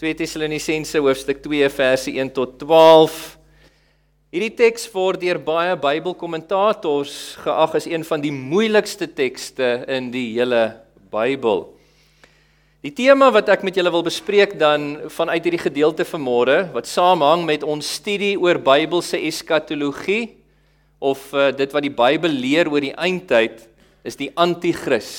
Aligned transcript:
2 0.00 0.14
Tessalonisense 0.16 0.96
hoofstuk 0.96 1.42
2 1.44 1.66
verse 1.68 2.08
1 2.08 2.30
tot 2.32 2.54
12. 2.62 3.16
Hierdie 4.32 4.54
teks 4.56 4.86
word 4.94 5.20
deur 5.20 5.36
baie 5.44 5.74
Bybelkommentators 5.76 7.16
geag 7.42 7.76
as 7.76 7.84
een 7.84 8.06
van 8.08 8.24
die 8.24 8.32
moeilikste 8.32 9.10
tekste 9.12 9.68
in 9.92 10.08
die 10.08 10.30
hele 10.38 10.62
Bybel. 11.12 11.66
Die 12.80 12.94
tema 12.96 13.28
wat 13.28 13.52
ek 13.52 13.60
met 13.66 13.76
julle 13.76 13.92
wil 13.92 14.06
bespreek 14.08 14.56
dan 14.56 14.88
vanuit 15.12 15.44
hierdie 15.44 15.66
gedeelte 15.66 16.08
vanmôre 16.08 16.70
wat 16.72 16.88
saamhang 16.88 17.44
met 17.44 17.60
ons 17.60 17.92
studie 18.00 18.38
oor 18.40 18.56
Bybelse 18.56 19.20
eskatologie 19.20 20.30
of 20.96 21.28
uh, 21.36 21.50
dit 21.52 21.76
wat 21.76 21.84
die 21.84 21.92
Bybel 21.92 22.40
leer 22.40 22.72
oor 22.72 22.80
die 22.80 22.96
eindtyd 22.96 23.66
is 24.00 24.16
die 24.16 24.32
anti-kris. 24.32 25.12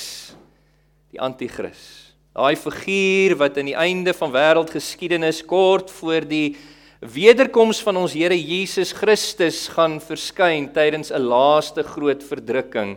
Die 1.14 1.22
anti-kris. 1.22 2.01
Daai 2.32 2.56
figuur 2.56 3.34
wat 3.36 3.58
in 3.60 3.66
die 3.68 3.76
einde 3.76 4.14
van 4.16 4.30
wêreldgeskiedenis 4.32 5.42
kort 5.44 5.90
voor 5.92 6.24
die 6.24 6.54
wederkoms 7.04 7.82
van 7.84 7.98
ons 8.00 8.14
Here 8.16 8.38
Jesus 8.38 8.94
Christus 8.96 9.66
gaan 9.74 9.98
verskyn 10.00 10.70
tydens 10.72 11.12
'n 11.12 11.28
laaste 11.28 11.82
groot 11.84 12.22
verdrukking 12.24 12.96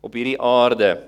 op 0.00 0.16
hierdie 0.16 0.40
aarde. 0.40 1.02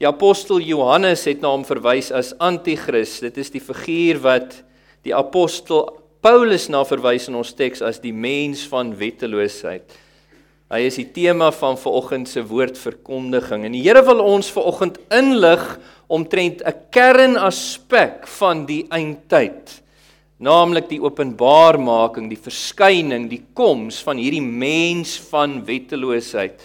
Die 0.00 0.08
apostel 0.08 0.60
Johannes 0.60 1.26
het 1.26 1.42
na 1.42 1.48
hom 1.52 1.64
verwys 1.64 2.10
as 2.10 2.32
anti-kris. 2.38 3.20
Dit 3.20 3.36
is 3.36 3.50
die 3.50 3.60
figuur 3.60 4.18
wat 4.22 4.62
die 5.04 5.14
apostel 5.14 6.00
Paulus 6.22 6.68
na 6.68 6.84
verwys 6.84 7.28
in 7.28 7.34
ons 7.34 7.52
teks 7.52 7.82
as 7.82 8.00
die 8.00 8.12
mens 8.12 8.64
van 8.64 8.96
wetteloosheid. 8.96 9.84
Hy 10.66 10.80
is 10.82 10.96
die 10.98 11.12
tema 11.14 11.52
van 11.54 11.76
vanoggend 11.78 12.28
se 12.28 12.42
woordverkondiging. 12.42 13.64
En 13.64 13.72
die 13.76 13.84
Here 13.84 14.02
wil 14.02 14.18
ons 14.18 14.48
vanoggend 14.50 14.98
inlig 15.14 15.78
omtrent 16.06 16.62
'n 16.62 16.74
kernaspek 16.90 18.26
van 18.26 18.66
die 18.66 18.86
eindtyd, 18.90 19.82
naamlik 20.38 20.88
die 20.88 21.00
openbaarmaking, 21.00 22.28
die 22.28 22.38
verskyning, 22.38 23.28
die 23.28 23.42
koms 23.54 24.02
van 24.02 24.16
hierdie 24.16 24.42
mens 24.42 25.18
van 25.30 25.64
wetteloosheid 25.64 26.60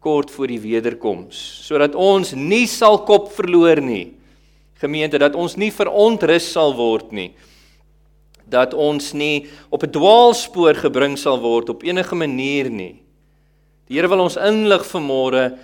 kort 0.00 0.30
voor 0.30 0.46
die 0.46 0.60
wederkoms, 0.60 1.38
sodat 1.64 1.94
ons 1.94 2.34
nie 2.36 2.66
sal 2.66 3.04
kop 3.04 3.32
verloor 3.32 3.80
nie. 3.80 4.12
Gemeente 4.76 5.18
dat 5.18 5.34
ons 5.34 5.56
nie 5.56 5.70
verontrus 5.72 6.52
sal 6.52 6.74
word 6.76 7.12
nie. 7.12 7.30
Dat 8.44 8.74
ons 8.74 9.14
nie 9.14 9.46
op 9.70 9.82
'n 9.82 9.90
dwaalspoor 9.90 10.74
gebring 10.74 11.16
sal 11.16 11.40
word 11.40 11.70
op 11.70 11.82
enige 11.82 12.14
manier 12.14 12.70
nie. 12.70 13.00
Die 13.88 13.96
Here 13.96 14.08
wil 14.08 14.20
ons 14.20 14.36
inlig 14.36 14.84
vanmôre 14.84 15.58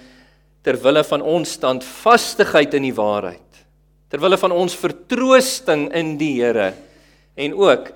ter 0.62 0.77
wille 0.80 1.03
van 1.08 1.22
ons 1.25 1.56
standvastigheid 1.56 2.75
in 2.77 2.89
die 2.89 2.97
waarheid. 2.97 3.64
Ter 4.11 4.20
wille 4.20 4.39
van 4.41 4.53
ons 4.53 4.77
vertroosting 4.77 5.89
in 5.97 6.16
die 6.20 6.34
Here 6.41 6.72
en 7.41 7.55
ook 7.56 7.92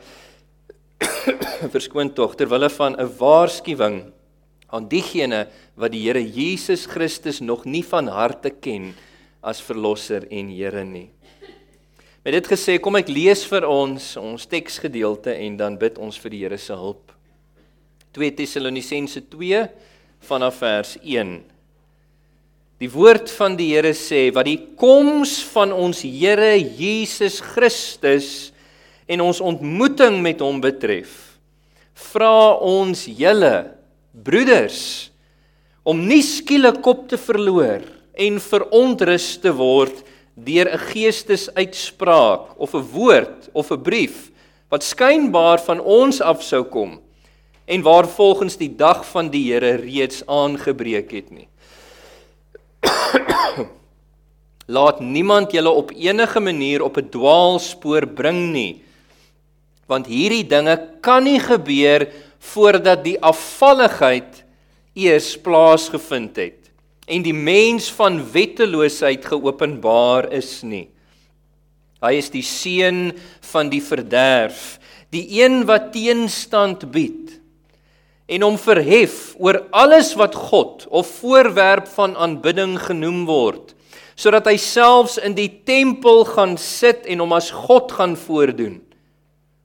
verskoon 1.75 2.12
tog 2.15 2.37
ter 2.39 2.48
wille 2.48 2.70
van 2.70 2.97
'n 2.97 3.11
waarskuwing 3.19 3.98
aan 4.70 4.89
diegene 4.89 5.47
wat 5.77 5.92
die 5.92 6.05
Here 6.07 6.23
Jesus 6.23 6.87
Christus 6.87 7.41
nog 7.41 7.65
nie 7.65 7.85
van 7.85 8.09
harte 8.09 8.51
ken 8.51 8.95
as 9.42 9.61
verlosser 9.61 10.27
en 10.31 10.48
Here 10.48 10.85
nie. 10.85 11.11
Met 12.25 12.33
dit 12.33 12.47
gesê, 12.48 12.79
kom 12.81 12.97
ek 12.97 13.09
lees 13.09 13.45
vir 13.45 13.67
ons 13.69 14.17
ons 14.17 14.47
teksgedeelte 14.47 15.35
en 15.35 15.57
dan 15.57 15.77
bid 15.77 15.98
ons 15.98 16.17
vir 16.19 16.31
die 16.31 16.42
Here 16.47 16.59
se 16.59 16.73
hulp. 16.73 17.12
2 18.15 18.31
Tessalonisense 18.31 19.20
2 19.29 19.67
vanaf 20.25 20.62
vers 20.62 20.97
1 21.03 21.53
Die 22.84 22.90
woord 22.92 23.30
van 23.38 23.54
die 23.56 23.70
Here 23.72 23.94
sê 23.96 24.27
wat 24.36 24.44
die 24.44 24.58
koms 24.77 25.38
van 25.54 25.70
ons 25.72 26.02
Here 26.04 26.52
Jesus 26.58 27.38
Christus 27.40 28.27
en 29.08 29.22
ons 29.24 29.40
ontmoeting 29.40 30.18
met 30.20 30.42
hom 30.44 30.58
betref, 30.60 31.38
vra 32.12 32.58
ons 32.60 33.06
julle 33.08 33.55
broeders 34.27 34.82
om 35.80 36.02
nie 36.10 36.20
skielik 36.27 36.83
kop 36.84 37.06
te 37.08 37.17
verloor 37.17 37.86
en 38.20 38.36
verontrus 38.50 39.30
te 39.40 39.55
word 39.56 40.05
deur 40.36 40.68
'n 40.68 40.84
geestesuitspraak 40.92 42.61
of 42.61 42.74
'n 42.74 42.84
woord 42.92 43.48
of 43.55 43.73
'n 43.73 43.80
brief 43.80 44.28
wat 44.68 44.84
skynbaar 44.84 45.58
van 45.64 45.80
ons 45.80 46.20
af 46.20 46.42
sou 46.42 46.64
kom 46.64 47.00
en 47.64 47.80
waar 47.80 48.05
volgens 48.05 48.56
die 48.61 48.77
dag 48.77 49.06
van 49.08 49.30
die 49.30 49.52
Here 49.52 49.80
reeds 49.80 50.20
aangebreek 50.27 51.11
het 51.12 51.30
nie. 51.30 51.48
Laat 54.77 55.00
niemand 55.00 55.52
julle 55.52 55.70
op 55.70 55.92
enige 55.92 56.40
manier 56.40 56.83
op 56.83 56.96
'n 56.96 57.08
dwaalspoor 57.11 58.06
bring 58.06 58.52
nie. 58.52 58.83
Want 59.86 60.06
hierdie 60.06 60.46
dinge 60.46 60.77
kan 61.00 61.24
nie 61.24 61.40
gebeur 61.40 62.08
voordat 62.39 63.05
die 63.05 63.20
afvalligheid 63.20 64.44
eers 64.94 65.36
plaasgevind 65.40 66.36
het 66.36 66.70
en 67.06 67.23
die 67.23 67.36
mens 67.36 67.90
van 67.92 68.23
wetteloosheid 68.33 69.24
geopenbaar 69.24 70.33
is 70.33 70.62
nie. 70.62 70.89
Hy 72.00 72.17
is 72.20 72.30
die 72.33 72.44
seun 72.44 73.12
van 73.52 73.68
die 73.73 73.83
verderf, 73.84 74.78
die 75.12 75.24
een 75.42 75.64
wat 75.68 75.92
teenstand 75.92 76.86
bied 76.92 77.40
en 78.27 78.45
hom 78.46 78.57
verhef 78.61 79.35
oor 79.36 79.61
alles 79.74 80.14
wat 80.17 80.36
God 80.51 80.86
of 80.89 81.11
voorwerp 81.20 81.89
van 81.96 82.17
aanbidding 82.17 82.79
genoem 82.80 83.24
word 83.29 83.74
sodat 84.14 84.46
hy 84.46 84.57
selfs 84.61 85.18
in 85.18 85.35
die 85.35 85.51
tempel 85.67 86.23
gaan 86.29 86.55
sit 86.61 87.07
en 87.11 87.24
hom 87.24 87.35
as 87.35 87.51
God 87.51 87.90
gaan 87.96 88.14
voordoen. 88.14 88.79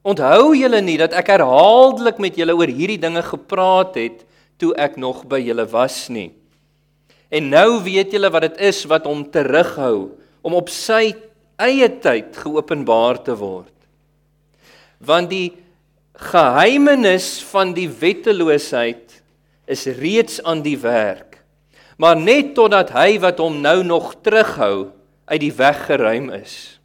Onthou 0.02 0.56
julle 0.58 0.80
nie 0.82 0.96
dat 0.98 1.14
ek 1.14 1.30
herhaaldelik 1.30 2.18
met 2.22 2.38
julle 2.38 2.56
oor 2.58 2.72
hierdie 2.72 2.98
dinge 3.00 3.22
gepraat 3.22 3.94
het 4.00 4.24
toe 4.60 4.72
ek 4.74 4.98
nog 5.00 5.22
by 5.30 5.38
julle 5.42 5.66
was 5.70 6.08
nie. 6.12 6.30
En 7.30 7.50
nou 7.52 7.78
weet 7.84 8.10
julle 8.16 8.30
wat 8.32 8.48
dit 8.48 8.62
is 8.72 8.82
wat 8.90 9.06
hom 9.06 9.22
terughou 9.30 10.10
om 10.42 10.56
op 10.58 10.72
sy 10.72 11.12
eie 11.60 11.88
tyd 12.02 12.34
geopenbaar 12.42 13.20
te 13.22 13.36
word. 13.38 13.74
Want 14.98 15.30
die 15.30 15.52
geheimenis 16.20 17.38
van 17.50 17.72
die 17.76 17.88
wetteloosheid 17.88 19.20
is 19.70 19.86
reeds 20.00 20.40
aan 20.42 20.62
die 20.62 20.76
werk. 20.78 21.40
Maar 22.00 22.16
net 22.16 22.54
totdat 22.56 22.92
hy 22.96 23.18
wat 23.22 23.40
hom 23.40 23.60
nou 23.60 23.82
nog 23.84 24.14
terughou 24.24 24.90
uit 25.30 25.40
die 25.42 25.54
weg 25.54 25.86
geruim 25.88 26.30
is. 26.34 26.80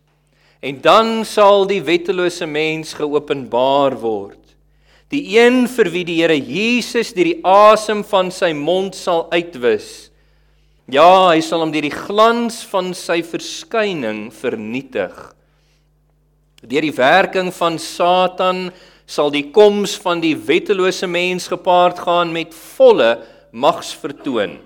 En 0.66 0.81
dan 0.81 1.22
sal 1.28 1.68
die 1.69 1.81
wettelose 1.85 2.47
mens 2.50 2.95
geopenbaar 2.97 3.97
word. 4.01 4.41
Die 5.13 5.38
een 5.38 5.66
vir 5.69 5.91
wie 5.94 6.03
die 6.07 6.18
Here 6.24 6.38
Jesus 6.38 7.13
deur 7.13 7.29
die 7.29 7.40
asem 7.45 8.01
van 8.07 8.31
sy 8.34 8.51
mond 8.57 8.97
sal 8.97 9.28
uitwis. 9.34 10.09
Ja, 10.91 11.31
hy 11.31 11.40
sal 11.45 11.63
hom 11.63 11.72
deur 11.74 11.85
die 11.85 11.94
glans 11.94 12.63
van 12.69 12.94
sy 12.97 13.22
verskyning 13.25 14.28
vernietig. 14.34 15.13
Deur 16.66 16.85
die 16.85 16.97
werking 16.97 17.53
van 17.53 17.78
Satan 17.81 18.68
sal 19.06 19.30
die 19.34 19.50
koms 19.54 19.96
van 20.02 20.22
die 20.24 20.36
wettelose 20.48 21.08
mens 21.08 21.48
gepaard 21.52 22.00
gaan 22.06 22.34
met 22.34 22.56
volle 22.76 23.20
magsvertoon, 23.56 24.58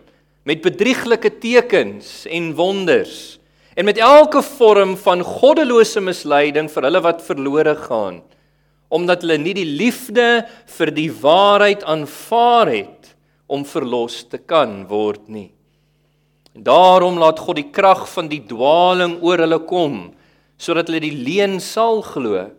met 0.47 0.63
bedrieglike 0.63 1.35
tekens 1.43 2.23
en 2.29 2.53
wonders 2.57 3.39
en 3.79 3.85
met 3.87 3.99
elke 4.01 4.41
vorm 4.43 4.97
van 4.99 5.21
goddelose 5.23 6.01
misleiding 6.03 6.67
vir 6.71 6.87
hulle 6.87 6.99
wat 7.05 7.21
verlore 7.23 7.77
gaan, 7.85 8.17
omdat 8.91 9.21
hulle 9.23 9.37
nie 9.39 9.53
die 9.55 9.67
liefde 9.67 10.25
vir 10.75 10.91
die 10.91 11.07
waarheid 11.21 11.85
aanvaar 11.87 12.73
het 12.73 13.13
om 13.47 13.63
verlos 13.63 14.25
te 14.27 14.41
kan 14.41 14.81
word 14.89 15.29
nie. 15.31 15.47
En 16.57 16.65
daarom 16.65 17.21
laat 17.21 17.39
God 17.39 17.61
die 17.61 17.69
krag 17.71 18.03
van 18.11 18.27
die 18.27 18.41
dwaaling 18.49 19.19
oor 19.23 19.45
hulle 19.45 19.61
kom 19.69 20.09
sodat 20.59 20.89
hulle 20.89 21.05
die 21.05 21.15
leuen 21.15 21.61
sal 21.63 22.01
glo 22.03 22.49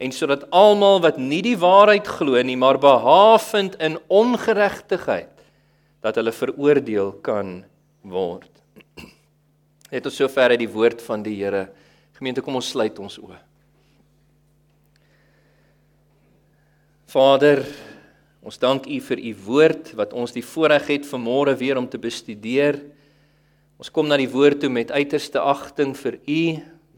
en 0.00 0.12
sodat 0.16 0.46
almal 0.56 1.02
wat 1.04 1.18
nie 1.20 1.42
die 1.44 1.58
waarheid 1.60 2.08
glo 2.08 2.40
nie, 2.42 2.56
maar 2.56 2.80
behavend 2.80 3.76
in 3.84 3.98
ongeregtigheid 4.08 5.44
dat 6.00 6.16
hulle 6.16 6.32
veroordeel 6.32 7.12
kan 7.20 7.58
word. 8.08 8.48
Net 9.92 10.06
tot 10.06 10.16
sover 10.16 10.54
uit 10.54 10.62
die 10.62 10.72
woord 10.72 11.04
van 11.04 11.24
die 11.26 11.36
Here. 11.36 11.66
Gemeente, 12.16 12.40
kom 12.40 12.56
ons 12.56 12.72
sluit 12.72 12.96
ons 13.02 13.18
oë. 13.20 13.36
Vader, 17.10 17.64
ons 18.40 18.60
dank 18.62 18.88
U 18.88 18.98
vir 19.04 19.20
U 19.20 19.34
woord 19.50 19.92
wat 19.98 20.16
ons 20.16 20.32
die 20.32 20.44
voorreg 20.46 20.88
het 20.94 21.08
vanmôre 21.10 21.52
weer 21.60 21.76
om 21.76 21.88
te 21.90 22.00
bestudeer. 22.00 22.80
Ons 23.80 23.92
kom 23.92 24.08
na 24.08 24.16
die 24.20 24.30
woord 24.30 24.62
toe 24.62 24.72
met 24.72 24.94
uiterste 24.94 25.42
agting 25.44 25.92
vir 25.98 26.20
U 26.24 26.42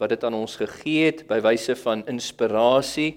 wat 0.02 0.10
dit 0.10 0.24
aan 0.26 0.34
ons 0.34 0.56
gegee 0.58 1.06
het 1.12 1.22
by 1.30 1.38
wyse 1.44 1.76
van 1.84 2.02
inspirasie. 2.10 3.14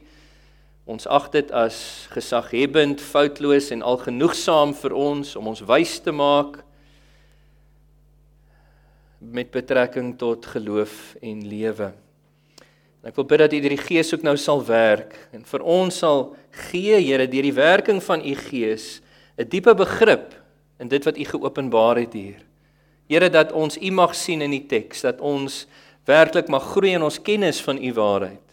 Ons 0.86 1.08
ag 1.10 1.32
dit 1.34 1.50
as 1.50 2.06
gesaghebend, 2.14 3.02
foutloos 3.02 3.72
en 3.74 3.82
algenoegsaam 3.82 4.76
vir 4.78 4.94
ons 4.94 5.34
om 5.40 5.50
ons 5.50 5.64
wys 5.66 5.98
te 6.06 6.14
maak 6.14 6.62
met 9.18 9.50
betrekking 9.50 10.14
tot 10.22 10.46
geloof 10.54 11.16
en 11.26 11.42
lewe. 11.50 11.90
Ek 13.06 13.18
wil 13.18 13.26
bid 13.30 13.42
dat 13.42 13.54
U 13.54 13.62
deur 13.62 13.74
die 13.74 13.82
Gees 13.82 14.14
ook 14.14 14.26
nou 14.26 14.36
sal 14.38 14.62
werk 14.66 15.16
en 15.34 15.42
vir 15.46 15.66
ons 15.66 15.98
sal 16.04 16.28
gee, 16.70 17.00
Here, 17.02 17.26
deur 17.30 17.50
die 17.50 17.58
werking 17.58 18.02
van 18.06 18.22
U 18.22 18.36
Gees 18.48 19.02
'n 19.38 19.50
diepe 19.50 19.74
begrip 19.74 20.38
in 20.80 20.88
dit 20.88 21.04
wat 21.06 21.18
U 21.18 21.26
geopenbaar 21.26 21.98
het 21.98 22.14
hier. 22.14 22.46
Here 23.10 23.30
dat 23.30 23.52
ons 23.52 23.78
U 23.78 23.92
mag 23.92 24.16
sien 24.16 24.42
in 24.42 24.52
die 24.52 24.66
teks, 24.66 25.02
dat 25.02 25.22
ons 25.22 25.66
werklik 26.06 26.50
mag 26.54 26.64
groei 26.74 26.94
in 26.96 27.06
ons 27.06 27.20
kennis 27.22 27.62
van 27.66 27.82
U 27.82 27.92
waarheid, 27.98 28.44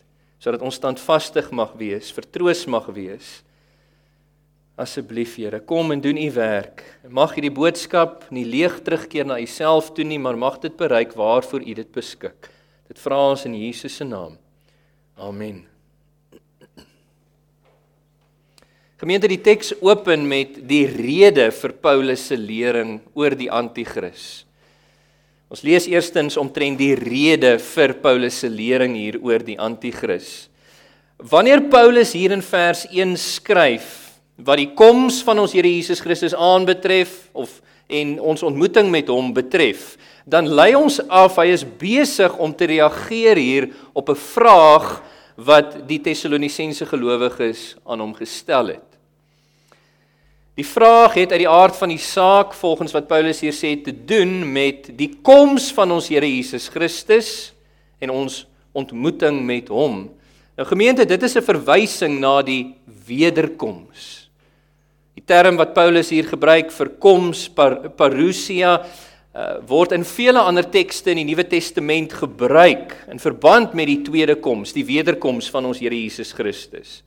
sodat 0.42 0.64
ons 0.64 0.78
standvastig 0.80 1.50
mag 1.54 1.74
wees, 1.78 2.10
vertroos 2.14 2.64
mag 2.66 2.88
wees. 2.94 3.40
Asseblief 4.80 5.36
Here, 5.36 5.60
kom 5.60 5.92
en 5.92 6.00
doen 6.00 6.16
U 6.16 6.28
werk. 6.32 6.80
Mag 7.08 7.34
hierdie 7.36 7.52
boodskap 7.52 8.24
nie 8.32 8.46
leeg 8.48 8.80
terugkeer 8.82 9.28
na 9.28 9.36
U 9.38 9.46
self 9.46 9.92
toe 9.92 10.06
nie, 10.08 10.18
maar 10.18 10.38
mag 10.40 10.56
dit 10.64 10.76
bereik 10.76 11.12
waarvoor 11.18 11.60
U 11.60 11.74
dit 11.76 11.92
beskik. 11.92 12.48
Dit 12.88 13.00
vra 13.00 13.20
ons 13.30 13.44
in 13.46 13.54
Jesus 13.56 14.00
se 14.00 14.04
naam. 14.08 14.38
Amen. 15.20 15.62
Gemeente 19.02 19.26
die 19.26 19.40
teks 19.42 19.72
open 19.82 20.28
met 20.30 20.60
die 20.70 20.84
rede 20.86 21.48
vir 21.50 21.72
Paulus 21.82 22.28
se 22.30 22.36
lering 22.38 23.00
oor 23.18 23.34
die 23.34 23.50
anti-kris. 23.50 24.44
Ons 25.52 25.60
lees 25.66 25.84
eerstens 25.84 26.38
omtrent 26.40 26.78
die 26.80 26.94
rede 26.96 27.58
vir 27.60 27.92
Paulus 28.00 28.38
se 28.40 28.48
lering 28.48 28.94
hier 28.96 29.18
oor 29.20 29.42
die 29.44 29.58
anti-kris. 29.60 30.48
Wanneer 31.20 31.66
Paulus 31.68 32.14
hier 32.16 32.32
in 32.32 32.40
vers 32.40 32.86
1 32.88 33.12
skryf 33.20 33.90
wat 34.40 34.56
die 34.62 34.70
koms 34.72 35.20
van 35.26 35.42
ons 35.42 35.52
Here 35.52 35.68
Jesus 35.68 36.00
Christus 36.00 36.32
aanbetref 36.32 37.28
of 37.36 37.58
en 37.92 38.14
ons 38.32 38.40
ontmoeting 38.48 38.88
met 38.88 39.10
hom 39.12 39.28
betref, 39.36 39.98
dan 40.24 40.48
lei 40.48 40.70
ons 40.78 40.96
af 41.12 41.36
hy 41.36 41.50
is 41.52 41.66
besig 41.66 42.32
om 42.40 42.54
te 42.56 42.70
reageer 42.72 43.36
hier 43.36 43.68
op 43.92 44.08
'n 44.08 44.16
vraag 44.16 45.02
wat 45.36 45.84
die 45.84 46.00
Tessalonisense 46.00 46.86
gelowiges 46.88 47.76
aan 47.84 48.00
hom 48.00 48.14
gestel 48.16 48.72
het. 48.72 48.91
Die 50.52 50.66
vraag 50.68 51.14
het 51.16 51.30
uit 51.32 51.40
die 51.46 51.48
aard 51.48 51.76
van 51.80 51.88
die 51.94 52.00
saak 52.00 52.52
volgens 52.52 52.92
wat 52.92 53.06
Paulus 53.08 53.40
hier 53.40 53.54
sê 53.56 53.72
te 53.80 53.92
doen 53.92 54.42
met 54.52 54.90
die 54.98 55.08
koms 55.24 55.70
van 55.72 55.94
ons 55.94 56.10
Here 56.12 56.28
Jesus 56.28 56.68
Christus 56.68 57.54
en 58.04 58.12
ons 58.12 58.42
ontmoeting 58.76 59.38
met 59.48 59.70
hom. 59.72 60.10
Nou 60.58 60.66
gemeente, 60.68 61.06
dit 61.08 61.22
is 61.22 61.36
'n 61.36 61.42
verwysing 61.42 62.20
na 62.20 62.42
die 62.42 62.74
wederkoms. 63.06 64.28
Die 65.16 65.24
term 65.24 65.56
wat 65.56 65.72
Paulus 65.72 66.10
hier 66.10 66.24
gebruik 66.24 66.70
vir 66.70 66.88
koms, 66.98 67.48
par, 67.48 67.88
parousia, 67.88 68.84
uh, 69.34 69.56
word 69.66 69.92
in 69.92 70.04
vele 70.04 70.38
ander 70.38 70.64
tekste 70.70 71.10
in 71.10 71.16
die 71.16 71.34
Nuwe 71.34 71.44
Testament 71.48 72.12
gebruik 72.12 73.06
in 73.10 73.18
verband 73.18 73.72
met 73.74 73.86
die 73.86 74.02
tweede 74.02 74.34
koms, 74.34 74.72
die 74.72 74.84
wederkoms 74.84 75.50
van 75.50 75.64
ons 75.64 75.78
Here 75.78 75.94
Jesus 75.94 76.32
Christus. 76.32 77.02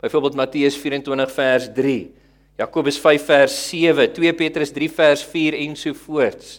Byvoorbeeld 0.00 0.34
Matteus 0.34 0.76
24 0.76 1.32
vers 1.32 1.68
3, 1.74 2.10
Jakobus 2.60 2.98
5 3.00 3.22
vers 3.24 3.54
7, 3.70 4.10
2 4.12 4.32
Petrus 4.36 4.72
3 4.76 4.88
vers 4.92 5.22
4 5.24 5.56
en 5.62 5.76
so 5.80 5.96
voorts. 5.96 6.58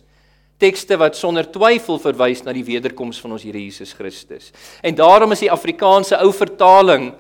Tekste 0.62 0.98
wat 0.98 1.18
sonder 1.18 1.46
twyfel 1.50 2.00
verwys 2.02 2.42
na 2.46 2.54
die 2.54 2.66
wederkoms 2.66 3.20
van 3.22 3.36
ons 3.36 3.46
Here 3.46 3.62
Jesus 3.62 3.94
Christus. 3.98 4.50
En 4.82 4.98
daarom 4.98 5.34
is 5.34 5.44
die 5.46 5.52
Afrikaanse 5.54 6.18
ou 6.22 6.32
vertaling 6.34 7.12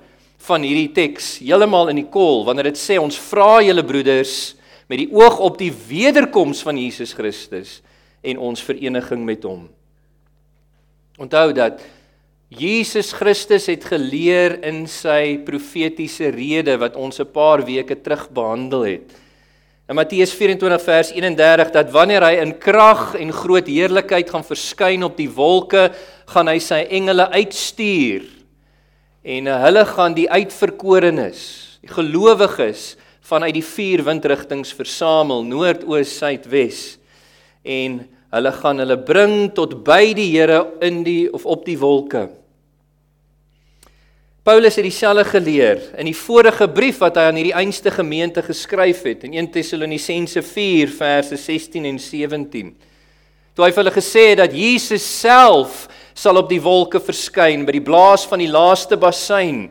van 0.47 0.65
hierdie 0.65 0.89
teks 0.93 1.35
heeltemal 1.43 1.91
in 1.93 2.01
die 2.01 2.09
kol 2.09 2.41
wanneer 2.47 2.71
dit 2.71 2.81
sê 2.81 2.97
ons 2.97 3.17
vra 3.29 3.59
julle 3.61 3.85
broeders 3.85 4.55
met 4.89 5.03
die 5.03 5.09
oog 5.13 5.37
op 5.45 5.59
die 5.61 5.69
wederkoms 5.71 6.63
van 6.65 6.79
Jesus 6.81 7.13
Christus 7.17 7.79
en 8.25 8.41
ons 8.41 8.65
vereniging 8.65 9.21
met 9.25 9.45
hom. 9.45 9.67
Onthou 11.21 11.51
dat 11.53 11.81
Jesus 12.51 13.13
Christus 13.15 13.69
het 13.71 13.86
geleer 13.88 14.57
in 14.68 14.81
sy 14.83 15.38
profetiese 15.48 16.33
rede 16.36 16.74
wat 16.81 16.98
ons 17.00 17.21
'n 17.24 17.31
paar 17.31 17.63
weke 17.63 17.95
terug 17.95 18.27
behandel 18.27 18.81
het. 18.83 19.07
In 19.88 19.95
Matteus 19.95 20.33
24 20.33 20.81
vers 20.81 21.12
31 21.12 21.71
dat 21.71 21.92
wanneer 21.92 22.21
hy 22.21 22.42
in 22.42 22.59
krag 22.59 23.15
en 23.15 23.31
groot 23.31 23.68
heerlikheid 23.68 24.30
gaan 24.30 24.44
verskyn 24.44 25.03
op 25.03 25.15
die 25.15 25.30
wolke, 25.30 25.94
gaan 26.27 26.48
hy 26.48 26.59
sy 26.59 26.88
engele 26.89 27.30
uitstuur 27.31 28.24
en 29.24 29.45
hulle 29.45 29.86
gaan 29.86 30.13
die 30.13 30.30
uitverkorenes, 30.30 31.80
die 31.81 31.94
gelowiges 31.94 32.98
vanuit 33.21 33.53
die 33.53 33.63
vier 33.63 34.03
windrigtings 34.03 34.74
versamel, 34.74 35.44
noord, 35.44 35.88
oos, 35.88 36.18
suid, 36.18 36.45
wes 36.51 37.00
en 37.63 38.09
hulle 38.31 38.51
gaan 38.51 38.77
hulle 38.77 38.98
bring 38.98 39.53
tot 39.56 39.83
by 39.86 40.13
die 40.13 40.31
Here 40.36 40.68
in 40.81 41.03
die 41.03 41.31
of 41.31 41.45
op 41.45 41.63
die 41.65 41.80
wolke. 41.80 42.40
Paulus 44.43 44.75
het 44.75 44.88
dieselfde 44.88 45.21
geleer 45.23 45.81
in 46.01 46.07
die 46.09 46.17
vorige 46.17 46.65
brief 46.73 46.97
wat 47.03 47.19
hy 47.19 47.27
aan 47.29 47.38
hierdie 47.38 47.53
einste 47.53 47.91
gemeente 47.93 48.41
geskryf 48.41 49.03
het 49.05 49.27
in 49.27 49.35
1 49.38 49.51
Tessalonisense 49.53 50.41
4 50.41 50.89
verse 50.89 51.38
16 51.38 51.85
en 51.85 51.99
17. 52.01 52.71
Toe 53.53 53.65
hy 53.67 53.69
vir 53.69 53.81
hulle 53.83 53.93
gesê 53.93 54.23
het 54.31 54.39
dat 54.41 54.55
Jesus 54.57 55.05
self 55.05 55.83
sal 56.17 56.41
op 56.41 56.49
die 56.49 56.57
wolke 56.57 56.97
verskyn 56.97 57.67
by 57.69 57.77
die 57.77 57.83
blaas 57.85 58.25
van 58.25 58.41
die 58.41 58.49
laaste 58.49 58.97
bassein 58.97 59.67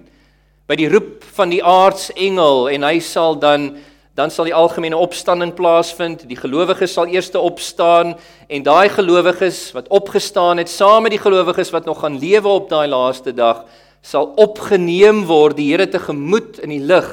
by 0.71 0.79
die 0.79 0.87
roep 0.95 1.27
van 1.35 1.51
die 1.51 1.65
aardsengel 1.67 2.71
en 2.71 2.87
hy 2.87 3.01
sal 3.03 3.41
dan 3.43 3.73
dan 4.15 4.31
sal 4.31 4.47
die 4.47 4.55
algemene 4.55 4.99
opstanding 4.99 5.55
plaasvind. 5.57 6.27
Die 6.29 6.37
gelowiges 6.37 6.93
sal 6.95 7.09
eers 7.09 7.31
opstaan 7.35 8.15
en 8.47 8.63
daai 8.67 8.91
gelowiges 8.93 9.71
wat 9.75 9.89
opgestaan 9.89 10.63
het 10.63 10.71
saam 10.71 11.07
met 11.07 11.15
die 11.15 11.23
gelowiges 11.23 11.71
wat 11.75 11.91
nog 11.91 12.05
gaan 12.05 12.19
lewe 12.23 12.59
op 12.61 12.69
daai 12.71 12.87
laaste 12.91 13.35
dag 13.35 13.65
sal 14.03 14.33
opgeneem 14.41 15.25
word 15.29 15.59
die 15.59 15.71
Here 15.73 15.87
tegemoet 15.91 16.59
in 16.65 16.73
die 16.73 16.83
lig 16.83 17.09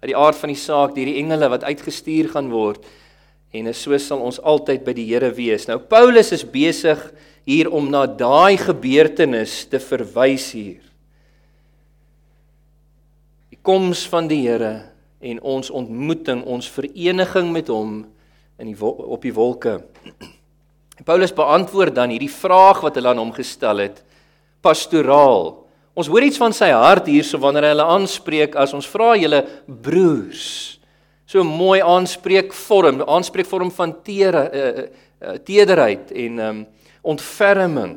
uit 0.00 0.12
die 0.12 0.16
aard 0.16 0.38
van 0.38 0.52
die 0.52 0.60
saak 0.60 0.94
deur 0.94 1.08
die 1.10 1.18
engele 1.20 1.50
wat 1.50 1.66
uitgestuur 1.66 2.30
gaan 2.32 2.52
word. 2.52 2.84
En 3.52 3.68
so 3.74 3.96
sal 3.98 4.20
ons 4.22 4.38
altyd 4.40 4.84
by 4.86 4.94
die 4.96 5.08
Here 5.08 5.30
wees. 5.34 5.66
Nou 5.68 5.80
Paulus 5.80 6.32
is 6.36 6.44
besig 6.44 7.00
hier 7.48 7.70
om 7.72 7.88
na 7.90 8.04
daai 8.06 8.58
gebeurtenis 8.60 9.64
te 9.72 9.80
verwys 9.80 10.50
hier. 10.52 10.84
Die 13.48 13.58
koms 13.64 14.04
van 14.08 14.28
die 14.30 14.42
Here 14.44 14.90
en 15.18 15.40
ons 15.42 15.72
ontmoeting, 15.74 16.44
ons 16.46 16.68
vereniging 16.70 17.50
met 17.52 17.72
hom 17.72 18.04
in 18.58 18.70
die 18.70 18.76
op 18.78 19.22
die 19.24 19.34
wolke. 19.34 19.80
Paulus 21.06 21.32
beantwoord 21.34 21.94
dan 21.96 22.12
hierdie 22.12 22.30
vraag 22.30 22.82
wat 22.84 22.98
hulle 22.98 23.10
aan 23.12 23.22
hom 23.22 23.32
gestel 23.34 23.80
het, 23.80 24.02
pastoraal. 24.62 25.57
Ons 25.98 26.06
hoor 26.06 26.22
iets 26.22 26.38
van 26.38 26.54
sy 26.54 26.68
hart 26.70 27.08
hierso 27.10 27.40
wanneer 27.42 27.66
hy 27.66 27.70
hulle 27.74 27.86
aanspreek 27.96 28.54
as 28.60 28.74
ons 28.76 28.86
vra 28.86 29.16
julle 29.18 29.40
broers. 29.66 30.44
So 31.28 31.42
mooi 31.44 31.80
aanspreekvorm, 31.82 33.02
aanspreekvorm 33.02 33.72
van 33.74 33.96
tere 34.06 34.44
uh, 34.46 34.84
uh, 35.18 35.34
tederheid 35.42 36.12
en 36.14 36.38
um, 36.44 36.60
ontferming. 37.02 37.96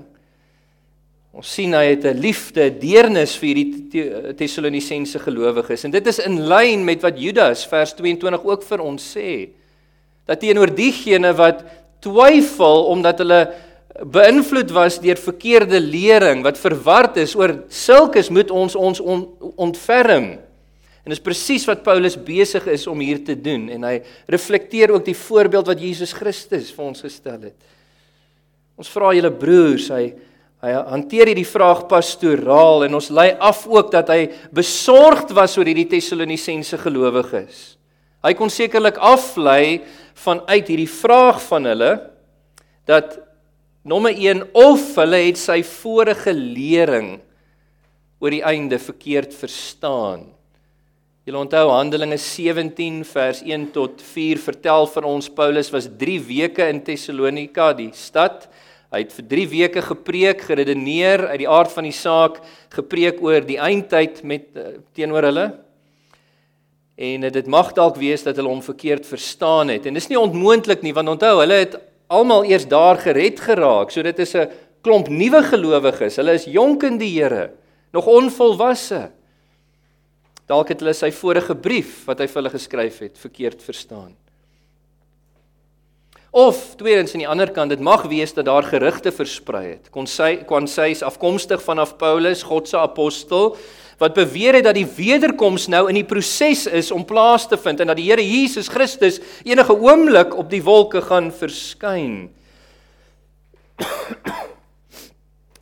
Ons 1.32 1.54
sien 1.56 1.72
hy 1.78 1.86
het 1.94 2.04
'n 2.10 2.20
liefde, 2.20 2.66
deernis 2.82 3.38
vir 3.40 3.56
die 3.56 4.34
Tessalonisense 4.36 5.20
gelowiges 5.22 5.86
en 5.86 5.92
dit 5.92 6.08
is 6.08 6.20
in 6.20 6.42
lyn 6.50 6.84
met 6.84 7.02
wat 7.06 7.16
Judas 7.16 7.64
vers 7.70 7.94
22 7.94 8.44
ook 8.44 8.64
vir 8.64 8.82
ons 8.82 9.00
sê. 9.16 9.50
Dat 10.26 10.42
teenoor 10.42 10.74
diegene 10.76 11.32
wat 11.38 11.64
twyfel 12.02 12.86
omdat 12.92 13.22
hulle 13.22 13.42
beïnvloed 14.00 14.72
was 14.72 15.00
deur 15.04 15.20
verkeerde 15.20 15.80
lering 15.84 16.46
wat 16.46 16.60
verward 16.62 17.18
is 17.22 17.36
oor 17.36 17.58
sulkes 17.68 18.32
moet 18.32 18.52
ons 18.52 18.76
ons 18.76 19.04
on, 19.04 19.26
ontferm. 19.60 20.38
En 21.02 21.12
dis 21.12 21.24
presies 21.24 21.66
wat 21.68 21.84
Paulus 21.84 22.16
besig 22.16 22.68
is 22.72 22.86
om 22.88 23.00
hier 23.02 23.20
te 23.26 23.36
doen 23.36 23.68
en 23.74 23.88
hy 23.90 23.96
reflekteer 24.32 24.94
ook 24.94 25.06
die 25.06 25.18
voorbeeld 25.18 25.72
wat 25.74 25.82
Jesus 25.82 26.14
Christus 26.16 26.70
vir 26.76 26.88
ons 26.88 27.04
gestel 27.04 27.50
het. 27.50 27.58
Ons 28.80 28.92
vra 28.94 29.12
julle 29.14 29.34
broers, 29.34 29.90
hy 29.92 30.06
Hy 30.62 30.76
hanteer 30.78 31.32
hierdie 31.32 31.48
vraag 31.48 31.88
pastoraal 31.90 32.86
en 32.86 33.00
ons 33.00 33.08
lei 33.10 33.32
af 33.42 33.64
ook 33.66 33.88
dat 33.96 34.12
hy 34.14 34.28
besorgd 34.54 35.34
was 35.34 35.56
oor 35.58 35.66
hierdie 35.66 35.88
Tessalonisense 35.90 36.78
gelowiges. 36.84 37.64
Hy 38.22 38.36
kon 38.38 38.54
sekerlik 38.54 39.00
aflei 39.02 39.82
vanuit 40.22 40.70
hierdie 40.70 40.92
vraag 40.92 41.42
van 41.48 41.66
hulle 41.66 41.90
dat 42.86 43.18
nommer 43.84 44.14
1 44.14 44.44
of 44.58 44.84
hulle 45.00 45.24
het 45.26 45.40
sy 45.42 45.62
vorige 45.66 46.34
lering 46.34 47.16
oor 48.22 48.34
die 48.34 48.44
einde 48.46 48.78
verkeerd 48.80 49.34
verstaan. 49.34 50.28
Julle 51.26 51.42
onthou 51.42 51.68
Handelinge 51.70 52.18
17 52.18 53.04
vers 53.06 53.42
1 53.46 53.70
tot 53.76 54.02
4 54.02 54.42
vertel 54.42 54.90
vir 54.90 55.08
ons 55.10 55.30
Paulus 55.30 55.72
was 55.74 55.90
3 56.00 56.20
weke 56.28 56.66
in 56.70 56.82
Tessalonika, 56.86 57.72
die 57.78 57.92
stad 57.94 58.50
Hy 58.92 59.06
het 59.06 59.14
vir 59.16 59.28
3 59.32 59.44
weke 59.48 59.82
gepreek, 59.86 60.42
geredeneer 60.50 61.30
uit 61.30 61.38
die 61.46 61.48
aard 61.48 61.72
van 61.72 61.86
die 61.88 61.96
saak, 61.96 62.42
gepreek 62.76 63.22
oor 63.24 63.46
die 63.48 63.56
eindtyd 63.56 64.18
met 64.28 64.50
uh, 64.60 64.74
teenoor 64.92 65.30
hulle. 65.30 65.46
En 67.00 67.24
dit 67.24 67.48
mag 67.48 67.70
dalk 67.78 67.96
wees 68.02 68.26
dat 68.28 68.36
hulle 68.36 68.52
hom 68.52 68.60
verkeerd 68.66 69.08
verstaan 69.08 69.72
het. 69.72 69.88
En 69.88 69.96
dis 69.96 70.10
nie 70.12 70.20
onmoontlik 70.20 70.84
nie, 70.84 70.92
want 70.98 71.14
onthou, 71.14 71.38
hulle 71.40 71.62
het 71.62 71.80
almal 72.12 72.46
eers 72.46 72.68
daar 72.68 73.00
gered 73.00 73.40
geraak. 73.40 73.92
So 73.92 74.04
dit 74.04 74.20
is 74.20 74.36
'n 74.36 74.50
klomp 74.84 75.08
nuwe 75.08 75.44
gelowiges. 75.44 76.18
Hulle 76.18 76.34
is 76.34 76.46
jonk 76.46 76.84
in 76.84 76.98
die 76.98 77.22
Here. 77.22 77.52
nog 77.92 78.08
onvolwasse. 78.08 79.12
Dalk 80.48 80.70
het 80.72 80.80
hulle 80.80 80.94
sy 80.94 81.12
vorige 81.12 81.56
brief 81.56 82.06
wat 82.08 82.20
hy 82.20 82.28
vir 82.28 82.42
hulle 82.42 82.54
geskryf 82.54 83.00
het 83.04 83.20
verkeerd 83.20 83.64
verstaan. 83.64 84.16
Of 86.32 86.78
tweedens 86.80 87.12
aan 87.12 87.26
die 87.26 87.28
ander 87.28 87.52
kant, 87.52 87.74
dit 87.74 87.84
mag 87.84 88.06
wees 88.08 88.32
dat 88.34 88.48
daar 88.48 88.64
gerugte 88.64 89.12
versprei 89.12 89.66
het. 89.74 89.90
Kon 89.92 90.08
sy 90.08 90.38
kon 90.48 90.68
sy 90.72 90.94
is 90.94 91.04
afkomstig 91.04 91.60
vanaf 91.64 91.98
Paulus, 92.00 92.46
God 92.48 92.72
se 92.72 92.80
apostel, 92.80 93.58
wat 94.02 94.18
beweer 94.18 94.58
het 94.58 94.66
dat 94.66 94.78
die 94.78 94.88
wederkoms 94.88 95.68
nou 95.70 95.84
in 95.92 96.00
die 96.00 96.08
proses 96.08 96.66
is 96.66 96.90
om 96.94 97.06
plaas 97.06 97.46
te 97.48 97.58
vind 97.62 97.84
en 97.84 97.92
dat 97.92 98.00
die 98.00 98.08
Here 98.10 98.24
Jesus 98.26 98.70
Christus 98.72 99.20
enige 99.46 99.76
oomblik 99.78 100.34
op 100.38 100.50
die 100.50 100.64
wolke 100.66 101.04
gaan 101.06 101.30
verskyn. 101.30 102.32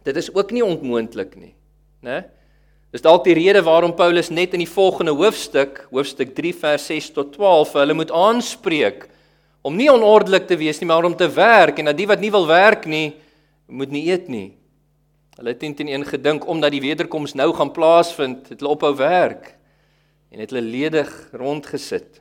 Dit 0.07 0.15
is 0.15 0.31
ook 0.31 0.53
nie 0.55 0.63
onmoontlik 0.63 1.35
nie, 1.35 1.53
né? 2.05 2.23
Dis 2.89 3.03
dalk 3.05 3.27
die 3.27 3.35
rede 3.37 3.61
waarom 3.61 3.91
Paulus 3.93 4.31
net 4.33 4.55
in 4.57 4.63
die 4.63 4.71
volgende 4.71 5.13
hoofstuk, 5.13 5.83
hoofstuk 5.91 6.31
3 6.33 6.53
vers 6.63 6.87
6 6.89 7.11
tot 7.19 7.35
12, 7.35 7.75
hulle 7.77 7.93
moet 7.93 8.13
aanspreek 8.15 9.05
om 9.61 9.75
nie 9.77 9.91
onordelik 9.91 10.47
te 10.49 10.57
wees 10.57 10.79
nie, 10.81 10.87
maar 10.89 11.05
om 11.05 11.13
te 11.13 11.27
werk 11.29 11.77
en 11.77 11.91
dat 11.91 11.99
die 11.99 12.07
wat 12.09 12.23
nie 12.23 12.31
wil 12.33 12.47
werk 12.49 12.87
nie, 12.89 13.11
moet 13.67 13.91
nie 13.93 14.07
eet 14.09 14.31
nie. 14.31 14.58
Hulle 15.39 15.53
het 15.53 15.61
intien 15.63 16.03
gedink 16.03 16.43
omdat 16.51 16.73
die 16.75 16.81
wederkoms 16.83 17.31
nou 17.39 17.53
gaan 17.55 17.71
plaasvind, 17.71 18.49
het 18.51 18.59
hulle 18.59 18.73
ophou 18.73 18.91
werk 18.99 19.53
en 20.33 20.41
het 20.43 20.51
hulle 20.51 20.65
ledig 20.65 21.07
rondgesit. 21.31 22.17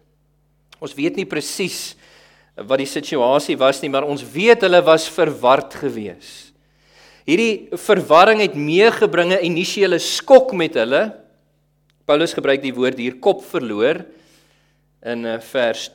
Ons 0.79 0.95
weet 0.95 1.17
nie 1.19 1.27
presies 1.27 1.97
wat 2.55 2.79
die 2.79 2.87
situasie 2.87 3.57
was 3.59 3.81
nie, 3.83 3.91
maar 3.91 4.07
ons 4.07 4.23
weet 4.23 4.63
hulle 4.63 4.79
was 4.87 5.09
verward 5.11 5.75
geweest. 5.81 6.53
Hierdie 7.27 7.69
verwarring 7.75 8.41
het 8.41 8.55
meegebringe 8.55 9.41
initiële 9.45 9.99
skok 10.01 10.55
met 10.57 10.79
hulle. 10.79 11.03
Paulus 12.07 12.33
gebruik 12.33 12.63
die 12.63 12.73
woord 12.73 13.03
hier 13.03 13.19
kop 13.19 13.43
verloor 13.45 14.01
in 15.03 15.27
eh, 15.27 15.41
vers 15.51 15.91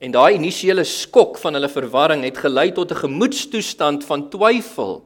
En 0.00 0.14
daai 0.14 0.38
initiële 0.38 0.84
skok 0.84 1.36
van 1.42 1.58
hulle 1.58 1.68
verwarring 1.68 2.22
het 2.24 2.38
gelei 2.38 2.70
tot 2.72 2.94
'n 2.94 3.02
gemoedstoestand 3.10 4.04
van 4.04 4.30
twyfel 4.30 5.02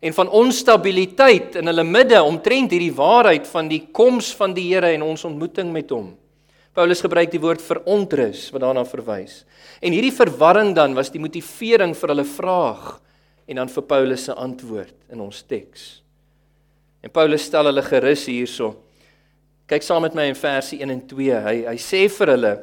en 0.00 0.12
van 0.12 0.28
onstabiliteit 0.28 1.56
in 1.60 1.70
hulle 1.70 1.84
midde 1.86 2.20
omtrent 2.22 2.74
hierdie 2.74 2.94
waarheid 2.94 3.46
van 3.48 3.68
die 3.70 3.86
koms 3.92 4.32
van 4.36 4.54
die 4.56 4.68
Here 4.72 4.92
en 4.92 5.04
ons 5.06 5.24
ontmoeting 5.24 5.72
met 5.72 5.90
hom. 5.94 6.12
Paulus 6.76 7.00
gebruik 7.00 7.30
die 7.32 7.40
woord 7.40 7.62
verontrus 7.64 8.50
wat 8.52 8.60
daarna 8.66 8.84
verwys. 8.84 9.44
En 9.80 9.94
hierdie 9.96 10.12
verwarring 10.12 10.74
dan 10.76 10.92
was 10.96 11.08
die 11.12 11.22
motivering 11.22 11.94
vir 11.96 12.12
hulle 12.12 12.26
vraag 12.28 12.98
en 13.48 13.62
dan 13.62 13.70
vir 13.72 13.86
Paulus 13.88 14.26
se 14.28 14.34
antwoord 14.36 15.12
in 15.14 15.22
ons 15.24 15.40
teks. 15.48 15.86
En 17.00 17.12
Paulus 17.14 17.46
stel 17.46 17.70
hulle 17.70 17.84
gerus 17.86 18.26
hierso. 18.28 18.74
Kyk 19.70 19.84
saam 19.86 20.04
met 20.04 20.14
my 20.14 20.28
in 20.30 20.38
verse 20.38 20.76
1 20.76 20.92
en 20.92 21.02
2. 21.08 21.38
Hy 21.46 21.56
hy 21.70 21.76
sê 21.80 22.04
vir 22.12 22.34
hulle 22.34 22.54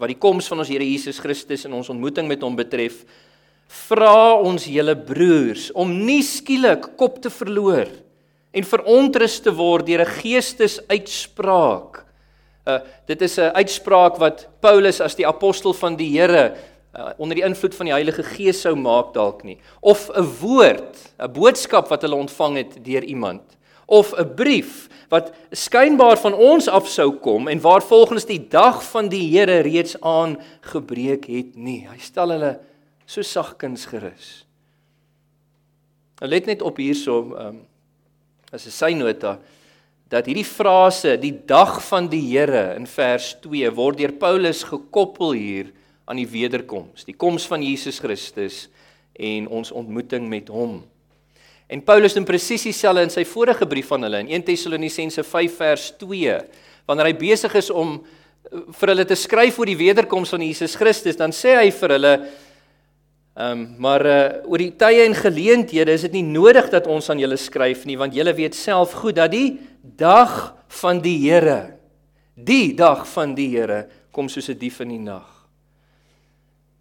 wat 0.00 0.08
die 0.08 0.18
koms 0.18 0.48
van 0.48 0.62
ons 0.62 0.70
Here 0.72 0.86
Jesus 0.86 1.20
Christus 1.20 1.66
en 1.68 1.76
ons 1.76 1.90
ontmoeting 1.92 2.24
met 2.30 2.40
hom 2.40 2.56
betref, 2.56 3.02
vra 3.70 4.34
ons 4.42 4.64
julle 4.66 4.96
broers 5.06 5.70
om 5.78 5.90
nie 6.06 6.22
skielik 6.26 6.92
kop 6.98 7.20
te 7.22 7.30
verloor 7.30 7.90
en 8.50 8.66
verontrus 8.66 9.38
te 9.44 9.52
word 9.54 9.86
deur 9.86 10.02
'n 10.02 10.14
geestesuitspraak. 10.18 12.04
Uh 12.66 12.80
dit 13.06 13.22
is 13.22 13.38
'n 13.38 13.54
uitspraak 13.54 14.18
wat 14.18 14.48
Paulus 14.60 15.00
as 15.00 15.14
die 15.14 15.26
apostel 15.26 15.72
van 15.72 15.96
die 15.96 16.18
Here 16.18 16.56
uh, 16.96 17.10
onder 17.18 17.36
die 17.36 17.44
invloed 17.44 17.74
van 17.74 17.86
die 17.86 17.94
Heilige 17.94 18.22
Gees 18.22 18.60
sou 18.60 18.74
maak 18.74 19.14
dalk 19.14 19.44
nie 19.44 19.58
of 19.80 20.10
'n 20.10 20.26
woord, 20.40 20.96
'n 21.18 21.32
boodskap 21.32 21.88
wat 21.88 22.02
hulle 22.02 22.16
ontvang 22.16 22.56
het 22.56 22.84
deur 22.84 23.04
iemand 23.04 23.42
of 23.86 24.12
'n 24.18 24.34
brief 24.34 24.88
wat 25.08 25.32
skynbaar 25.50 26.18
van 26.18 26.34
ons 26.34 26.68
af 26.68 26.88
sou 26.88 27.12
kom 27.12 27.48
en 27.48 27.60
waar 27.60 27.82
volgens 27.82 28.24
die 28.24 28.48
dag 28.48 28.82
van 28.82 29.08
die 29.08 29.38
Here 29.38 29.60
reeds 29.60 30.00
aangebreek 30.00 31.26
het 31.26 31.56
nie. 31.56 31.88
Hy 31.90 31.98
stel 31.98 32.30
hulle 32.30 32.58
so 33.10 33.24
sagkens 33.26 33.88
gerus. 33.90 34.28
Nou 36.20 36.28
let 36.30 36.46
net 36.46 36.62
op 36.62 36.78
hierso, 36.78 37.22
ehm 37.34 37.46
um, 37.46 37.66
as 38.50 38.66
'n 38.66 38.74
synota 38.74 39.38
dat 40.10 40.26
hierdie 40.26 40.44
frase 40.44 41.14
die 41.16 41.32
dag 41.46 41.78
van 41.86 42.08
die 42.10 42.34
Here 42.34 42.74
in 42.74 42.86
vers 42.86 43.36
2 43.40 43.70
word 43.70 43.98
deur 43.98 44.12
Paulus 44.12 44.64
gekoppel 44.66 45.32
hier 45.38 45.70
aan 46.04 46.18
die 46.18 46.26
wederkoms, 46.26 47.04
die 47.06 47.14
koms 47.14 47.46
van 47.46 47.62
Jesus 47.62 48.00
Christus 48.02 48.68
en 49.14 49.46
ons 49.46 49.70
ontmoeting 49.70 50.26
met 50.28 50.48
hom. 50.48 50.82
En 51.70 51.84
Paulus 51.86 52.14
doen 52.14 52.26
presies 52.26 52.66
dieselfde 52.66 53.02
in 53.06 53.14
sy 53.14 53.22
vorige 53.24 53.66
brief 53.66 53.92
aan 53.92 54.02
hulle 54.02 54.24
in 54.24 54.32
1 54.34 54.42
Tessalonisense 54.42 55.22
5 55.22 55.56
vers 55.56 55.92
2. 56.02 56.40
Wanneer 56.86 57.06
hy 57.06 57.14
besig 57.14 57.54
is 57.54 57.70
om 57.70 58.00
eh, 58.00 58.58
vir 58.80 58.88
hulle 58.88 59.06
te 59.06 59.14
skryf 59.14 59.58
oor 59.58 59.70
die 59.70 59.78
wederkoms 59.78 60.34
van 60.34 60.42
Jesus 60.42 60.74
Christus, 60.74 61.16
dan 61.16 61.30
sê 61.30 61.54
hy 61.54 61.70
vir 61.70 61.94
hulle 61.94 62.14
ehm 63.40 63.52
um, 63.52 63.60
maar 63.80 64.02
uh, 64.04 64.50
oor 64.52 64.60
die 64.60 64.74
tye 64.76 65.06
en 65.06 65.14
geleenthede 65.16 65.94
is 65.96 66.04
dit 66.04 66.18
nie 66.18 66.26
nodig 66.26 66.66
dat 66.72 66.88
ons 66.90 67.08
aan 67.08 67.20
julle 67.22 67.38
skryf 67.40 67.86
nie, 67.88 67.96
want 67.96 68.12
julle 68.12 68.34
weet 68.36 68.58
self 68.58 68.92
goed 69.00 69.16
dat 69.16 69.32
die 69.32 69.56
dag 69.80 70.52
van 70.82 71.00
die 71.00 71.16
Here, 71.22 71.78
die 72.34 72.74
dag 72.76 73.06
van 73.08 73.32
die 73.34 73.48
Here 73.54 73.86
kom 74.12 74.28
soos 74.28 74.50
'n 74.50 74.58
dief 74.58 74.80
in 74.84 74.92
die 74.92 75.00
nag. 75.00 75.24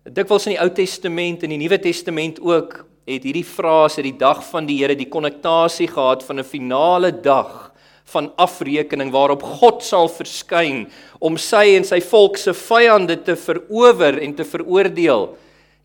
Dikwels 0.04 0.48
in 0.48 0.58
die 0.58 0.62
Ou 0.62 0.70
Testament 0.70 1.44
en 1.44 1.50
die 1.50 1.62
Nuwe 1.62 1.80
Testament 1.80 2.40
ook 2.42 2.86
het 3.08 3.24
hierdie 3.24 3.46
frase 3.46 4.02
die 4.02 4.18
dag 4.18 4.44
van 4.52 4.66
die 4.66 4.78
Here 4.82 4.96
die 4.96 5.10
konnektasie 5.10 5.88
gehad 5.88 6.24
van 6.24 6.40
'n 6.40 6.44
finale 6.44 7.12
dag 7.12 7.72
van 8.04 8.32
afrekening 8.36 9.12
waarop 9.12 9.44
God 9.44 9.84
sal 9.84 10.10
verskyn 10.10 10.88
om 11.20 11.38
sy 11.38 11.78
en 11.78 11.84
sy 11.84 12.02
volk 12.02 12.38
se 12.38 12.54
vyande 12.54 13.24
te 13.24 13.36
verower 13.36 14.20
en 14.20 14.34
te 14.34 14.44
veroordeel 14.44 15.38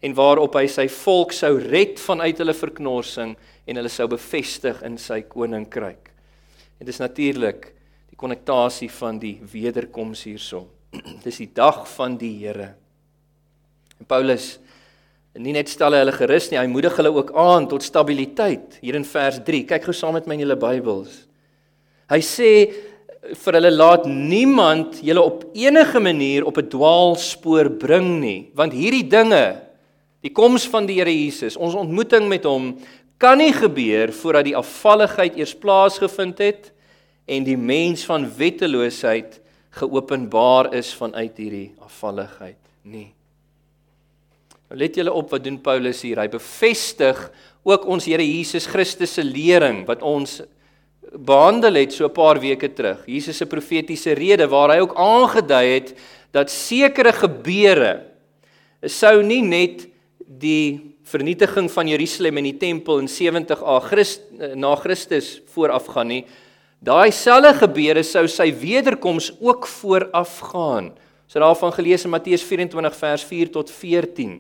en 0.05 0.17
waarop 0.17 0.59
hy 0.59 0.67
sy 0.69 0.85
volk 0.93 1.33
sou 1.33 1.57
red 1.63 1.97
vanuit 2.03 2.37
hulle 2.41 2.55
verknorsing 2.57 3.33
en 3.65 3.81
hulle 3.81 3.93
sou 3.93 4.07
bevestig 4.13 4.83
in 4.85 4.99
sy 5.01 5.23
koninkryk. 5.31 6.11
En 6.81 6.89
dis 6.89 7.01
natuurlik 7.01 7.71
die 8.11 8.19
konnektasie 8.21 8.91
van 9.01 9.19
die 9.23 9.39
wederkoms 9.53 10.27
hierso. 10.29 10.67
dis 11.27 11.41
die 11.41 11.51
dag 11.57 11.85
van 11.97 12.19
die 12.21 12.35
Here. 12.43 12.75
En 13.99 14.09
Paulus 14.11 14.59
nie 15.35 15.55
net 15.57 15.73
stel 15.73 15.97
hy 15.97 16.05
hulle 16.05 16.15
gerus 16.15 16.51
nie, 16.51 16.61
hy 16.61 16.69
moedig 16.71 16.95
hulle 17.01 17.11
ook 17.11 17.33
aan 17.41 17.67
tot 17.71 17.83
stabiliteit. 17.83 18.79
Hier 18.85 18.99
in 18.99 19.07
vers 19.09 19.41
3. 19.43 19.65
Kyk 19.73 19.89
gou 19.89 19.95
saam 19.97 20.15
met 20.19 20.29
my 20.31 20.37
in 20.37 20.45
julle 20.45 20.59
Bybels. 20.61 21.25
Hy 22.13 22.21
sê 22.23 22.51
vir 23.25 23.57
hulle 23.57 23.73
laat 23.73 24.05
niemand 24.07 25.01
julle 25.03 25.25
op 25.25 25.47
enige 25.57 26.01
manier 26.01 26.45
op 26.45 26.59
'n 26.61 26.69
dwaalspoor 26.69 27.71
bring 27.81 28.21
nie, 28.21 28.51
want 28.55 28.77
hierdie 28.77 29.09
dinge, 29.09 29.64
die 30.25 30.33
koms 30.33 30.65
van 30.73 30.89
die 30.89 30.99
Here 30.99 31.13
Jesus, 31.13 31.59
ons 31.61 31.77
ontmoeting 31.77 32.29
met 32.31 32.47
hom 32.49 32.73
kan 33.21 33.39
nie 33.39 33.53
gebeur 33.55 34.13
voordat 34.13 34.49
die 34.49 34.57
afvalligheid 34.59 35.37
eers 35.39 35.55
plaasgevind 35.57 36.41
het 36.43 36.71
en 37.31 37.45
die 37.47 37.57
mens 37.57 38.05
van 38.09 38.27
wetteloosheid 38.37 39.39
geopenbaar 39.79 40.73
is 40.77 40.93
vanuit 40.97 41.39
hierdie 41.41 41.69
afvalligheid 41.83 42.59
nie. 42.83 43.13
Nou 44.69 44.79
let 44.81 44.97
julle 44.99 45.13
op 45.13 45.33
wat 45.35 45.45
doen 45.45 45.61
Paulus 45.63 46.03
hier. 46.05 46.21
Hy 46.21 46.29
bevestig 46.33 47.21
ook 47.65 47.87
ons 47.89 48.07
Here 48.09 48.25
Jesus 48.25 48.67
Christus 48.71 49.17
se 49.17 49.25
lering 49.25 49.85
wat 49.89 50.03
ons 50.05 50.41
behandel 51.15 51.79
het 51.79 51.93
so 51.93 52.07
'n 52.07 52.13
paar 52.13 52.41
weke 52.41 52.69
terug. 52.75 53.07
Jesus 53.07 53.37
se 53.37 53.47
profetiese 53.47 54.15
rede 54.15 54.49
waar 54.49 54.71
hy 54.75 54.81
ook 54.81 54.97
aangedui 54.97 55.67
het 55.75 55.95
dat 56.33 56.51
sekere 56.51 57.13
gebeure 57.13 58.03
sou 58.83 59.23
nie 59.23 59.43
net 59.43 59.94
die 60.27 60.97
vernietiging 61.05 61.69
van 61.73 61.89
Jerusalem 61.89 62.41
en 62.41 62.49
die 62.49 62.59
tempel 62.61 63.03
in 63.03 63.09
70 63.09 63.63
A 63.63 63.79
Christ, 63.85 64.25
na 64.57 64.75
Christus 64.81 65.37
voorafgaan 65.55 66.11
nie. 66.11 66.23
Daai 66.85 67.13
selfde 67.13 67.55
gebeure 67.63 68.03
sou 68.05 68.27
sy 68.29 68.51
wederkoms 68.61 69.31
ook 69.41 69.69
voorafgaan. 69.81 70.93
Ons 71.25 71.37
het 71.37 71.45
daarvan 71.45 71.73
gelees 71.73 72.05
in 72.05 72.13
Matteus 72.13 72.45
24 72.45 72.97
vers 72.99 73.25
4 73.25 73.53
tot 73.53 73.71
14. 73.73 74.35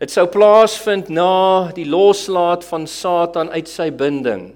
Dit 0.00 0.12
sou 0.12 0.26
plaasvind 0.32 1.10
na 1.12 1.68
die 1.76 1.84
loslaat 1.88 2.64
van 2.64 2.86
Satan 2.88 3.52
uit 3.52 3.68
sy 3.68 3.90
binding 3.92 4.50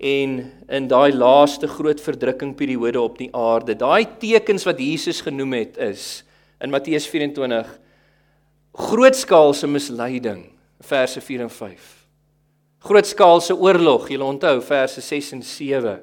en 0.00 0.36
in 0.72 0.86
daai 0.88 1.12
laaste 1.12 1.68
groot 1.68 2.00
verdrukking 2.00 2.54
periode 2.56 3.00
op 3.00 3.18
die 3.20 3.28
aarde. 3.36 3.76
Daai 3.76 4.06
tekens 4.20 4.64
wat 4.64 4.80
Jesus 4.80 5.20
genoem 5.20 5.58
het 5.58 5.76
is 5.76 6.22
in 6.60 6.72
Matteus 6.72 7.04
24 7.08 7.68
grootskaalse 8.76 9.66
misleiding 9.66 10.44
verse 10.80 11.20
4 11.20 11.40
en 11.40 11.50
5. 11.50 11.88
Grootskaalse 12.80 13.56
oorlog, 13.56 14.08
jy 14.08 14.20
onthou 14.24 14.60
verse 14.64 15.02
6 15.04 15.32
en 15.36 15.42
7. 15.44 15.98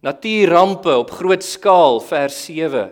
Natuurrampe 0.00 0.94
op 0.96 1.10
groot 1.12 1.44
skaal 1.44 2.00
vers 2.00 2.38
7. 2.46 2.88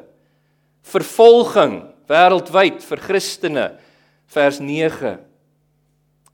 Vervolging 0.89 1.81
wêreldwyd 2.09 2.85
vir 2.85 3.03
Christene 3.05 3.67
vers 4.33 4.61
9 4.61 5.17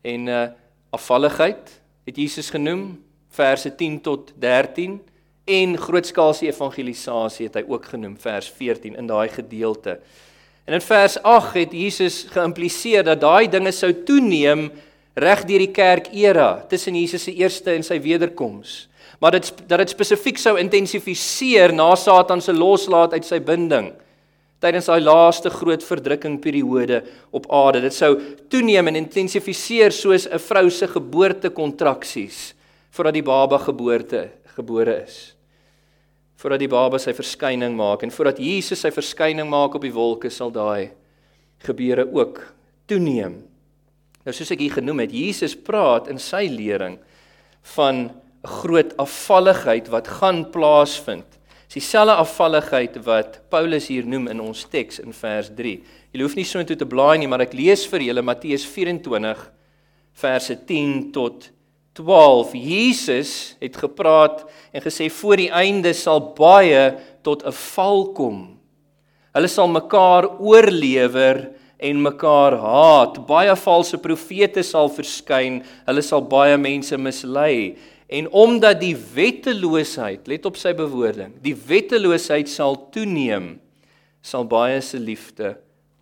en 0.04 0.28
uh 0.28 0.44
afvalligheid 0.94 1.70
het 2.06 2.16
Jesus 2.16 2.52
genoem, 2.54 3.02
verse 3.34 3.70
10 3.74 3.96
tot 4.06 4.28
13 4.38 5.00
en 5.44 5.72
grootskaalse 5.74 6.46
evangelisasie 6.46 7.48
het 7.48 7.58
hy 7.58 7.64
ook 7.66 7.88
genoem 7.90 8.14
vers 8.20 8.46
14 8.54 8.94
in 9.00 9.08
daai 9.10 9.26
gedeelte. 9.32 9.96
En 10.64 10.74
in 10.74 10.80
vers 10.80 11.18
8 11.22 11.54
het 11.54 11.72
Jesus 11.76 12.22
geïmpliseer 12.32 13.04
dat 13.04 13.20
daai 13.20 13.48
dinge 13.52 13.72
sou 13.72 13.92
toeneem 14.06 14.70
reg 15.14 15.44
deur 15.44 15.60
die 15.60 15.74
kerk 15.74 16.08
era 16.16 16.64
tussen 16.68 16.96
Jesus 16.96 17.26
se 17.28 17.34
eerste 17.36 17.74
en 17.74 17.84
sy 17.84 18.00
wederkoms. 18.00 18.86
Maar 19.20 19.36
dit 19.36 19.50
dat 19.68 19.82
dit 19.84 19.92
spesifiek 19.92 20.40
sou 20.40 20.56
intensifiseer 20.58 21.72
na 21.72 21.92
Satan 21.96 22.40
se 22.40 22.52
loslaat 22.56 23.12
uit 23.12 23.28
sy 23.28 23.40
binding 23.44 23.92
tydens 24.64 24.88
daai 24.88 25.02
laaste 25.04 25.50
groot 25.52 25.82
verdrukking 25.84 26.38
periode 26.40 27.02
op 27.36 27.46
aarde. 27.52 27.82
Dit 27.84 27.96
sou 27.96 28.14
toeneem 28.48 28.88
en 28.88 29.02
intensifiseer 29.02 29.92
soos 29.92 30.26
'n 30.26 30.38
vrou 30.38 30.70
se 30.70 30.88
geboorte 30.88 31.50
kontraksies 31.50 32.54
voordat 32.90 33.14
die 33.14 33.22
baba 33.22 33.58
geboorte 33.58 34.30
gebore 34.56 35.02
is. 35.04 35.33
Voordat 36.44 36.60
die 36.60 36.68
baba 36.68 36.98
sy 37.00 37.14
verskyning 37.16 37.72
maak 37.72 38.02
en 38.04 38.10
voordat 38.12 38.36
Jesus 38.36 38.82
sy 38.84 38.90
verskyning 38.92 39.48
maak 39.48 39.78
op 39.78 39.84
die 39.86 39.94
wolke 39.94 40.28
sal 40.28 40.50
daai 40.52 40.90
gebeure 41.64 42.04
ook 42.12 42.42
toeneem. 42.84 43.38
Nou 44.28 44.34
soos 44.36 44.52
ek 44.52 44.60
hier 44.60 44.74
genoem 44.76 45.06
het, 45.06 45.14
Jesus 45.16 45.54
praat 45.56 46.10
in 46.12 46.20
sy 46.20 46.42
lering 46.52 46.98
van 47.76 48.10
'n 48.44 48.50
groot 48.60 48.92
afvalligheid 49.00 49.88
wat 49.88 50.08
gaan 50.20 50.44
plaasvind. 50.52 51.24
Dis 51.64 51.80
dieselfde 51.80 52.12
afvalligheid 52.20 53.00
wat 53.06 53.40
Paulus 53.48 53.88
hier 53.88 54.04
noem 54.04 54.28
in 54.28 54.40
ons 54.40 54.66
teks 54.68 55.00
in 55.00 55.12
vers 55.12 55.48
3. 55.48 55.80
Jy 56.12 56.20
hoef 56.20 56.36
nie 56.36 56.44
so 56.44 56.58
intoe 56.58 56.76
te 56.76 56.84
blaai 56.84 57.18
nie, 57.18 57.26
maar 57.26 57.40
ek 57.40 57.54
lees 57.54 57.86
vir 57.86 58.00
julle 58.00 58.22
Matteus 58.22 58.66
24 58.66 59.50
verse 60.12 60.64
10 60.66 61.10
tot 61.10 61.50
12 61.94 62.54
Jesus 62.58 63.54
het 63.62 63.76
gepraat 63.78 64.42
en 64.74 64.82
gesê 64.82 65.06
voor 65.14 65.38
die 65.38 65.50
einde 65.54 65.92
sal 65.94 66.20
baie 66.34 66.98
tot 67.22 67.46
'n 67.46 67.52
val 67.52 68.12
kom. 68.12 68.58
Hulle 69.34 69.48
sal 69.48 69.68
mekaar 69.68 70.38
oorlewer 70.38 71.54
en 71.78 72.02
mekaar 72.02 72.56
haat. 72.58 73.26
Baie 73.26 73.56
valse 73.56 73.98
profete 73.98 74.62
sal 74.62 74.88
verskyn. 74.88 75.62
Hulle 75.86 76.02
sal 76.02 76.22
baie 76.22 76.56
mense 76.58 76.98
mislei. 76.98 77.76
En 78.08 78.28
omdat 78.30 78.80
die 78.80 78.94
wetteloosheid, 79.14 80.26
let 80.28 80.46
op 80.46 80.56
sy 80.56 80.74
bewoording, 80.76 81.32
die 81.42 81.54
wetteloosheid 81.56 82.48
sal 82.48 82.76
toeneem, 82.94 83.60
sal 84.22 84.44
baie 84.44 84.80
se 84.80 84.98
liefde 84.98 85.56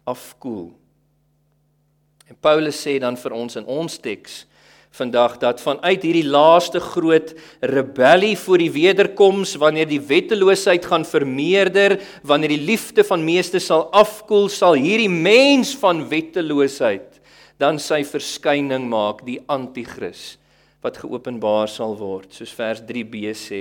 afkoel. 0.05 0.73
En 2.29 2.37
Paulus 2.41 2.81
sê 2.87 2.99
dan 2.99 3.17
vir 3.17 3.33
ons 3.33 3.57
in 3.57 3.69
ons 3.71 3.99
teks 4.03 4.43
vandag 4.93 5.39
dat 5.41 5.61
vanuit 5.61 6.03
hierdie 6.05 6.27
laaste 6.29 6.81
groot 6.81 7.33
rebellie 7.65 8.35
voor 8.37 8.61
die 8.61 8.71
wederkoms 8.75 9.55
wanneer 9.61 9.89
die 9.89 10.01
wetteloosheid 10.01 10.85
gaan 10.87 11.07
vermeerder, 11.09 11.97
wanneer 12.23 12.53
die 12.53 12.67
liefde 12.67 13.05
van 13.05 13.25
meeste 13.25 13.61
sal 13.61 13.87
afkoel, 13.97 14.51
sal 14.53 14.77
hierdie 14.77 15.11
mens 15.11 15.73
van 15.81 16.05
wetteloosheid 16.11 17.21
dan 17.63 17.79
sy 17.81 18.03
verskyning 18.05 18.89
maak, 18.91 19.25
die 19.25 19.41
anti-kris 19.47 20.37
wat 20.83 20.99
geopenbaar 20.99 21.71
sal 21.71 21.95
word, 21.95 22.33
soos 22.35 22.51
vers 22.59 22.81
3b 22.83 23.31
sê. 23.39 23.61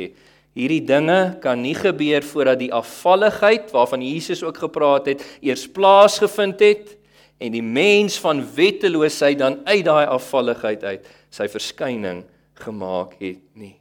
Hierdie 0.58 0.82
dinge 0.84 1.38
kan 1.44 1.62
nie 1.62 1.76
gebeur 1.78 2.26
voordat 2.26 2.58
die 2.60 2.72
afvalligheid 2.74 3.70
waarvan 3.72 4.02
Jesus 4.02 4.42
ook 4.44 4.58
gepraat 4.64 5.06
het, 5.14 5.22
eers 5.40 5.68
plaasgevind 5.70 6.64
het 6.66 6.96
en 7.42 7.54
die 7.54 7.64
mens 7.64 8.18
van 8.22 8.42
wetteloosheid 8.58 9.40
dan 9.40 9.60
uit 9.70 9.86
daai 9.86 10.10
afvalligheid 10.10 10.84
uit 10.84 11.06
sy 11.32 11.48
verskyning 11.52 12.26
gemaak 12.62 13.16
het 13.22 13.42
nie. 13.58 13.78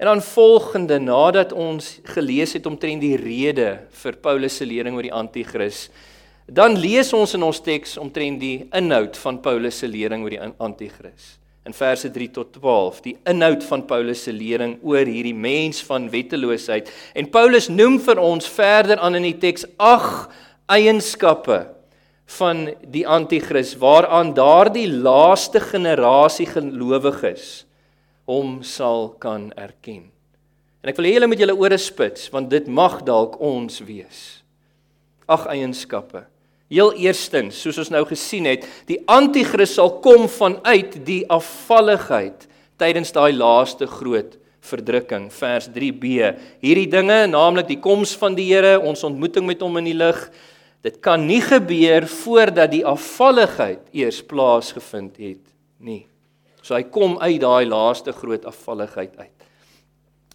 En 0.00 0.08
dan 0.08 0.22
volgende 0.24 0.98
nadat 0.98 1.52
ons 1.52 1.98
gelees 2.14 2.52
het 2.56 2.66
omtrent 2.66 3.02
die 3.04 3.18
rede 3.20 3.82
vir 4.02 4.16
Paulus 4.16 4.56
se 4.56 4.64
lering 4.64 4.96
oor 4.96 5.04
die 5.04 5.12
anti-kris, 5.12 5.90
dan 6.48 6.78
lees 6.80 7.12
ons 7.12 7.36
in 7.36 7.44
ons 7.44 7.60
teks 7.60 7.98
omtrent 8.00 8.40
die 8.40 8.64
inhoud 8.74 9.18
van 9.20 9.42
Paulus 9.44 9.82
se 9.82 9.90
lering 9.90 10.24
oor 10.24 10.32
die 10.32 10.40
anti-kris. 10.40 11.36
In 11.68 11.76
verse 11.76 12.08
3 12.08 12.30
tot 12.32 12.54
12, 12.56 13.02
die 13.04 13.14
inhoud 13.28 13.66
van 13.68 13.84
Paulus 13.86 14.24
se 14.24 14.32
lering 14.32 14.78
oor 14.80 15.04
hierdie 15.04 15.36
mens 15.36 15.82
van 15.84 16.08
wetteloosheid. 16.10 16.88
En 17.12 17.28
Paulus 17.28 17.68
noem 17.68 18.00
vir 18.00 18.22
ons 18.24 18.48
verder 18.48 18.98
aan 19.04 19.20
in 19.20 19.28
die 19.28 19.36
teks 19.42 19.68
ag 19.76 20.30
eienskappe 20.72 21.60
van 22.38 22.68
die 22.92 23.02
anti-kris 23.08 23.74
waaraan 23.80 24.34
daardie 24.36 24.88
laaste 24.90 25.60
generasie 25.60 26.46
gelowiges 26.46 27.64
hom 28.30 28.60
sal 28.62 29.08
kan 29.18 29.50
erken. 29.58 30.06
En 30.80 30.92
ek 30.92 30.98
wil 31.00 31.08
hê 31.08 31.14
julle 31.16 31.28
moet 31.30 31.42
julle 31.42 31.56
ore 31.58 31.78
spits 31.80 32.28
want 32.32 32.52
dit 32.52 32.68
mag 32.70 33.00
dalk 33.06 33.38
ons 33.42 33.80
wees. 33.84 34.20
Ag 35.30 35.48
eienskappe. 35.50 36.24
Heel 36.70 36.92
eerstens, 37.02 37.58
soos 37.58 37.80
ons 37.82 37.90
nou 37.90 38.04
gesien 38.06 38.46
het, 38.46 38.62
die 38.86 39.00
anti-kris 39.10 39.74
sal 39.74 39.96
kom 40.04 40.28
vanuit 40.30 41.00
die 41.06 41.24
afvalligheid 41.26 42.46
tydens 42.78 43.10
daai 43.12 43.32
laaste 43.34 43.88
groot 43.90 44.36
verdrukking 44.70 45.28
vers 45.34 45.66
3b. 45.72 46.30
Hierdie 46.62 46.86
dinge, 46.92 47.24
naamlik 47.32 47.66
die 47.70 47.80
koms 47.82 48.12
van 48.20 48.36
die 48.38 48.46
Here, 48.52 48.76
ons 48.78 49.02
ontmoeting 49.08 49.48
met 49.48 49.62
hom 49.64 49.80
in 49.80 49.90
die 49.90 49.96
lig, 49.96 50.20
Dit 50.80 51.00
kan 51.04 51.26
nie 51.26 51.42
gebeur 51.44 52.06
voordat 52.08 52.70
die 52.72 52.84
afvalligheid 52.86 53.82
eers 53.92 54.22
plaasgevind 54.24 55.18
het 55.20 55.42
nie. 55.78 56.06
So 56.64 56.74
hy 56.76 56.86
kom 56.92 57.18
uit 57.20 57.40
daai 57.42 57.68
laaste 57.68 58.12
groot 58.16 58.46
afvalligheid 58.48 59.16
uit. 59.18 59.36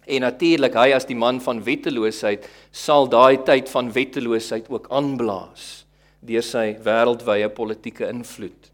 En 0.06 0.22
natuurlik 0.22 0.76
hy 0.78 0.92
as 0.94 1.06
die 1.08 1.18
man 1.18 1.40
van 1.42 1.64
wetteloosheid 1.66 2.46
sal 2.70 3.08
daai 3.10 3.42
tyd 3.46 3.70
van 3.72 3.90
wetteloosheid 3.94 4.70
ook 4.70 4.86
aanblaas 4.94 5.86
deur 6.26 6.42
sy 6.42 6.76
wêreldwye 6.82 7.48
politieke 7.54 8.06
invloed. 8.08 8.70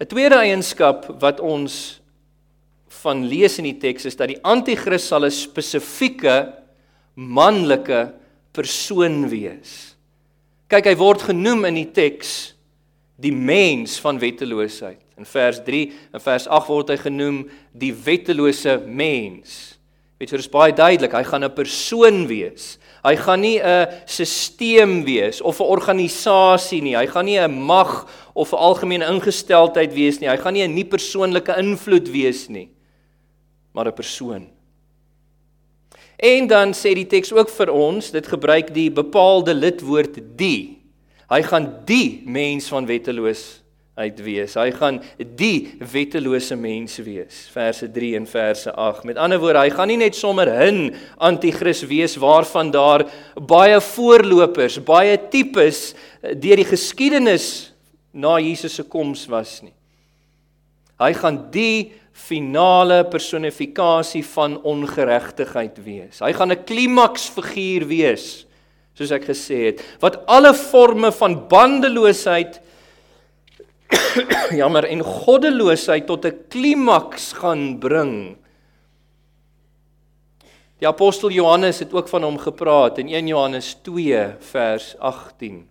'n 0.00 0.06
Tweede 0.06 0.36
eienskap 0.44 1.08
wat 1.20 1.40
ons 1.40 2.00
van 3.02 3.24
lees 3.24 3.58
in 3.58 3.64
die 3.64 3.78
teks 3.80 4.04
is 4.04 4.16
dat 4.16 4.28
die 4.28 4.40
anti-kris 4.44 5.08
sal 5.08 5.24
'n 5.24 5.32
spesifieke 5.32 6.52
manlike 7.14 8.12
persoon 8.52 9.28
wees. 9.28 9.95
Kyk, 10.66 10.88
hy 10.90 10.96
word 10.98 11.22
genoem 11.28 11.68
in 11.68 11.76
die 11.78 11.90
teks 11.94 12.30
die 13.22 13.32
mens 13.32 14.00
van 14.02 14.18
wetteloosheid. 14.18 14.98
In 15.16 15.24
vers 15.24 15.62
3 15.64 15.84
en 16.12 16.20
vers 16.20 16.48
8 16.50 16.68
word 16.68 16.90
hy 16.92 16.96
genoem 17.00 17.44
die 17.72 17.92
wettelose 17.94 18.74
mens. 18.84 19.76
Weet 20.18 20.32
jy, 20.32 20.40
dit 20.40 20.44
is 20.46 20.52
baie 20.52 20.74
duidelik, 20.74 21.12
hy 21.12 21.22
gaan 21.24 21.44
'n 21.44 21.54
persoon 21.54 22.26
wees. 22.26 22.78
Hy 23.04 23.14
gaan 23.16 23.40
nie 23.40 23.60
'n 23.60 23.86
stelsel 24.06 25.04
wees 25.04 25.40
of 25.40 25.60
'n 25.60 25.70
organisasie 25.70 26.82
nie. 26.82 26.96
Hy 26.96 27.06
gaan 27.06 27.24
nie 27.26 27.38
'n 27.38 27.52
mag 27.52 28.08
of 28.34 28.52
'n 28.52 28.56
algemene 28.58 29.06
ingesteldheid 29.06 29.94
wees 29.94 30.20
nie. 30.20 30.28
Hy 30.28 30.36
gaan 30.36 30.54
nie 30.54 30.64
'n 30.66 30.74
nie 30.74 30.84
persoonlike 30.84 31.54
invloed 31.58 32.08
wees 32.10 32.48
nie. 32.48 32.70
Maar 33.72 33.86
'n 33.86 33.94
persoon. 33.94 34.55
En 36.16 36.46
dan 36.48 36.72
sê 36.72 36.94
die 36.96 37.06
teks 37.08 37.32
ook 37.36 37.50
vir 37.52 37.72
ons, 37.72 38.10
dit 38.10 38.26
gebruik 38.26 38.72
die 38.74 38.88
bepaalde 38.90 39.54
lidwoord 39.54 40.18
die. 40.38 40.78
Hy 41.28 41.42
gaan 41.42 41.70
die 41.88 42.22
mens 42.24 42.70
van 42.72 42.86
wetteloos 42.88 43.44
uit 43.96 44.18
wees. 44.20 44.54
Hy 44.60 44.70
gaan 44.76 44.98
die 45.38 45.72
wettelose 45.80 46.56
mens 46.56 46.98
wees. 47.04 47.46
Verse 47.52 47.88
3 47.92 48.10
en 48.18 48.26
verse 48.28 48.72
8. 48.72 49.06
Met 49.08 49.20
ander 49.20 49.40
woorde, 49.40 49.62
hy 49.64 49.72
gaan 49.72 49.88
nie 49.88 50.00
net 50.00 50.16
sommer 50.16 50.48
'n 50.48 50.94
anti-kris 51.16 51.82
wees 51.88 52.16
waarvan 52.16 52.70
daar 52.70 53.06
baie 53.34 53.80
voorlopers, 53.80 54.78
baie 54.84 55.16
tipes 55.30 55.94
eh, 56.22 56.34
deur 56.34 56.56
die 56.56 56.68
geskiedenis 56.68 57.72
na 58.12 58.38
Jesus 58.38 58.74
se 58.74 58.82
koms 58.82 59.26
was 59.26 59.62
nie. 59.62 59.74
Hy 60.98 61.12
gaan 61.12 61.50
die 61.50 61.92
finale 62.16 63.04
personifikasie 63.04 64.24
van 64.32 64.56
ongeregtigheid 64.64 65.76
wees. 65.84 66.20
Hy 66.24 66.32
gaan 66.32 66.52
'n 66.52 66.64
klimaksfiguur 66.64 67.86
wees, 67.86 68.46
soos 68.96 69.12
ek 69.12 69.28
gesê 69.28 69.58
het, 69.70 69.82
wat 70.00 70.24
alle 70.26 70.54
forme 70.54 71.12
van 71.12 71.48
bandeloosheid 71.48 72.60
jammer 74.60 74.88
en 74.88 75.04
goddeloosheid 75.04 76.06
tot 76.06 76.24
'n 76.24 76.48
klimaks 76.48 77.32
gaan 77.36 77.78
bring. 77.78 78.36
Die 80.78 80.88
apostel 80.88 81.30
Johannes 81.30 81.78
het 81.78 81.92
ook 81.92 82.08
van 82.08 82.22
hom 82.22 82.38
gepraat 82.38 82.98
in 82.98 83.08
1 83.08 83.26
Johannes 83.26 83.74
2 83.82 84.36
vers 84.40 84.96
18. 84.98 85.68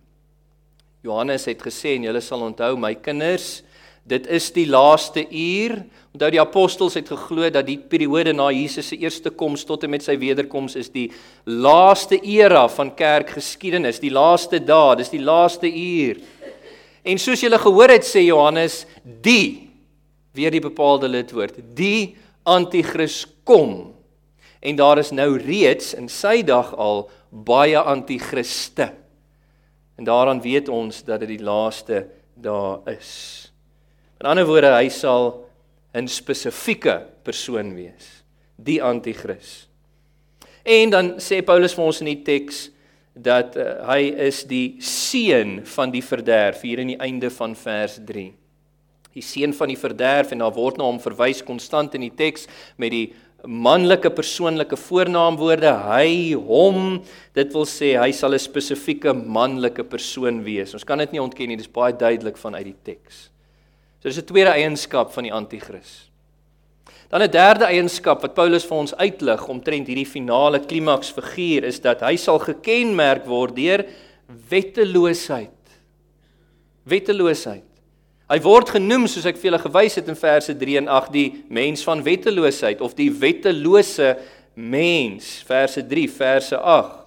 Johannes 1.02 1.44
het 1.44 1.62
gesê 1.62 1.94
en 1.94 2.02
julle 2.02 2.20
sal 2.20 2.42
onthou 2.42 2.76
my 2.76 2.94
kinders, 2.94 3.62
Dit 4.06 4.28
is 4.30 4.52
die 4.54 4.68
laaste 4.70 5.24
uur. 5.26 5.80
Onthou 6.14 6.30
die 6.30 6.40
apostels 6.40 6.94
het 6.94 7.10
geglo 7.10 7.50
dat 7.50 7.66
die 7.66 7.78
periode 7.78 8.32
na 8.32 8.48
Jesus 8.54 8.88
se 8.92 8.98
eerste 9.02 9.32
koms 9.34 9.66
tot 9.66 9.84
en 9.84 9.92
met 9.92 10.06
sy 10.06 10.14
wederkoms 10.20 10.78
is 10.78 10.92
die 10.94 11.10
laaste 11.44 12.20
era 12.22 12.68
van 12.72 12.94
kerkgeskiedenis, 12.94 14.00
die 14.00 14.14
laaste 14.14 14.62
dae, 14.62 14.96
dis 15.02 15.12
die 15.12 15.22
laaste 15.22 15.68
uur. 15.68 16.22
En 17.06 17.18
soos 17.22 17.42
julle 17.42 17.58
gehoor 17.60 17.92
het 17.98 18.06
sê 18.06 18.24
Johannes, 18.26 18.84
die 19.02 19.66
Weer 20.36 20.52
die 20.52 20.60
bepaalde 20.60 21.08
lidwoord. 21.08 21.60
Die 21.76 22.16
anti-kris 22.44 23.24
kom. 23.44 23.94
En 24.60 24.76
daar 24.76 25.00
is 25.00 25.14
nou 25.14 25.36
reeds 25.40 25.94
in 25.96 26.10
sy 26.12 26.42
dag 26.44 26.74
al 26.76 27.06
baie 27.30 27.78
anti-kriste. 27.78 28.90
En 29.96 30.04
daaraan 30.04 30.42
weet 30.44 30.68
ons 30.68 31.00
dat 31.06 31.22
dit 31.24 31.36
die 31.36 31.44
laaste 31.44 32.04
dae 32.34 32.96
is. 32.98 33.45
In 34.20 34.26
ander 34.30 34.46
woorde, 34.48 34.72
hy 34.72 34.88
sal 34.88 35.44
'n 35.94 36.08
spesifieke 36.08 37.06
persoon 37.24 37.74
wees, 37.74 38.22
die 38.56 38.82
anti-kris. 38.82 39.66
En 40.64 40.90
dan 40.90 41.12
sê 41.20 41.42
Paulus 41.44 41.74
vir 41.74 41.84
ons 41.84 42.00
in 42.00 42.10
die 42.10 42.22
teks 42.22 42.70
dat 43.14 43.56
uh, 43.56 43.86
hy 43.88 44.12
is 44.28 44.44
die 44.44 44.76
seun 44.80 45.62
van 45.64 45.92
die 45.92 46.02
verderf 46.02 46.60
hier 46.66 46.82
in 46.82 46.92
die 46.92 47.00
einde 47.00 47.30
van 47.30 47.54
vers 47.56 48.00
3. 48.04 48.32
Die 49.16 49.24
seun 49.24 49.54
van 49.56 49.68
die 49.72 49.78
verderf 49.80 50.32
en 50.32 50.44
daar 50.44 50.52
word 50.52 50.76
na 50.76 50.84
hom 50.84 51.00
verwys 51.00 51.40
konstant 51.44 51.94
in 51.96 52.04
die 52.04 52.12
teks 52.12 52.44
met 52.76 52.92
die 52.92 53.06
manlike 53.46 54.10
persoonlike 54.10 54.76
voornaamwoorde 54.80 55.70
hy 55.86 56.34
hom 56.34 56.98
dit 57.36 57.54
wil 57.54 57.64
sê 57.68 57.94
hy 58.00 58.10
sal 58.12 58.34
'n 58.34 58.42
spesifieke 58.42 59.14
manlike 59.14 59.84
persoon 59.84 60.42
wees 60.44 60.74
ons 60.74 60.84
kan 60.84 60.98
dit 60.98 61.12
nie 61.12 61.22
ontken 61.22 61.48
nie 61.48 61.56
dis 61.56 61.70
baie 61.70 61.92
duidelik 61.92 62.36
vanuit 62.36 62.64
die 62.64 62.80
teks 62.82 63.30
so 64.00 64.08
dis 64.08 64.18
'n 64.18 64.24
tweede 64.26 64.50
eienskap 64.50 65.12
van 65.12 65.24
die 65.24 65.32
anti-kris 65.32 66.06
dan 67.08 67.22
'n 67.22 67.30
derde 67.30 67.64
eienskap 67.64 68.20
wat 68.22 68.34
Paulus 68.34 68.64
vir 68.64 68.76
ons 68.76 68.96
uitlig 68.96 69.48
omtrent 69.48 69.86
hierdie 69.86 70.06
finale 70.06 70.60
klimaks 70.60 71.12
figuur 71.12 71.64
is 71.64 71.80
dat 71.80 72.00
hy 72.00 72.16
sal 72.16 72.38
gekenmerk 72.38 73.26
word 73.26 73.56
deur 73.56 73.84
wetteloosheid. 74.50 75.50
Wetteloosheid. 76.82 77.62
Hy 78.26 78.38
word 78.42 78.70
genoem 78.74 79.06
soos 79.06 79.26
ek 79.26 79.36
vir 79.36 79.50
julle 79.50 79.62
gewys 79.62 79.94
het 79.94 80.08
in 80.08 80.18
verse 80.18 80.54
3 80.54 80.76
en 80.76 80.88
8 80.88 81.12
die 81.12 81.44
mens 81.48 81.84
van 81.86 82.02
wetteloosheid 82.02 82.80
of 82.80 82.94
die 82.94 83.10
wettelose 83.10 84.16
mens. 84.54 85.42
Verse 85.46 85.86
3 85.86 86.08
verse 86.10 86.58
8. 86.58 87.04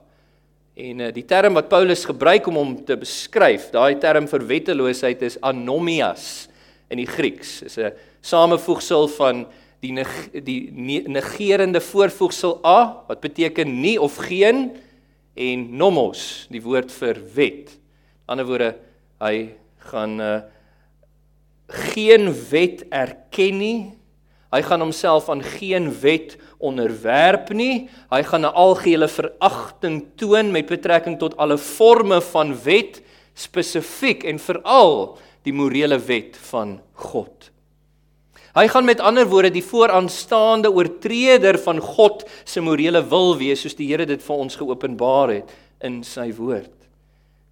En 0.79 0.99
uh, 0.99 1.11
die 1.11 1.25
term 1.27 1.53
wat 1.53 1.67
Paulus 1.67 2.05
gebruik 2.05 2.47
om 2.47 2.55
hom 2.55 2.85
te 2.85 2.95
beskryf, 2.95 3.67
daai 3.71 3.99
term 3.99 4.27
vir 4.31 4.47
wetteloosheid 4.47 5.21
is 5.21 5.35
anomias 5.43 6.47
in 6.89 6.97
die 6.97 7.07
Grieks. 7.07 7.59
Dit 7.59 7.69
is 7.69 7.77
'n 7.77 7.93
samevoegsel 8.21 9.07
van 9.07 9.45
die 9.79 9.91
neg 9.91 10.11
die 10.43 10.71
negerende 11.07 11.81
voorvoegsel 11.81 12.59
a 12.65 13.03
wat 13.07 13.21
beteken 13.21 13.81
nie 13.81 13.97
of 14.01 14.17
geen 14.27 14.71
en 15.35 15.77
nomos, 15.77 16.47
die 16.51 16.61
woord 16.61 16.91
vir 16.91 17.15
wet. 17.33 17.71
In 18.27 18.35
ander 18.35 18.45
woorde, 18.45 18.75
hy 19.23 19.55
gaan 19.89 20.19
uh, 20.21 20.41
geen 21.67 22.27
wet 22.49 22.83
erken 22.89 23.57
nie. 23.57 23.79
Hy 24.49 24.61
gaan 24.65 24.81
homself 24.81 25.29
aan 25.29 25.43
geen 25.45 25.91
wet 26.01 26.35
onderwerp 26.57 27.53
nie. 27.53 27.87
Hy 28.09 28.21
gaan 28.23 28.41
'n 28.41 28.53
algehele 28.53 29.07
veragting 29.07 30.05
toon 30.15 30.51
met 30.51 30.65
betrekking 30.65 31.19
tot 31.19 31.37
alle 31.37 31.57
forme 31.57 32.21
van 32.21 32.55
wet, 32.63 33.01
spesifiek 33.33 34.23
en 34.23 34.39
veral 34.39 35.17
die 35.47 35.53
morele 35.55 35.99
wet 35.99 36.37
van 36.49 36.77
God. 36.93 37.51
Hy 38.55 38.65
gaan 38.67 38.85
met 38.85 38.99
ander 38.99 39.27
woorde 39.29 39.51
die 39.53 39.63
vooraanstaande 39.63 40.71
oortreder 40.73 41.59
van 41.61 41.79
God 41.79 42.25
se 42.43 42.61
morele 42.61 43.03
wil 43.07 43.37
wees 43.37 43.61
soos 43.63 43.77
die 43.77 43.87
Here 43.91 44.07
dit 44.09 44.23
vir 44.23 44.41
ons 44.47 44.57
geopenbaar 44.57 45.35
het 45.37 45.53
in 45.85 46.01
sy 46.03 46.31
woord. 46.35 46.73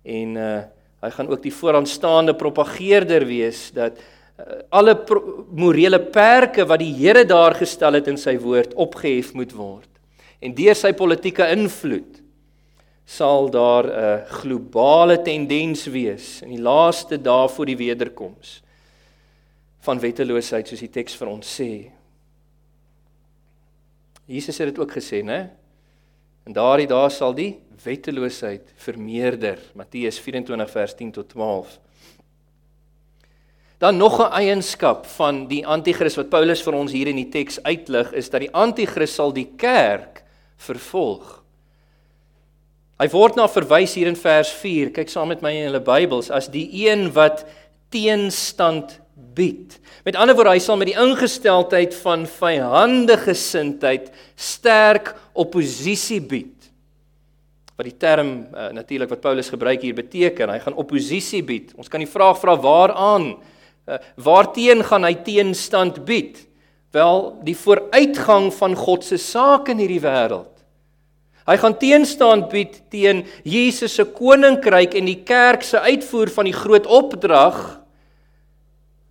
En 0.04 0.36
uh 0.42 0.58
Hy 0.98 1.10
gaan 1.14 1.28
ook 1.30 1.44
die 1.44 1.54
vooraanstaande 1.54 2.34
propageerder 2.36 3.26
wees 3.30 3.68
dat 3.76 4.00
uh, 4.00 4.64
alle 4.74 4.96
morele 5.54 6.00
perke 6.02 6.66
wat 6.66 6.82
die 6.82 6.94
Here 6.98 7.22
daar 7.26 7.54
gestel 7.58 8.00
het 8.00 8.10
in 8.10 8.18
sy 8.18 8.34
woord 8.42 8.74
opgehef 8.74 9.34
moet 9.38 9.54
word. 9.54 9.90
En 10.42 10.56
deur 10.58 10.78
sy 10.78 10.96
politieke 10.98 11.46
invloed 11.54 12.24
sal 13.08 13.48
daar 13.50 13.86
'n 13.88 14.26
globale 14.42 15.22
tendens 15.22 15.86
wees 15.88 16.42
in 16.42 16.50
die 16.50 16.62
laaste 16.62 17.18
dae 17.18 17.48
voor 17.48 17.66
die 17.66 17.78
wederkoms 17.78 18.62
van 19.80 20.00
wetteloosheid 20.00 20.68
soos 20.68 20.84
die 20.84 20.92
teks 20.92 21.16
vir 21.16 21.28
ons 21.28 21.48
sê. 21.62 21.92
Jesus 24.28 24.58
het 24.58 24.68
dit 24.68 24.80
ook 24.80 24.92
gesê, 24.92 25.24
né? 25.24 25.50
En 26.44 26.54
daardie 26.54 26.88
dae 26.88 27.10
sal 27.10 27.34
die 27.34 27.60
wetteloosheid 27.84 28.74
vermeerder. 28.76 29.60
Matteus 29.74 30.20
24 30.20 30.70
vers 30.70 30.96
10 30.96 31.12
tot 31.12 31.30
12. 31.30 31.80
Dan 33.80 33.98
nog 33.98 34.20
'n 34.20 34.32
eienskap 34.34 35.06
van 35.06 35.48
die 35.48 35.66
anti-kris 35.66 36.16
wat 36.16 36.30
Paulus 36.30 36.62
vir 36.62 36.74
ons 36.74 36.92
hier 36.92 37.08
in 37.08 37.16
die 37.16 37.30
teks 37.30 37.64
uitlig 37.64 38.12
is 38.12 38.30
dat 38.30 38.42
die 38.42 38.54
anti-kris 38.54 39.14
sal 39.14 39.32
die 39.32 39.54
kerk 39.56 40.24
vervolg. 40.58 41.37
Hy 42.98 43.08
word 43.14 43.38
na 43.38 43.46
verwys 43.46 43.94
hier 43.94 44.10
in 44.10 44.18
vers 44.18 44.50
4. 44.58 44.90
Kyk 44.96 45.12
saam 45.12 45.30
met 45.30 45.44
my 45.46 45.52
in 45.54 45.68
julle 45.68 45.84
Bybels 45.86 46.32
as 46.34 46.50
die 46.50 46.66
een 46.88 47.12
wat 47.14 47.44
teenstand 47.94 48.98
bied. 49.38 49.78
Met 50.06 50.18
ander 50.18 50.34
woorde, 50.38 50.56
hy 50.56 50.64
sal 50.64 50.80
met 50.82 50.90
die 50.90 50.98
ingesteldheid 50.98 51.94
van 52.02 52.26
vyhandige 52.30 53.30
gesindheid 53.30 54.10
sterk 54.34 55.14
oppositie 55.38 56.22
bied 56.22 56.54
wat 57.78 57.86
die 57.86 57.98
term 58.02 58.30
uh, 58.58 58.72
natuurlik 58.74 59.12
wat 59.12 59.22
Paulus 59.22 59.52
gebruik 59.54 59.84
hier 59.86 59.94
beteken. 59.94 60.50
Hy 60.50 60.58
gaan 60.64 60.78
oppositie 60.82 61.44
bied. 61.46 61.76
Ons 61.78 61.92
kan 61.94 62.02
die 62.02 62.10
vraag 62.10 62.40
vra 62.42 62.56
waaraan 62.58 63.28
uh, 63.36 64.00
waarteen 64.18 64.82
gaan 64.82 65.06
hy 65.06 65.14
teenstand 65.22 66.02
bied? 66.08 66.42
Wel, 66.96 67.36
die 67.46 67.54
vooruitgang 67.54 68.50
van 68.58 68.74
God 68.74 69.06
se 69.06 69.20
saak 69.22 69.70
in 69.70 69.84
hierdie 69.84 70.02
wêreld. 70.02 70.57
Hy 71.48 71.56
gaan 71.62 71.78
teenstand 71.80 72.50
bied 72.52 72.76
teen 72.92 73.24
Jesus 73.48 73.96
se 73.96 74.04
koninkryk 74.12 74.98
en 75.00 75.08
die 75.08 75.22
kerk 75.28 75.64
se 75.64 75.80
uitvoer 75.80 76.32
van 76.36 76.50
die 76.50 76.56
groot 76.56 76.88
opdrag 76.92 77.62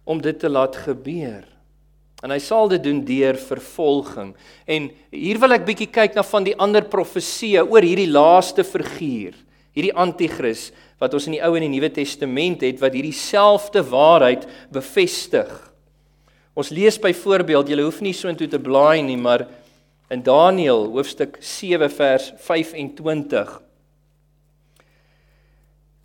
om 0.05 0.21
dit 0.23 0.37
te 0.39 0.51
laat 0.53 0.77
gebeur. 0.85 1.47
En 2.25 2.33
hy 2.33 2.39
sal 2.41 2.69
dit 2.73 2.83
doen 2.85 3.01
deur 3.05 3.37
vervolging. 3.41 4.35
En 4.69 4.89
hier 5.13 5.41
wil 5.41 5.57
ek 5.57 5.67
bietjie 5.67 5.89
kyk 5.93 6.17
na 6.17 6.25
van 6.27 6.47
die 6.47 6.57
ander 6.61 6.85
profeseë 6.89 7.65
oor 7.65 7.85
hierdie 7.85 8.09
laaste 8.09 8.65
figuur, 8.65 9.37
hierdie 9.77 9.95
anti-kris 9.97 10.71
wat 11.01 11.13
ons 11.17 11.27
in 11.29 11.37
die 11.37 11.43
Ou 11.45 11.53
en 11.57 11.67
die 11.67 11.73
Nuwe 11.73 11.91
Testament 11.93 12.65
het 12.65 12.81
wat 12.81 12.97
hierdie 12.97 13.17
selfde 13.17 13.83
waarheid 13.85 14.47
bevestig. 14.73 15.51
Ons 16.57 16.73
lees 16.73 16.97
byvoorbeeld, 17.01 17.69
jy 17.69 17.85
hoef 17.85 18.01
nie 18.05 18.15
so 18.17 18.33
intoe 18.33 18.49
te 18.49 18.61
blaai 18.61 19.03
nie, 19.05 19.19
maar 19.21 19.45
in 20.09 20.23
Daniël 20.23 20.87
hoofstuk 20.93 21.37
7 21.41 21.91
vers 21.91 22.33
25 22.37 23.63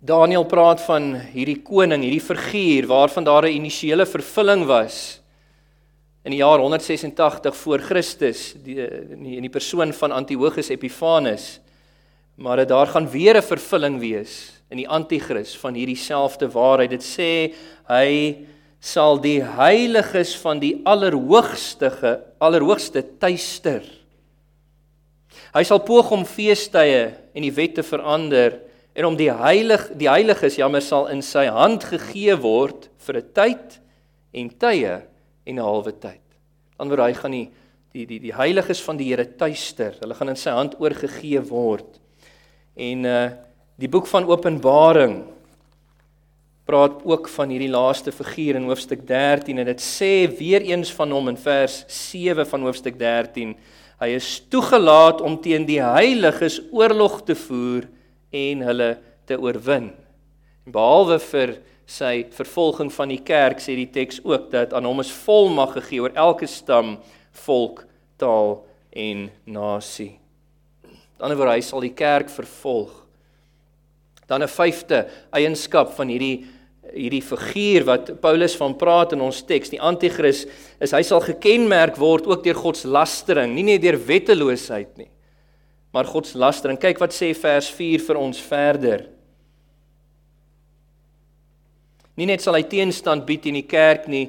Daniël 0.02 0.44
praat 0.50 0.80
van 0.82 1.12
hierdie 1.30 1.60
koning, 1.62 2.02
hierdie 2.02 2.24
figuur 2.24 2.86
waarvan 2.90 3.24
daar 3.24 3.46
'n 3.46 3.54
initiële 3.54 4.06
vervulling 4.06 4.66
was 4.66 5.20
in 6.24 6.30
die 6.30 6.42
jaar 6.42 6.58
186 6.58 7.56
voor 7.56 7.78
Christus 7.78 8.54
die 8.64 8.76
in 9.36 9.42
die 9.42 9.50
persoon 9.50 9.92
van 9.92 10.12
Antiochus 10.12 10.68
Epiphanes 10.68 11.60
maar 12.34 12.56
dit 12.56 12.68
daar 12.68 12.86
gaan 12.86 13.10
weer 13.10 13.36
'n 13.36 13.42
vervulling 13.42 14.00
wees 14.00 14.62
in 14.68 14.76
die 14.76 14.88
anti-kris 14.88 15.56
van 15.56 15.74
hierdie 15.74 15.96
selfde 15.96 16.48
waarheid. 16.50 16.90
Dit 16.90 17.04
sê 17.04 17.52
hy 17.88 18.36
sal 18.82 19.20
die 19.22 19.40
heiliges 19.46 20.34
van 20.42 20.58
die 20.62 20.74
allerhoogste 20.88 21.90
allerhoogste 22.42 23.04
tuister 23.22 23.86
hy 25.54 25.62
sal 25.68 25.82
poog 25.86 26.10
om 26.16 26.26
feestydde 26.26 27.12
en 27.32 27.46
die 27.46 27.54
wette 27.54 27.84
verander 27.86 28.58
en 28.92 29.08
om 29.08 29.16
die 29.16 29.30
heilig 29.32 29.86
die 29.98 30.10
heiliges 30.10 30.58
jammer 30.60 30.84
sal 30.84 31.08
in 31.12 31.22
sy 31.24 31.46
hand 31.52 31.84
gegee 31.88 32.34
word 32.40 32.88
vir 33.06 33.18
'n 33.20 33.32
tyd 33.34 33.78
en 34.32 34.50
tye 34.50 35.02
en 35.46 35.58
'n 35.58 35.62
halwe 35.62 35.92
tyd. 35.92 36.20
Anders 36.78 37.06
hy 37.06 37.14
gaan 37.14 37.32
die 37.32 37.50
die 37.92 38.06
die 38.06 38.18
die 38.18 38.32
heiliges 38.32 38.80
van 38.80 38.96
die 38.96 39.08
Here 39.10 39.24
tuister. 39.36 39.94
Hulle 40.00 40.14
gaan 40.14 40.28
in 40.28 40.36
sy 40.36 40.50
hand 40.50 40.80
oorgegee 40.80 41.40
word. 41.40 42.00
En 42.76 43.04
uh 43.04 43.30
die 43.78 43.88
boek 43.88 44.06
van 44.06 44.24
Openbaring 44.28 45.24
praat 46.68 47.00
ook 47.04 47.28
van 47.28 47.50
hierdie 47.50 47.72
laaste 47.72 48.12
figuur 48.14 48.58
in 48.60 48.68
hoofstuk 48.70 49.02
13 49.06 49.58
en 49.58 49.70
dit 49.72 49.82
sê 49.82 50.28
weer 50.38 50.62
eens 50.68 50.92
van 50.94 51.10
hom 51.10 51.32
in 51.32 51.38
vers 51.40 51.82
7 51.90 52.46
van 52.46 52.68
hoofstuk 52.68 52.98
13 53.00 53.56
hy 54.02 54.10
is 54.16 54.28
toegelaat 54.50 55.20
om 55.22 55.36
teen 55.42 55.66
die 55.66 55.80
heiliges 55.82 56.60
oorlog 56.74 57.20
te 57.26 57.36
voer 57.38 57.86
en 58.32 58.64
hulle 58.66 58.88
te 59.28 59.36
oorwin. 59.38 59.92
Behalwe 60.66 61.18
vir 61.22 61.54
sy 61.86 62.24
vervolging 62.34 62.90
van 62.94 63.12
die 63.12 63.20
kerk 63.22 63.60
sê 63.62 63.76
die 63.78 63.90
teks 63.92 64.22
ook 64.24 64.50
dat 64.54 64.74
aan 64.74 64.86
hom 64.88 65.02
is 65.02 65.12
volmag 65.24 65.76
gegee 65.76 66.02
oor 66.02 66.14
elke 66.18 66.48
stam, 66.50 66.96
volk, 67.44 67.84
taal 68.18 68.62
en 68.90 69.28
nasie. 69.46 70.16
Aan 71.22 71.30
die 71.30 71.36
ander 71.36 71.38
wyse 71.38 71.54
hy 71.54 71.66
sal 71.68 71.86
die 71.86 71.94
kerk 71.94 72.30
vervolg. 72.32 73.01
Dan 74.32 74.42
'n 74.42 74.48
vyfde 74.48 75.04
eienskap 75.30 75.92
van 75.92 76.08
hierdie 76.08 76.48
hierdie 76.92 77.22
figuur 77.24 77.86
wat 77.86 78.10
Paulus 78.22 78.54
van 78.58 78.74
praat 78.78 79.14
in 79.16 79.22
ons 79.24 79.40
teks, 79.46 79.70
die 79.72 79.80
anti-kris, 79.80 80.44
is 80.82 80.92
hy 80.94 81.02
sal 81.06 81.22
gekenmerk 81.24 81.98
word 82.00 82.26
ook 82.28 82.42
deur 82.44 82.58
godslastering, 82.58 83.54
nie 83.54 83.66
net 83.66 83.84
deur 83.84 83.96
wetteloosheid 83.96 84.96
nie, 85.00 85.08
maar 85.94 86.08
godslastering. 86.08 86.80
Kyk 86.80 87.00
wat 87.02 87.14
sê 87.16 87.32
vers 87.38 87.70
4 87.72 88.02
vir 88.08 88.20
ons 88.20 88.40
verder. 88.48 89.06
Nie 92.18 92.28
net 92.28 92.44
sal 92.44 92.58
hy 92.58 92.64
teenstand 92.68 93.24
bied 93.28 93.46
in 93.48 93.60
die 93.62 93.68
kerk 93.68 94.08
nie, 94.10 94.26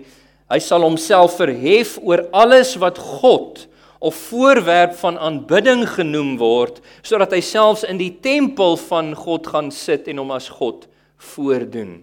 hy 0.52 0.60
sal 0.63 0.86
homself 0.86 1.39
verhef 1.39 1.98
oor 2.04 2.28
alles 2.36 2.76
wat 2.80 3.00
God 3.02 3.66
of 4.04 4.18
voorwerp 4.30 4.98
van 5.00 5.18
aanbidding 5.18 5.86
genoem 5.96 6.36
word, 6.42 6.82
sodat 7.02 7.32
hy 7.36 7.39
selfs 7.44 7.86
in 7.88 8.02
die 8.02 8.12
tempel 8.24 8.76
van 8.89 9.13
God 9.16 9.48
gaan 9.48 9.72
sit 9.72 10.10
en 10.12 10.20
hom 10.20 10.34
as 10.36 10.50
God 10.52 10.89
voordoen. 11.34 12.02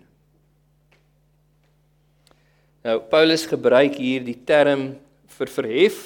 Nou 2.81 2.97
Paulus 3.13 3.45
gebruik 3.45 3.99
hier 4.01 4.25
die 4.25 4.39
term 4.49 4.95
vir 5.37 5.53
verhef 5.53 5.99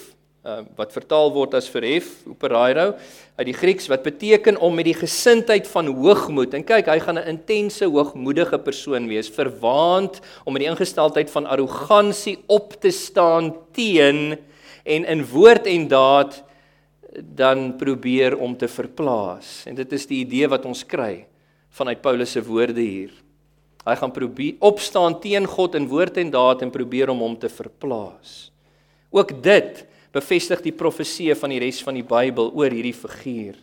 uh, 0.44 0.62
wat 0.78 0.92
vertaal 0.94 1.33
word 1.35 1.57
as 1.57 1.68
verhef, 1.72 2.11
operairo 2.28 2.92
uit 3.38 3.46
die 3.48 3.57
Grieks 3.57 3.88
wat 3.90 4.04
beteken 4.07 4.59
om 4.62 4.74
met 4.76 4.88
die 4.88 4.96
gesindheid 4.96 5.66
van 5.70 5.90
hoogmoed. 5.90 6.54
En 6.54 6.66
kyk, 6.66 6.90
hy 6.90 7.00
gaan 7.02 7.18
'n 7.18 7.28
intense 7.38 7.85
hoogmoedige 7.85 8.59
persoon 8.59 9.09
wees, 9.09 9.30
verwaand 9.30 10.20
om 10.44 10.52
met 10.52 10.62
die 10.62 10.70
ingesteldheid 10.70 11.30
van 11.30 11.46
arrogansie 11.46 12.38
op 12.46 12.76
te 12.80 12.90
staan 12.90 13.54
teen 13.72 14.38
en 14.85 15.07
in 15.09 15.25
woord 15.27 15.66
en 15.70 15.88
daad 15.88 16.40
dan 17.14 17.77
probeer 17.79 18.37
om 18.37 18.57
te 18.59 18.68
verplaas. 18.68 19.62
En 19.68 19.77
dit 19.79 19.92
is 19.92 20.07
die 20.11 20.23
idee 20.25 20.49
wat 20.51 20.66
ons 20.66 20.85
kry 20.87 21.27
vanuit 21.75 22.03
Paulus 22.03 22.35
se 22.35 22.42
woorde 22.44 22.83
hier. 22.83 23.12
Hy 23.85 23.94
gaan 24.01 24.12
probeer 24.14 24.61
opstaan 24.64 25.18
teen 25.20 25.47
God 25.49 25.77
in 25.77 25.88
woord 25.90 26.18
en 26.20 26.31
daad 26.33 26.62
en 26.64 26.73
probeer 26.73 27.12
om 27.12 27.20
hom 27.20 27.37
te 27.37 27.51
verplaas. 27.53 28.51
Ook 29.14 29.37
dit 29.44 29.85
bevestig 30.14 30.62
die 30.64 30.75
profeseë 30.75 31.37
van 31.38 31.53
die 31.53 31.61
res 31.62 31.83
van 31.85 31.99
die 31.99 32.07
Bybel 32.07 32.53
oor 32.55 32.73
hierdie 32.73 32.97
figuur. 32.97 33.59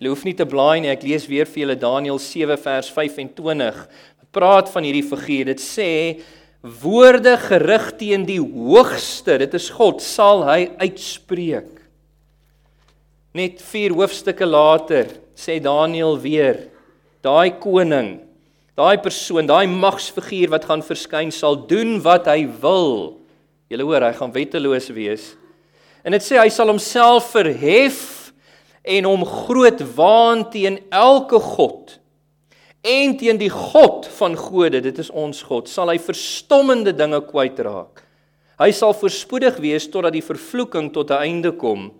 Jy 0.00 0.08
hoef 0.08 0.24
nie 0.24 0.34
te 0.36 0.46
blaai 0.48 0.80
nie, 0.80 0.90
ek 0.92 1.04
lees 1.04 1.26
weer 1.28 1.48
vir 1.48 1.66
julle 1.66 1.76
Daniël 1.76 2.18
7 2.24 2.56
vers 2.62 2.88
25. 2.96 3.80
Dit 4.22 4.30
praat 4.32 4.70
van 4.72 4.86
hierdie 4.86 5.04
figuur. 5.04 5.50
Dit 5.52 5.60
sê 5.60 5.90
woorde 6.60 7.36
gerig 7.40 7.90
teen 7.96 8.26
die 8.28 8.40
hoogste, 8.40 9.38
dit 9.40 9.54
is 9.56 9.70
God, 9.72 10.02
sal 10.04 10.44
hy 10.48 10.70
uitspreek. 10.82 11.76
Net 13.36 13.62
4 13.62 13.94
hoofstukke 13.94 14.48
later 14.48 15.12
sê 15.38 15.60
Daniël 15.62 16.18
weer, 16.20 16.66
daai 17.24 17.54
koning 17.62 18.18
Daai 18.80 18.96
persoon, 19.02 19.44
daai 19.44 19.66
magsfiguur 19.68 20.54
wat 20.54 20.64
gaan 20.64 20.80
verskyn 20.80 21.28
sal 21.34 21.58
doen 21.68 21.98
wat 22.00 22.30
hy 22.30 22.46
wil. 22.62 23.18
Julle 23.68 23.84
hoor, 23.84 24.06
hy 24.08 24.14
gaan 24.16 24.32
wetteloos 24.32 24.88
wees. 24.96 25.26
En 26.00 26.16
dit 26.16 26.24
sê 26.24 26.38
hy 26.40 26.48
sal 26.48 26.70
homself 26.72 27.28
verhef 27.34 28.30
en 28.80 29.04
hom 29.04 29.26
groot 29.28 29.82
waan 29.98 30.46
teen 30.48 30.78
elke 30.88 31.42
god 31.44 31.98
en 32.82 33.16
teen 33.16 33.38
die 33.38 33.50
god 33.50 34.06
van 34.18 34.36
gode, 34.36 34.80
dit 34.80 34.98
is 34.98 35.10
ons 35.10 35.42
God, 35.42 35.68
sal 35.68 35.88
hy 35.92 35.98
verstommende 35.98 36.92
dinge 36.96 37.20
kwytraak. 37.28 38.04
Hy 38.60 38.70
sal 38.76 38.92
voorspoedig 38.96 39.56
wees 39.60 39.88
totdat 39.88 40.12
die 40.12 40.24
vervloeking 40.24 40.92
tot 40.92 41.10
'n 41.10 41.22
einde 41.24 41.52
kom, 41.52 41.92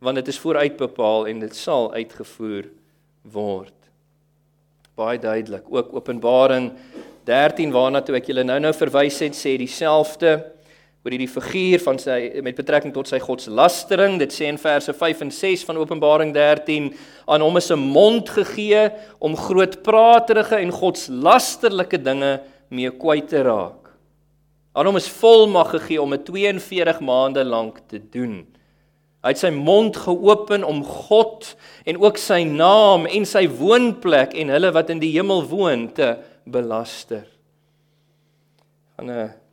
want 0.00 0.16
dit 0.16 0.28
is 0.28 0.38
vooruit 0.38 0.76
bepaal 0.76 1.26
en 1.26 1.40
dit 1.40 1.54
sal 1.54 1.92
uitgevoer 1.92 2.70
word 3.22 3.76
baie 4.96 5.18
duidelik. 5.20 5.66
Ook 5.68 5.92
Openbaring 5.94 6.70
13 7.28 7.72
waarna 7.74 8.00
toe 8.00 8.16
ek 8.16 8.30
julle 8.30 8.46
nou-nou 8.46 8.72
verwys 8.76 9.18
het, 9.20 9.36
sê 9.36 9.56
dieselfde 9.60 10.38
oor 11.06 11.14
hierdie 11.14 11.30
figuur 11.30 11.78
van 11.84 12.00
sy 12.02 12.16
met 12.42 12.56
betrekking 12.58 12.90
tot 12.90 13.06
sy 13.06 13.20
godslastering. 13.22 14.16
Dit 14.18 14.32
sê 14.34 14.48
in 14.50 14.58
verse 14.58 14.90
5 14.90 15.20
en 15.22 15.30
6 15.30 15.62
van 15.68 15.78
Openbaring 15.78 16.32
13 16.34 16.88
aan 17.30 17.44
hom 17.46 17.56
is 17.56 17.70
'n 17.70 17.78
mond 17.78 18.28
gegee 18.28 18.90
om 19.20 19.36
grootpraterige 19.36 20.56
en 20.58 20.72
godslasterlike 20.72 22.02
dinge 22.02 22.40
mee 22.70 22.90
kwyt 22.90 23.28
te 23.28 23.42
raak. 23.42 23.94
Aan 24.74 24.86
hom 24.86 24.96
is 24.96 25.08
volmag 25.08 25.70
gegee 25.70 26.02
om 26.02 26.10
dit 26.10 26.24
42 26.24 27.00
maande 27.00 27.44
lank 27.44 27.78
te 27.86 28.02
doen. 28.10 28.44
Hy 29.22 29.28
het 29.30 29.38
sy 29.38 29.50
mond 29.50 29.96
geopen 29.96 30.64
om 30.64 30.84
God 30.84 31.56
en 31.84 32.02
ook 32.02 32.18
sy 32.18 32.42
naam 32.42 33.06
en 33.06 33.24
sy 33.24 33.46
woonplek 33.48 34.34
en 34.34 34.48
hulle 34.48 34.72
wat 34.72 34.90
in 34.90 34.98
die 34.98 35.12
hemel 35.12 35.46
woon 35.46 35.92
te 35.92 36.16
belaster. 36.44 37.26
Van 38.96 39.10
'n 39.10 39.45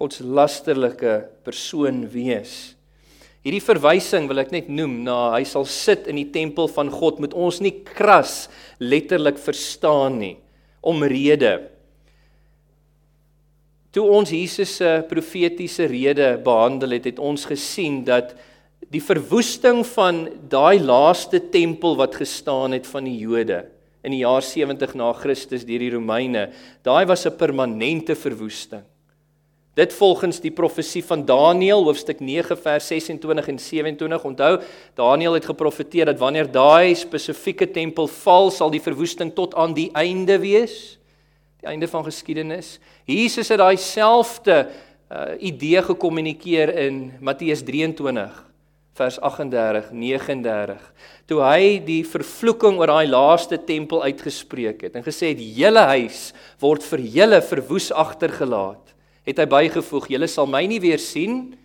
godslasterlike 0.00 1.16
persoon 1.46 2.06
wees. 2.10 2.74
Hierdie 3.44 3.62
verwysing 3.64 4.26
wil 4.28 4.42
ek 4.42 4.52
net 4.52 4.68
noem 4.68 5.02
na 5.04 5.32
hy 5.36 5.44
sal 5.48 5.64
sit 5.68 6.08
in 6.10 6.18
die 6.20 6.28
tempel 6.32 6.68
van 6.68 6.90
God 6.92 7.20
moet 7.20 7.36
ons 7.36 7.60
nie 7.64 7.76
kras 7.84 8.48
letterlik 8.80 9.38
verstaan 9.40 10.18
nie 10.20 10.36
omrede 10.80 11.70
Toe 13.90 14.04
ons 14.06 14.30
Jesus 14.30 14.76
se 14.78 14.90
profetiese 15.10 15.88
rede 15.90 16.36
behandel 16.44 16.94
het, 16.94 17.08
het 17.10 17.18
ons 17.18 17.42
gesien 17.50 18.04
dat 18.06 18.36
die 18.90 19.02
verwoesting 19.02 19.82
van 19.96 20.22
daai 20.50 20.78
laaste 20.78 21.40
tempel 21.50 21.96
wat 21.98 22.14
gestaan 22.20 22.76
het 22.76 22.86
van 22.86 23.08
die 23.08 23.18
Jode 23.18 23.64
in 24.06 24.14
die 24.14 24.22
jaar 24.22 24.46
70 24.46 24.94
na 24.96 25.10
Christus 25.18 25.66
deur 25.68 25.82
die 25.82 25.90
Romeine, 25.92 26.46
daai 26.86 27.04
was 27.04 27.26
'n 27.26 27.36
permanente 27.36 28.14
verwoesting. 28.14 28.86
Dit 29.78 29.92
volgens 29.92 30.40
die 30.42 30.50
profesie 30.50 31.02
van 31.04 31.24
Daniël 31.24 31.84
hoofstuk 31.84 32.20
9 32.20 32.58
vers 32.58 32.86
26 32.86 33.48
en 33.48 33.58
27. 33.58 34.24
Onthou, 34.24 34.60
Daniël 34.94 35.38
het 35.38 35.44
geprofeteer 35.44 36.10
dat 36.10 36.18
wanneer 36.18 36.50
daai 36.50 36.94
spesifieke 36.94 37.70
tempel 37.70 38.06
val, 38.06 38.50
sal 38.50 38.70
die 38.70 38.82
verwoesting 38.82 39.34
tot 39.34 39.54
aan 39.54 39.74
die 39.74 39.90
einde 39.94 40.38
wees 40.42 40.96
die 41.60 41.68
einde 41.68 41.88
van 41.88 42.04
geskiedenis. 42.06 42.78
Jesus 43.04 43.50
het 43.52 43.60
daai 43.60 43.76
selfde 43.76 44.62
uh, 44.64 45.34
idee 45.44 45.82
gekommunikeer 45.84 46.72
in 46.86 47.02
Matteus 47.20 47.62
23 47.66 48.38
vers 49.00 49.18
38 49.20 49.90
39 49.92 50.80
toe 51.30 51.40
hy 51.44 51.78
die 51.84 52.00
vervloeking 52.04 52.80
oor 52.80 52.90
daai 52.90 53.08
laaste 53.08 53.58
tempel 53.68 54.02
uitgespreek 54.04 54.86
het 54.88 54.96
en 54.98 55.04
gesê 55.06 55.32
het 55.32 55.40
hele 55.40 55.84
huis 55.92 56.30
word 56.62 56.84
vir 56.90 57.04
julle 57.18 57.40
verwoes 57.44 57.90
agtergelaat 57.92 58.89
het 59.26 59.38
hy 59.38 59.46
bygevoeg 59.46 60.08
julle 60.14 60.28
sal 60.28 60.46
my 60.46 60.64
nie 60.66 60.80
weer 60.80 60.98
sien 60.98 61.56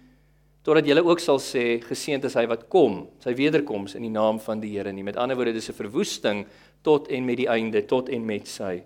totdat 0.66 0.88
julle 0.90 1.04
ook 1.06 1.22
sal 1.22 1.38
sê 1.40 1.80
geseënd 1.84 2.26
is 2.26 2.36
hy 2.36 2.46
wat 2.50 2.66
kom 2.70 3.06
sy 3.24 3.36
wederkoms 3.38 3.96
in 3.96 4.08
die 4.08 4.14
naam 4.14 4.40
van 4.42 4.60
die 4.60 4.74
Here 4.74 4.92
nie 4.92 5.06
met 5.06 5.18
ander 5.18 5.38
woorde 5.38 5.54
dis 5.54 5.70
'n 5.70 5.78
verwoesting 5.78 6.46
tot 6.84 7.08
en 7.08 7.26
met 7.26 7.38
die 7.38 7.50
einde 7.50 7.86
tot 7.86 8.10
en 8.10 8.26
met 8.26 8.48
sy 8.48 8.84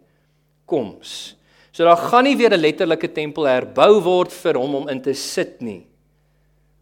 koms. 0.65 1.35
So 1.71 1.83
daar 1.83 1.97
gaan 1.97 2.23
nie 2.23 2.37
weer 2.37 2.53
'n 2.53 2.61
letterlike 2.61 3.13
tempel 3.13 3.45
herbou 3.45 4.01
word 4.01 4.31
vir 4.31 4.57
hom 4.57 4.75
om 4.75 4.89
in 4.89 5.01
te 5.01 5.13
sit 5.13 5.61
nie. 5.61 5.85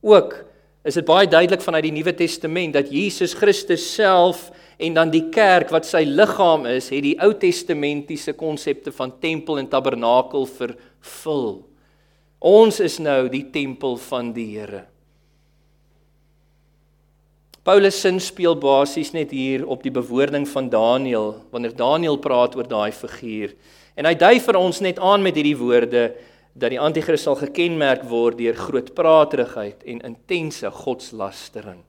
Ook 0.02 0.46
is 0.84 0.94
dit 0.94 1.06
baie 1.06 1.28
duidelik 1.28 1.62
vanuit 1.62 1.84
die 1.84 1.92
Nuwe 1.92 2.14
Testament 2.14 2.74
dat 2.74 2.92
Jesus 2.92 3.34
Christus 3.34 3.94
self 3.94 4.52
en 4.78 4.94
dan 4.94 5.10
die 5.10 5.30
kerk 5.30 5.70
wat 5.70 5.86
sy 5.86 6.04
liggaam 6.06 6.66
is, 6.66 6.90
het 6.90 7.04
die 7.04 7.18
Ou 7.20 7.34
Testamentiese 7.34 8.34
konsepte 8.34 8.92
van 8.92 9.20
tempel 9.20 9.58
en 9.58 9.68
tabernakel 9.68 10.46
vervul. 10.46 11.66
Ons 12.38 12.78
is 12.86 13.00
nou 13.02 13.26
die 13.34 13.48
tempel 13.50 13.96
van 13.98 14.30
die 14.34 14.46
Here. 14.54 14.84
Paulus 17.66 17.98
sin 18.00 18.22
speel 18.24 18.56
basies 18.56 19.10
net 19.12 19.34
hier 19.36 19.66
op 19.68 19.82
die 19.84 19.92
bewoording 19.92 20.46
van 20.48 20.70
Daniël 20.72 21.34
wanneer 21.52 21.74
Daniël 21.76 22.20
praat 22.22 22.56
oor 22.56 22.70
daai 22.70 22.94
figuur. 22.96 23.58
En 23.98 24.06
hy 24.08 24.14
dui 24.16 24.38
vir 24.40 24.60
ons 24.60 24.80
net 24.86 25.02
aan 25.04 25.26
met 25.26 25.36
hierdie 25.36 25.58
woorde 25.58 26.04
dat 26.54 26.72
die 26.72 26.80
anti-kris 26.80 27.26
sal 27.26 27.36
gekenmerk 27.42 28.06
word 28.08 28.38
deur 28.40 28.56
grootpraterigheid 28.56 29.84
en 29.90 30.06
intense 30.14 30.72
godslastering. 30.78 31.82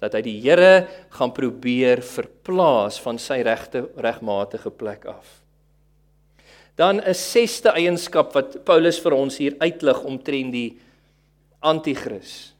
Dat 0.00 0.16
hy 0.16 0.24
die 0.24 0.38
Here 0.40 0.88
gaan 1.12 1.36
probeer 1.36 2.00
verplaas 2.02 2.98
van 3.04 3.20
sy 3.20 3.42
regte 3.44 3.84
regmatige 4.00 4.72
plek 4.72 5.04
af. 5.12 5.39
Dan 6.80 7.00
'n 7.00 7.14
sesde 7.14 7.74
eienskap 7.76 8.32
wat 8.34 8.64
Paulus 8.64 8.98
vir 8.98 9.12
ons 9.12 9.36
hier 9.36 9.56
uitlig 9.60 10.00
omtrent 10.04 10.52
die 10.52 10.78
anti-kris 11.60 12.54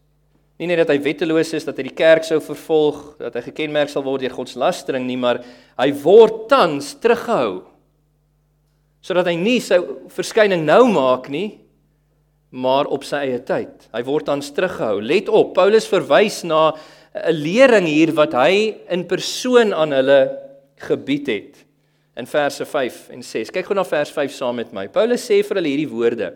nie 0.61 0.69
net 0.69 0.83
dat 0.83 0.93
hy 0.93 0.99
wetteloos 1.01 1.55
is 1.57 1.65
dat 1.65 1.79
hy 1.81 1.87
die 1.89 1.97
kerk 1.97 2.27
sou 2.29 2.37
vervolg, 2.45 3.15
dat 3.21 3.39
hy 3.39 3.47
gekenmerk 3.49 3.89
sal 3.89 4.05
word 4.05 4.27
deur 4.27 4.37
godslastering 4.37 5.07
nie, 5.09 5.17
maar 5.17 5.41
hy 5.81 5.89
word 6.03 6.47
tans 6.53 6.93
teruggehou 7.01 7.63
sodat 9.01 9.31
hy 9.31 9.39
nie 9.41 9.57
sy 9.65 9.79
verskyning 10.13 10.67
nou 10.69 10.83
maak 10.93 11.31
nie, 11.33 11.55
maar 12.53 12.85
op 12.93 13.07
sy 13.09 13.23
eie 13.25 13.39
tyd. 13.49 13.87
Hy 13.95 14.03
word 14.05 14.27
tans 14.29 14.51
teruggehou. 14.53 14.99
Let 15.01 15.31
op, 15.33 15.55
Paulus 15.57 15.87
verwys 15.89 16.43
na 16.45 16.75
'n 17.17 17.33
lering 17.33 17.87
hier 17.89 18.13
wat 18.13 18.37
hy 18.37 18.77
in 18.93 19.09
persoon 19.09 19.73
aan 19.73 19.97
hulle 19.97 20.21
gebied 20.77 21.27
het. 21.33 21.65
In 22.21 22.29
verse 22.29 22.65
5 22.69 23.03
en 23.17 23.25
6. 23.25 23.53
Kyk 23.55 23.71
gou 23.71 23.77
na 23.77 23.87
vers 23.89 24.13
5 24.13 24.35
saam 24.37 24.61
met 24.61 24.73
my. 24.77 24.87
Paulus 24.93 25.25
sê 25.25 25.41
vir 25.41 25.61
hulle 25.61 25.73
hierdie 25.73 25.91
woorde: 25.91 26.35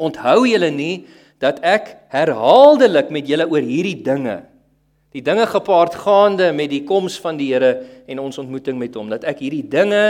Onthou 0.00 0.46
julle 0.48 0.70
nie 0.72 1.06
dat 1.42 1.60
ek 1.62 1.92
herhaaldelik 2.14 3.12
met 3.14 3.28
julle 3.28 3.46
oor 3.46 3.62
hierdie 3.62 3.98
dinge 4.02 4.40
die 5.16 5.24
dinge 5.24 5.46
gepaard 5.48 5.94
gaande 5.96 6.50
met 6.52 6.70
die 6.72 6.82
koms 6.86 7.16
van 7.22 7.38
die 7.38 7.48
Here 7.52 7.72
en 8.08 8.20
ons 8.20 8.38
ontmoeting 8.40 8.76
met 8.78 8.96
hom 8.98 9.08
dat 9.12 9.24
ek 9.28 9.40
hierdie 9.44 9.64
dinge 9.64 10.02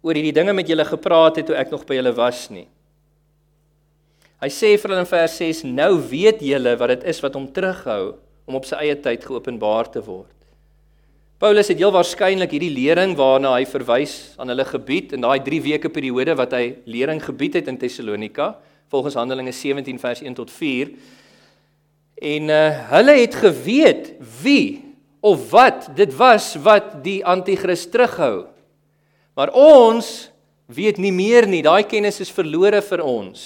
oor 0.00 0.16
hierdie 0.16 0.34
dinge 0.36 0.54
met 0.56 0.68
julle 0.70 0.86
gepraat 0.88 1.40
het 1.40 1.48
toe 1.50 1.58
ek 1.58 1.72
nog 1.74 1.84
by 1.88 1.98
julle 1.98 2.14
was 2.16 2.46
nie. 2.52 2.66
Hy 4.40 4.48
sê 4.52 4.74
vir 4.76 4.92
hulle 4.92 5.02
in 5.04 5.10
vers 5.10 5.36
6 5.42 5.64
nou 5.68 5.92
weet 6.08 6.40
julle 6.44 6.76
wat 6.80 6.94
dit 6.94 7.06
is 7.12 7.20
wat 7.24 7.36
hom 7.36 7.48
terughou 7.52 8.16
om 8.46 8.58
op 8.58 8.68
sy 8.68 8.78
eie 8.84 8.96
tyd 9.02 9.24
geopenbaar 9.26 9.90
te 9.92 10.02
word. 10.04 10.32
Paulus 11.36 11.68
het 11.68 11.76
heel 11.76 11.92
waarskynlik 11.92 12.54
hierdie 12.54 12.72
lering 12.72 13.10
waarna 13.12 13.50
hy 13.58 13.66
verwys 13.68 14.12
aan 14.40 14.48
hulle 14.48 14.64
gebied 14.64 15.10
in 15.12 15.20
daai 15.20 15.42
3 15.44 15.58
weke 15.66 15.90
periode 15.92 16.32
wat 16.38 16.54
hy 16.56 16.78
lering 16.88 17.18
gebied 17.20 17.58
het 17.58 17.66
in 17.68 17.76
Tessalonika 17.76 18.54
volgens 18.88 19.18
Handelinge 19.20 19.52
17 19.52 19.98
vers 20.00 20.22
1 20.24 20.32
tot 20.38 20.48
4. 20.48 20.94
En 22.24 22.48
uh, 22.48 22.60
hulle 22.94 23.16
het 23.18 23.36
geweet 23.36 24.08
wie 24.40 24.80
of 25.20 25.50
wat 25.50 25.90
dit 25.98 26.14
was 26.16 26.54
wat 26.64 27.02
die 27.04 27.18
anti-kris 27.20 27.84
terughou. 27.92 28.46
Maar 29.36 29.52
ons 29.52 30.30
weet 30.72 30.96
nie 30.96 31.12
meer 31.12 31.44
nie. 31.44 31.60
Daai 31.60 31.84
kennis 31.84 32.22
is 32.24 32.32
verlore 32.32 32.80
vir 32.80 33.04
ons. 33.04 33.44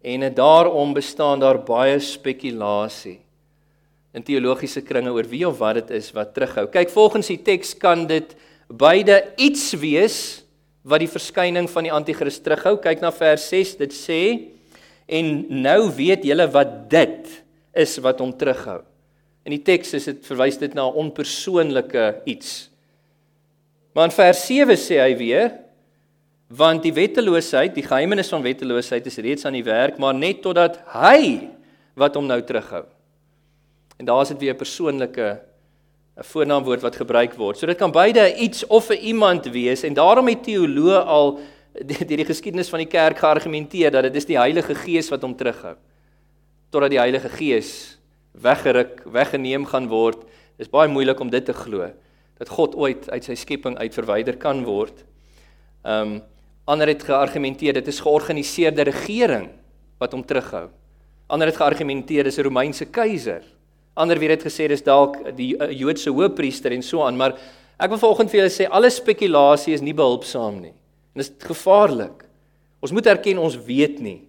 En 0.00 0.24
daarom 0.32 0.96
bestaan 0.96 1.44
daar 1.44 1.60
baie 1.60 2.00
spekulasie 2.00 3.18
in 4.14 4.22
teologiese 4.22 4.84
kringe 4.86 5.10
oor 5.10 5.26
wie 5.26 5.42
of 5.48 5.58
wat 5.58 5.80
dit 5.80 5.94
is 5.98 6.12
wat 6.14 6.34
terughou. 6.36 6.68
Kyk, 6.70 6.92
volgens 6.94 7.32
die 7.32 7.40
teks 7.42 7.74
kan 7.78 8.06
dit 8.06 8.36
beide 8.70 9.20
iets 9.36 9.72
wees 9.82 10.18
wat 10.86 11.02
die 11.02 11.10
verskyning 11.10 11.66
van 11.70 11.88
die 11.88 11.92
anti-kris 11.92 12.38
terughou. 12.44 12.76
Kyk 12.82 13.02
na 13.02 13.10
vers 13.14 13.48
6, 13.50 13.74
dit 13.82 13.96
sê 13.96 14.20
en 15.04 15.32
nou 15.64 15.90
weet 15.96 16.24
julle 16.24 16.46
wat 16.54 16.76
dit 16.92 17.32
is 17.84 17.98
wat 18.04 18.22
hom 18.22 18.32
terughou. 18.38 18.80
In 19.44 19.52
die 19.52 19.64
teks 19.66 19.92
is 19.98 20.08
dit 20.08 20.22
verwys 20.24 20.56
dit 20.62 20.72
na 20.74 20.86
'n 20.86 20.96
onpersoonlike 21.04 22.22
iets. 22.24 22.70
Maar 23.94 24.08
in 24.10 24.16
vers 24.16 24.46
7 24.46 24.76
sê 24.76 25.02
hy 25.02 25.16
weer 25.16 25.52
want 26.48 26.82
die 26.82 26.92
wetteloosheid, 26.92 27.74
die 27.74 27.82
geheimenis 27.82 28.28
van 28.28 28.42
wetteloosheid 28.42 29.06
is 29.06 29.18
reeds 29.18 29.44
aan 29.44 29.56
die 29.56 29.64
werk, 29.64 29.98
maar 29.98 30.14
net 30.14 30.42
totdat 30.42 30.78
hy 30.92 31.50
wat 31.96 32.14
hom 32.14 32.26
nou 32.26 32.40
terughou. 32.42 32.93
En 33.96 34.04
daar 34.04 34.20
is 34.20 34.28
dit 34.28 34.38
weer 34.38 34.54
'n 34.54 34.56
persoonlike 34.56 35.40
'n 36.16 36.22
voornaamwoord 36.22 36.80
wat 36.80 36.96
gebruik 36.96 37.34
word. 37.34 37.58
So 37.58 37.66
dit 37.66 37.76
kan 37.76 37.90
beide 37.90 38.34
iets 38.36 38.66
of 38.66 38.88
'n 38.88 39.02
iemand 39.02 39.46
wees 39.46 39.82
en 39.82 39.94
daarom 39.94 40.28
het 40.28 40.42
teoloë 40.42 41.04
al 41.04 41.38
deur 41.72 42.06
die, 42.06 42.16
die 42.16 42.24
geskiedenis 42.24 42.68
van 42.68 42.78
die 42.78 42.88
kerk 42.90 43.18
geargumenteer 43.18 43.90
dat 43.90 44.02
dit 44.02 44.14
is 44.14 44.26
die 44.26 44.38
Heilige 44.38 44.74
Gees 44.74 45.08
wat 45.10 45.22
hom 45.22 45.34
terughou. 45.36 45.74
Totdat 46.70 46.90
die 46.90 46.98
Heilige 46.98 47.28
Gees 47.28 47.98
weggeruk, 48.32 49.02
weggeneem 49.10 49.66
gaan 49.66 49.88
word. 49.88 50.20
Dit 50.56 50.66
is 50.66 50.70
baie 50.70 50.88
moeilik 50.88 51.20
om 51.20 51.30
dit 51.30 51.44
te 51.44 51.54
glo 51.54 51.90
dat 52.38 52.48
God 52.50 52.74
ooit 52.74 53.10
uit 53.10 53.24
sy 53.24 53.34
skepping 53.38 53.76
uit 53.78 53.94
verwyder 53.94 54.36
kan 54.36 54.64
word. 54.66 55.04
Um, 55.86 56.22
ander 56.66 56.90
het 56.90 57.02
geargumenteer 57.02 57.76
dit 57.76 57.88
is 57.88 58.00
georganiseerde 58.02 58.82
regering 58.82 59.50
wat 59.98 60.12
hom 60.12 60.24
terughou. 60.26 60.68
Ander 61.26 61.46
het 61.46 61.56
geargumenteer 61.56 62.24
dis 62.24 62.38
'n 62.38 62.46
Romeinse 62.46 62.84
keiser 62.86 63.42
Ander 63.94 64.18
weer 64.18 64.34
het 64.34 64.44
gesê 64.46 64.66
dis 64.70 64.82
dalk 64.82 65.20
die 65.36 65.52
uh, 65.54 65.70
Joodse 65.70 66.10
hoofpriester 66.10 66.74
en 66.74 66.82
so 66.82 67.04
aan, 67.06 67.18
maar 67.18 67.36
ek 67.78 67.92
wil 67.92 68.00
vanoggend 68.02 68.32
vir 68.32 68.42
julle 68.42 68.54
sê 68.54 68.66
alle 68.66 68.90
spekulasie 68.90 69.74
is 69.76 69.82
nie 69.84 69.94
behulpsaam 69.94 70.60
nie. 70.60 70.74
En 71.14 71.22
dit 71.22 71.28
is 71.28 71.46
gevaarlik. 71.46 72.24
Ons 72.82 72.92
moet 72.94 73.06
erken 73.06 73.38
ons 73.40 73.56
weet 73.66 74.00
nie. 74.02 74.20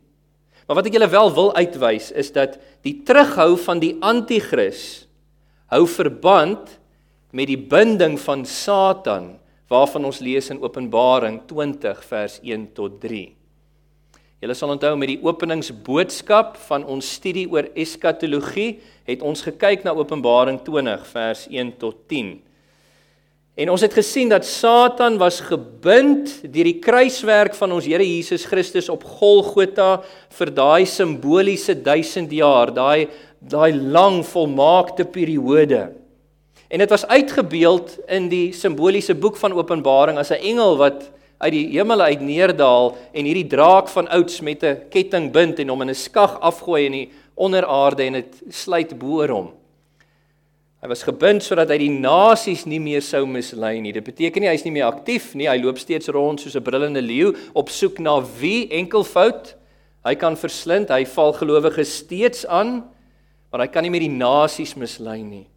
Maar 0.66 0.80
wat 0.80 0.90
ek 0.90 0.98
julle 0.98 1.10
wel 1.10 1.32
wil 1.34 1.52
uitwys 1.58 2.12
is 2.18 2.32
dat 2.34 2.58
die 2.86 3.00
terughou 3.06 3.54
van 3.66 3.82
die 3.82 3.94
anti-kris 4.02 5.06
hou 5.74 5.84
verband 5.90 6.78
met 7.36 7.50
die 7.50 7.60
binding 7.60 8.18
van 8.22 8.46
Satan 8.50 9.36
waarvan 9.70 10.06
ons 10.06 10.22
lees 10.22 10.52
in 10.54 10.62
Openbaring 10.62 11.42
20 11.50 12.02
vers 12.06 12.38
1 12.46 12.70
tot 12.78 13.00
3. 13.02 13.28
Julle 14.44 14.56
sal 14.58 14.74
onthou 14.74 14.98
met 15.00 15.14
die 15.14 15.22
openingsboodskap 15.24 16.58
van 16.68 16.84
ons 16.92 17.08
studie 17.18 17.46
oor 17.48 17.70
eskatologie 17.72 18.82
het 19.08 19.22
ons 19.24 19.46
gekyk 19.46 19.86
na 19.86 19.94
Openbaring 19.96 20.60
20 20.66 21.06
vers 21.08 21.46
1 21.48 21.72
tot 21.80 22.02
10. 22.12 22.34
En 23.56 23.72
ons 23.72 23.86
het 23.86 23.94
gesien 23.96 24.28
dat 24.28 24.44
Satan 24.44 25.16
was 25.22 25.40
gebind 25.40 26.42
deur 26.44 26.68
die 26.68 26.82
kruiswerk 26.84 27.56
van 27.56 27.72
ons 27.78 27.88
Here 27.88 28.04
Jesus 28.04 28.44
Christus 28.50 28.92
op 28.92 29.06
Golgotha 29.08 30.02
vir 30.36 30.52
daai 30.52 30.84
simboliese 30.84 31.78
1000 31.80 32.36
jaar, 32.36 32.74
daai 32.76 33.08
daai 33.40 33.72
lang 33.72 34.20
volmaakte 34.26 35.06
periode. 35.06 35.94
En 36.68 36.82
dit 36.82 36.92
was 36.92 37.08
uitgebeeld 37.08 37.96
in 38.12 38.28
die 38.28 38.50
simboliese 38.58 39.16
boek 39.16 39.38
van 39.40 39.54
Openbaring 39.56 40.18
as 40.20 40.32
'n 40.36 40.44
engel 40.44 40.76
wat 40.78 41.15
uit 41.46 41.54
die 41.54 41.68
hemel 41.76 42.02
uit 42.02 42.24
neerdal 42.26 42.96
en 43.14 43.28
hierdie 43.28 43.48
draak 43.50 43.90
van 43.94 44.10
ouds 44.14 44.42
met 44.42 44.64
'n 44.64 44.90
ketting 44.90 45.32
bind 45.32 45.60
en 45.60 45.70
hom 45.70 45.82
in 45.82 45.90
'n 45.90 45.96
skag 45.96 46.40
afgooi 46.40 46.86
in 46.86 46.92
die 46.92 47.10
onderaarde 47.36 48.04
en 48.04 48.14
dit 48.14 48.42
sluit 48.50 48.98
boor 48.98 49.30
hom. 49.30 49.54
Hy 50.86 50.90
was 50.92 51.02
gebind 51.02 51.42
sodat 51.42 51.72
hy 51.74 51.80
die 51.82 51.90
nasies 51.90 52.68
nie 52.70 52.80
meer 52.80 53.02
sou 53.02 53.24
mislei 53.26 53.80
nie. 53.82 53.92
Dit 53.92 54.06
beteken 54.06 54.44
nie 54.44 54.52
hy's 54.52 54.66
nie 54.68 54.72
meer 54.76 54.86
aktief 54.86 55.34
nie. 55.34 55.48
Hy 55.50 55.58
loop 55.58 55.80
steeds 55.82 56.12
rond 56.14 56.40
soos 56.40 56.56
'n 56.56 56.62
brullende 56.62 57.02
leeu 57.02 57.34
op 57.56 57.70
soek 57.70 57.98
na 58.00 58.22
wie 58.22 58.70
enkelvoud 58.70 59.56
hy 60.06 60.16
kan 60.16 60.38
verslind. 60.38 60.90
Hy 60.90 61.06
val 61.06 61.34
gelowiges 61.34 61.98
steeds 61.98 62.46
aan, 62.46 62.84
maar 63.52 63.62
hy 63.62 63.68
kan 63.68 63.82
nie 63.82 63.90
meer 63.90 64.06
die 64.06 64.10
nasies 64.10 64.76
mislei 64.76 65.24
nie. 65.24 65.48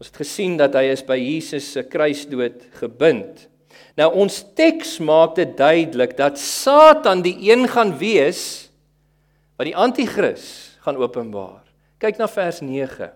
Ons 0.00 0.08
het 0.08 0.16
gesien 0.16 0.56
dat 0.56 0.72
hy 0.72 0.86
is 0.88 1.02
by 1.02 1.18
Jesus 1.18 1.72
se 1.72 1.82
kruisdood 1.82 2.62
gebind. 2.80 3.49
Nou 3.98 4.10
ons 4.22 4.40
teks 4.56 4.98
maak 5.02 5.34
dit 5.38 5.56
duidelik 5.58 6.16
dat 6.18 6.38
Satan 6.38 7.22
die 7.26 7.36
een 7.50 7.66
gaan 7.68 7.96
wees 7.98 8.70
wat 9.58 9.68
die 9.68 9.76
anti-kris 9.76 10.76
gaan 10.84 10.96
openbaar. 11.00 11.64
Kyk 12.00 12.20
na 12.20 12.28
vers 12.30 12.62
9. 12.64 13.10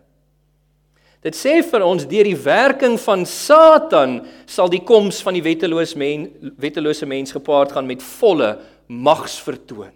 Dit 1.24 1.36
sê 1.38 1.54
vir 1.64 1.84
ons 1.86 2.04
deur 2.04 2.28
die 2.28 2.36
werking 2.36 2.98
van 3.00 3.22
Satan 3.24 4.18
sal 4.44 4.68
die 4.68 4.82
koms 4.84 5.22
van 5.24 5.38
die 5.38 5.44
wettelose 5.44 5.96
mens 5.96 6.52
wettelose 6.60 7.08
mens 7.08 7.32
gepaard 7.32 7.72
gaan 7.72 7.88
met 7.88 8.04
volle 8.04 8.58
magsvertoon. 8.92 9.94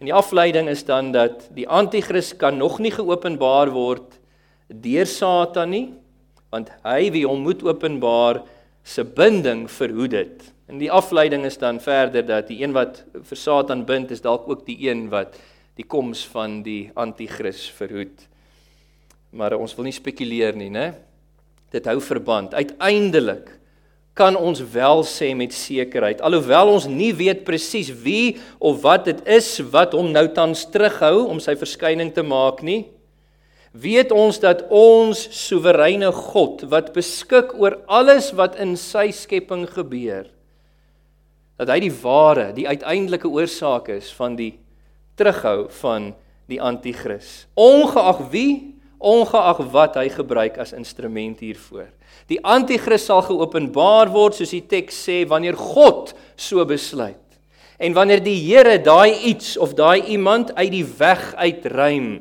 En 0.00 0.08
die 0.08 0.16
afleiding 0.16 0.70
is 0.72 0.84
dan 0.88 1.12
dat 1.12 1.50
die 1.56 1.68
anti-kris 1.68 2.32
kan 2.36 2.56
nog 2.56 2.78
nie 2.80 2.92
geopenbaar 2.92 3.70
word 3.72 4.16
deur 4.68 5.06
Satan 5.08 5.70
nie, 5.72 5.86
want 6.52 6.72
hy 6.84 7.10
wie 7.12 7.26
hom 7.28 7.44
moet 7.44 7.60
openbaar 7.64 8.40
se 8.86 9.02
binding 9.04 9.66
verhoed 9.70 10.14
dit. 10.14 10.46
En 10.70 10.78
die 10.78 10.90
afleiding 10.90 11.44
is 11.46 11.58
dan 11.58 11.80
verder 11.82 12.26
dat 12.26 12.48
die 12.50 12.60
een 12.62 12.74
wat 12.74 13.02
vir 13.14 13.38
Satan 13.38 13.84
bind 13.86 14.14
is 14.14 14.22
dalk 14.22 14.46
ook 14.50 14.64
die 14.66 14.78
een 14.86 15.08
wat 15.10 15.34
die 15.76 15.86
koms 15.86 16.24
van 16.30 16.60
die 16.66 16.90
anti-kris 16.94 17.66
verhoed. 17.76 18.24
Maar 19.36 19.58
ons 19.58 19.74
wil 19.76 19.88
nie 19.88 19.94
spekuleer 19.94 20.56
nie, 20.56 20.70
né? 20.70 20.92
Dit 21.74 21.86
hou 21.90 21.98
verband. 22.00 22.54
Uiteindelik 22.54 23.50
kan 24.16 24.38
ons 24.38 24.62
wel 24.72 25.02
sê 25.04 25.34
met 25.36 25.52
sekerheid, 25.52 26.22
alhoewel 26.24 26.70
ons 26.72 26.86
nie 26.88 27.10
weet 27.12 27.42
presies 27.44 27.90
wie 28.00 28.38
of 28.64 28.78
wat 28.86 29.04
dit 29.10 29.18
is 29.28 29.50
wat 29.74 29.92
hom 29.92 30.08
nou 30.14 30.24
tans 30.32 30.62
terughou 30.72 31.26
om 31.26 31.42
sy 31.42 31.52
verskyning 31.58 32.14
te 32.16 32.24
maak 32.24 32.62
nie, 32.64 32.86
weet 33.82 34.12
ons 34.14 34.38
dat 34.40 34.64
ons 34.72 35.20
soewereine 35.36 36.12
God 36.14 36.64
wat 36.70 36.94
beskik 36.96 37.54
oor 37.58 37.78
alles 37.86 38.32
wat 38.36 38.56
in 38.62 38.76
sy 38.80 39.10
skepping 39.14 39.66
gebeur 39.68 40.30
dat 41.56 41.72
hy 41.72 41.80
die 41.86 41.94
ware, 42.02 42.50
die 42.52 42.68
uiteindelike 42.68 43.28
oorsaak 43.32 43.88
is 43.94 44.10
van 44.16 44.36
die 44.36 44.52
terughou 45.16 45.70
van 45.80 46.10
die 46.50 46.60
anti-kris. 46.62 47.46
Ongeag 47.56 48.26
wie, 48.32 48.74
ongeag 49.00 49.62
wat 49.72 49.96
hy 49.96 50.10
gebruik 50.12 50.60
as 50.60 50.74
instrument 50.76 51.40
hiervoor. 51.40 51.88
Die 52.28 52.38
anti-kris 52.44 53.06
sal 53.08 53.24
geopenbaar 53.26 54.12
word 54.12 54.36
soos 54.36 54.52
die 54.52 54.64
teks 54.68 54.98
sê 55.08 55.22
wanneer 55.28 55.56
God 55.56 56.12
so 56.36 56.64
besluit. 56.68 57.22
En 57.80 57.96
wanneer 57.96 58.22
die 58.24 58.38
Here 58.40 58.78
daai 58.80 59.16
iets 59.32 59.56
of 59.60 59.74
daai 59.76 60.04
iemand 60.12 60.52
uit 60.56 60.72
die 60.72 60.86
weg 60.98 61.32
uitruim 61.36 62.20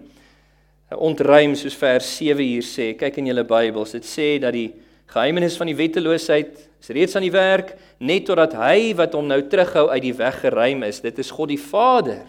ontruim 0.94 1.56
soos 1.58 1.76
vers 1.80 2.08
7 2.18 2.44
hier 2.44 2.66
sê. 2.66 2.94
Kyk 2.98 3.18
in 3.22 3.32
julle 3.32 3.46
Bybels. 3.48 3.96
Dit 3.98 4.06
sê 4.06 4.36
dat 4.42 4.54
die 4.54 4.70
geheimenis 5.10 5.58
van 5.58 5.70
die 5.70 5.78
wetteloosheid 5.78 6.58
is 6.82 6.92
reeds 6.94 7.16
aan 7.18 7.26
die 7.26 7.34
werk 7.34 7.76
net 8.00 8.26
totdat 8.28 8.56
hy 8.58 8.94
wat 8.98 9.14
hom 9.18 9.28
nou 9.30 9.40
terughou 9.50 9.88
uit 9.92 10.04
die 10.06 10.16
weg 10.18 10.40
geruim 10.44 10.86
is. 10.86 11.02
Dit 11.02 11.20
is 11.22 11.32
God 11.34 11.50
die 11.54 11.62
Vader. 11.62 12.26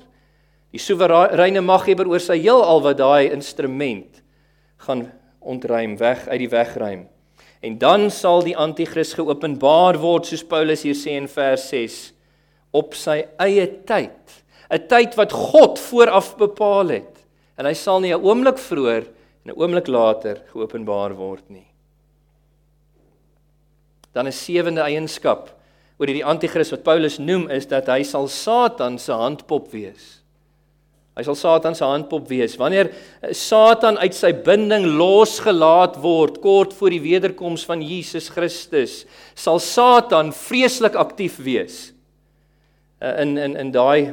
Die 0.72 0.80
soewereine 0.82 1.62
maghebber 1.64 2.08
oor 2.10 2.22
sy 2.22 2.38
heelal 2.40 2.82
wat 2.84 2.98
daai 3.00 3.32
instrument 3.32 4.22
gaan 4.86 5.06
ontruim 5.40 5.96
weg 6.00 6.26
uit 6.28 6.40
die 6.42 6.52
weg 6.52 6.74
ruim. 6.76 7.06
En 7.64 7.78
dan 7.80 8.10
sal 8.12 8.44
die 8.44 8.56
anti-kris 8.56 9.14
geopenbaar 9.16 9.98
word 10.02 10.28
soos 10.28 10.44
Paulus 10.44 10.84
hier 10.84 10.96
sê 10.98 11.16
in 11.16 11.28
vers 11.30 11.68
6 11.72 12.00
op 12.76 12.96
sy 12.98 13.22
eie 13.40 13.66
tyd. 13.88 14.16
'n 14.68 14.82
Tyd 14.90 15.14
wat 15.16 15.32
God 15.32 15.78
vooraf 15.78 16.34
bepaal 16.36 16.88
het. 16.90 17.15
En 17.56 17.66
hy 17.66 17.74
sal 17.74 18.00
nie 18.00 18.12
'n 18.12 18.22
oomblik 18.22 18.58
vroeër 18.58 19.06
en 19.44 19.50
'n 19.50 19.56
oomblik 19.56 19.88
later 19.88 20.42
geopenbaar 20.52 21.14
word 21.16 21.50
nie. 21.50 21.66
Dan 24.12 24.26
'n 24.26 24.32
sewende 24.32 24.82
eienskap 24.82 25.50
oor 25.98 26.06
hierdie 26.06 26.24
anti-kris 26.24 26.70
wat 26.70 26.84
Paulus 26.84 27.18
noem 27.18 27.50
is 27.50 27.66
dat 27.66 27.86
hy 27.86 28.02
sal 28.02 28.28
Satan 28.28 28.98
se 28.98 29.12
handpop 29.12 29.70
wees. 29.72 30.20
Hy 31.16 31.24
sal 31.24 31.34
Satan 31.34 31.74
se 31.74 31.84
handpop 31.84 32.28
wees. 32.28 32.58
Wanneer 32.60 32.90
eh, 33.22 33.32
Satan 33.32 33.96
uit 34.02 34.12
sy 34.14 34.34
binding 34.44 34.84
losgelaat 34.98 35.96
word 36.02 36.42
kort 36.44 36.74
voor 36.76 36.92
die 36.92 37.00
wederkoms 37.00 37.64
van 37.64 37.80
Jesus 37.80 38.28
Christus, 38.28 39.06
sal 39.34 39.58
Satan 39.58 40.34
vreeslik 40.36 40.94
aktief 40.94 41.38
wees. 41.40 41.94
Eh, 43.00 43.22
in 43.24 43.38
in 43.40 43.56
in 43.56 43.72
daai 43.72 44.12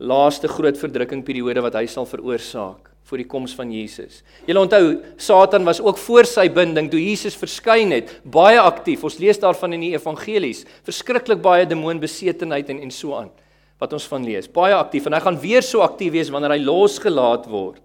laaste 0.00 0.48
groot 0.48 0.78
verdrukking 0.80 1.22
periode 1.26 1.62
wat 1.64 1.76
hy 1.76 1.84
sal 1.90 2.08
veroorsaak 2.08 2.88
voor 3.10 3.18
die 3.18 3.26
koms 3.26 3.52
van 3.58 3.72
Jesus. 3.74 4.20
Julle 4.46 4.62
onthou, 4.62 4.84
Satan 5.18 5.64
was 5.66 5.80
ook 5.82 5.98
voor 5.98 6.28
sy 6.30 6.46
binding 6.52 6.86
toe 6.92 7.00
Jesus 7.02 7.34
verskyn 7.38 7.90
het, 7.96 8.12
baie 8.22 8.60
aktief. 8.62 9.02
Ons 9.06 9.18
lees 9.18 9.40
daarvan 9.42 9.74
in 9.74 9.88
die 9.88 9.94
evangelies. 9.96 10.62
Verskriklik 10.86 11.42
baie 11.42 11.66
demoonbesetenheid 11.66 12.70
en 12.70 12.84
en 12.86 12.94
so 12.94 13.16
aan 13.18 13.32
wat 13.80 13.94
ons 13.96 14.06
van 14.12 14.24
lees. 14.24 14.44
Baie 14.52 14.76
aktief 14.76 15.06
en 15.08 15.16
hy 15.16 15.22
gaan 15.24 15.38
weer 15.40 15.64
so 15.64 15.80
aktief 15.80 16.12
wees 16.12 16.30
wanneer 16.30 16.52
hy 16.52 16.62
losgelaat 16.62 17.48
word. 17.50 17.82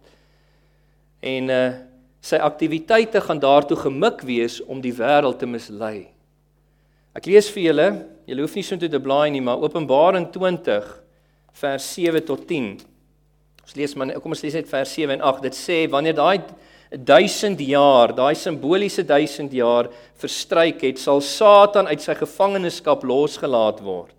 En 1.26 1.52
uh 1.52 1.66
sy 2.26 2.40
aktiwiteite 2.42 3.20
gaan 3.22 3.38
daartoe 3.38 3.76
gemik 3.78 4.24
wees 4.26 4.56
om 4.66 4.80
die 4.82 4.96
wêreld 4.98 5.38
te 5.38 5.46
mislei. 5.46 6.08
Ek 7.14 7.28
lees 7.30 7.52
vir 7.54 7.68
julle, 7.68 7.86
julle 8.26 8.42
hoef 8.42 8.56
nie 8.58 8.64
so 8.66 8.80
toe 8.82 8.90
te 8.90 8.98
blaai 8.98 9.30
nie, 9.30 9.44
maar 9.46 9.62
Openbaring 9.62 10.26
20 10.34 10.88
vers 11.56 11.88
7 11.94 12.24
tot 12.26 12.48
10. 12.48 12.76
Ons 13.66 13.76
lees 13.76 13.96
maar 13.96 14.14
kom 14.22 14.36
ons 14.36 14.44
lees 14.44 14.58
net 14.58 14.70
vers 14.70 14.94
7 14.94 15.16
en 15.16 15.22
8. 15.22 15.42
Dit 15.48 15.58
sê 15.58 15.86
wanneer 15.90 16.18
daai 16.18 16.42
1000 16.96 17.60
jaar, 17.66 18.14
daai 18.16 18.36
simboliese 18.36 19.04
1000 19.04 19.54
jaar 19.58 19.90
verstryk 20.22 20.84
het, 20.86 21.00
sal 21.02 21.22
Satan 21.22 21.88
uit 21.88 22.04
sy 22.04 22.14
gevangenskap 22.20 23.04
losgelaat 23.04 23.82
word 23.84 24.16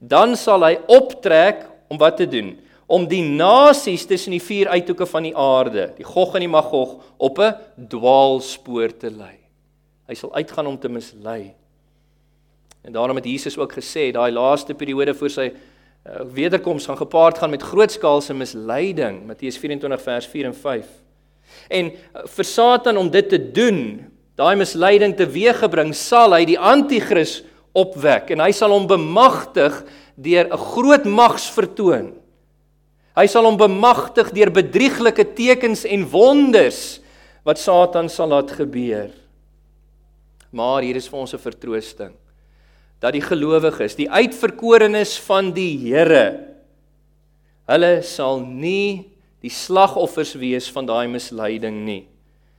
dan 0.00 0.36
sal 0.36 0.64
hy 0.66 0.76
optrek 0.92 1.64
om 1.90 1.98
wat 2.00 2.18
te 2.20 2.28
doen? 2.28 2.54
Om 2.86 3.06
die 3.10 3.22
nasies 3.24 4.06
tussen 4.06 4.36
die 4.36 4.42
vier 4.42 4.70
uithoeke 4.70 5.08
van 5.10 5.26
die 5.26 5.34
aarde, 5.34 5.90
die 5.96 6.06
Gog 6.06 6.36
en 6.36 6.44
die 6.44 6.50
Magog, 6.50 7.00
op 7.18 7.38
'n 7.38 7.54
dwaalspoor 7.88 8.96
te 8.98 9.10
lei. 9.10 9.38
Hy 10.06 10.14
sal 10.14 10.34
uitgaan 10.34 10.66
om 10.66 10.78
te 10.78 10.88
mislei. 10.88 11.54
En 12.84 12.92
daarom 12.92 13.16
het 13.16 13.24
Jesus 13.24 13.58
ook 13.58 13.72
gesê, 13.72 14.12
daai 14.12 14.30
laaste 14.30 14.74
periode 14.74 15.14
voor 15.14 15.30
sy 15.30 15.52
wederkoms 16.34 16.86
gaan 16.86 16.96
gepaard 16.96 17.38
gaan 17.38 17.50
met 17.50 17.62
grootskaalse 17.62 18.34
misleiding, 18.34 19.24
Matteus 19.26 19.58
24 19.58 20.02
vers 20.02 20.26
4 20.26 20.50
en 20.50 20.54
5. 20.54 20.86
En 21.68 21.90
uh, 21.92 22.24
vir 22.36 22.46
Satan 22.46 22.96
om 22.96 23.10
dit 23.10 23.28
te 23.28 23.40
doen, 23.52 23.80
daai 24.38 24.56
misleiding 24.56 25.16
teweeggebring, 25.16 25.94
sal 25.96 26.36
hy 26.36 26.44
die 26.46 26.58
anti-kris 26.58 27.40
opwek 27.76 28.30
en 28.32 28.44
hy 28.44 28.52
sal 28.56 28.72
hom 28.72 28.86
bemagtig 28.88 29.82
deur 30.16 30.46
'n 30.48 30.62
groot 30.72 31.04
magsvertoon. 31.04 32.14
Hy 33.16 33.26
sal 33.26 33.48
hom 33.48 33.56
bemagtig 33.56 34.30
deur 34.32 34.50
bedrieglike 34.52 35.24
tekens 35.34 35.84
en 35.84 36.04
wonders 36.08 37.00
wat 37.44 37.58
Satan 37.58 38.08
sal 38.08 38.28
laat 38.28 38.50
gebeur. 38.52 39.10
Maar 40.52 40.82
hier 40.82 40.96
is 40.96 41.08
vir 41.08 41.20
ons 41.20 41.34
'n 41.34 41.38
vertroosting 41.38 42.14
dat 43.02 43.16
die 43.16 43.24
gelowiges, 43.24 43.96
die 43.98 44.10
uitverkorenes 44.10 45.16
van 45.26 45.52
die 45.56 45.74
Here, 45.84 46.26
hulle 47.68 48.00
sal 48.06 48.40
nie 48.40 49.12
die 49.44 49.52
slagoffers 49.52 50.34
wees 50.40 50.68
van 50.72 50.88
daai 50.88 51.06
misleiding 51.10 51.82
nie. 51.86 52.04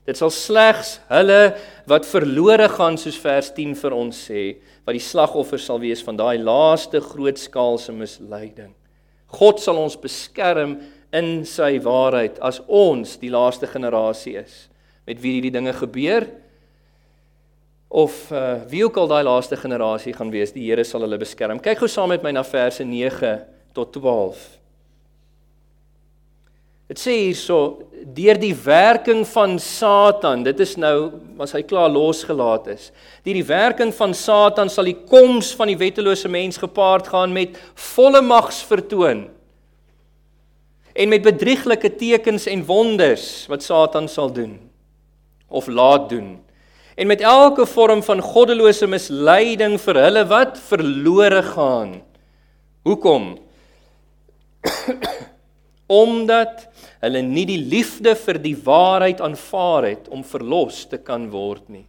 Dit 0.08 0.20
sal 0.20 0.32
slegs 0.32 0.98
hulle 1.10 1.58
wat 1.90 2.08
verlore 2.08 2.70
gaan 2.72 2.96
soos 3.00 3.18
vers 3.20 3.50
10 3.56 3.74
vir 3.76 3.96
ons 3.96 4.20
sê, 4.30 4.44
wat 4.88 4.96
die 4.96 5.04
slagoffer 5.04 5.60
sal 5.60 5.82
wees 5.84 6.04
van 6.06 6.16
daai 6.20 6.38
laaste 6.40 7.02
grootskaalse 7.04 7.92
misleiding. 7.92 8.72
God 9.36 9.60
sal 9.60 9.82
ons 9.82 10.00
beskerm 10.00 10.78
in 11.16 11.44
sy 11.48 11.76
waarheid 11.84 12.40
as 12.44 12.62
ons 12.68 13.18
die 13.20 13.32
laaste 13.34 13.68
generasie 13.68 14.38
is 14.40 14.68
met 15.08 15.20
wie 15.24 15.38
hierdie 15.38 15.56
dinge 15.56 15.74
gebeur 15.76 16.28
of 17.88 18.32
uh, 18.32 18.60
wie 18.68 18.84
ook 18.86 18.98
al 18.98 19.08
daai 19.08 19.24
laaste 19.24 19.58
generasie 19.58 20.14
gaan 20.14 20.32
wees, 20.32 20.52
die 20.52 20.66
Here 20.68 20.84
sal 20.84 21.06
hulle 21.06 21.20
beskerm. 21.20 21.62
Kyk 21.64 21.80
gou 21.84 21.90
saam 21.92 22.12
met 22.12 22.24
my 22.26 22.34
na 22.36 22.44
verse 22.44 22.84
9 22.84 23.34
tot 23.76 23.94
12. 23.96 24.58
Dit 26.88 27.02
sê 27.04 27.14
hierso 27.20 27.84
deur 28.16 28.38
die 28.40 28.54
werking 28.56 29.26
van 29.28 29.58
Satan, 29.60 30.46
dit 30.46 30.60
is 30.64 30.78
nou 30.80 31.20
as 31.44 31.52
hy 31.56 31.60
klaar 31.68 31.90
losgelaat 31.92 32.70
is. 32.72 32.92
Deur 33.28 33.36
die 33.36 33.48
werking 33.48 33.92
van 33.96 34.16
Satan 34.16 34.72
sal 34.72 34.88
die 34.88 34.96
koms 35.08 35.52
van 35.60 35.68
die 35.68 35.80
wettelose 35.80 36.32
mens 36.32 36.60
gepaard 36.62 37.10
gaan 37.12 37.36
met 37.36 37.60
volle 37.90 38.24
mags 38.24 38.62
vertoon. 38.68 39.26
En 40.96 41.12
met 41.12 41.28
bedrieglike 41.28 41.92
tekens 42.00 42.48
en 42.48 42.64
wonders 42.66 43.46
wat 43.52 43.68
Satan 43.68 44.08
sal 44.08 44.32
doen 44.32 44.56
of 45.48 45.68
laat 45.68 46.10
doen. 46.10 46.38
En 46.98 47.08
met 47.08 47.22
elke 47.22 47.66
vorm 47.70 48.02
van 48.04 48.22
goddelose 48.26 48.88
misleiding 48.90 49.76
vir 49.82 50.00
hulle 50.02 50.24
wat 50.32 50.56
verlore 50.58 51.44
gaan. 51.46 51.92
Hoekom? 52.90 53.36
Omdat 56.02 56.66
hulle 57.06 57.22
nie 57.22 57.46
die 57.46 57.60
liefde 57.62 58.16
vir 58.18 58.42
die 58.42 58.56
waarheid 58.66 59.22
aanvaar 59.22 59.86
het 59.92 60.10
om 60.10 60.26
verlos 60.26 60.88
te 60.90 60.98
kan 60.98 61.30
word 61.30 61.70
nie. 61.70 61.86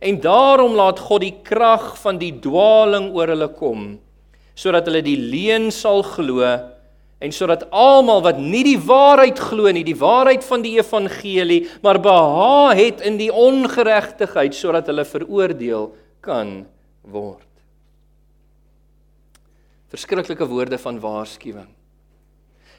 En 0.00 0.16
daarom 0.24 0.78
laat 0.78 1.02
God 1.04 1.26
die 1.26 1.36
krag 1.44 1.92
van 2.00 2.16
die 2.16 2.32
dwaaling 2.40 3.12
oor 3.12 3.34
hulle 3.34 3.52
kom 3.58 3.98
sodat 4.58 4.88
hulle 4.88 5.04
die 5.06 5.18
leuen 5.30 5.68
sal 5.70 6.00
glo 6.02 6.42
en 7.18 7.32
sodat 7.34 7.66
almal 7.74 8.22
wat 8.22 8.38
nie 8.38 8.62
die 8.66 8.78
waarheid 8.78 9.40
glo 9.42 9.70
nie, 9.74 9.82
die 9.86 9.98
waarheid 9.98 10.44
van 10.46 10.62
die 10.62 10.76
evangelie, 10.78 11.64
maar 11.82 11.98
behaag 12.02 12.78
het 12.78 13.02
in 13.06 13.18
die 13.18 13.32
ongeregtigheid 13.34 14.54
sodat 14.54 14.86
hulle 14.90 15.04
veroordeel 15.08 15.90
kan 16.22 16.62
word. 17.02 17.44
Verskriklike 19.88 20.46
woorde 20.46 20.78
van 20.78 21.00
waarskuwing. 21.00 21.68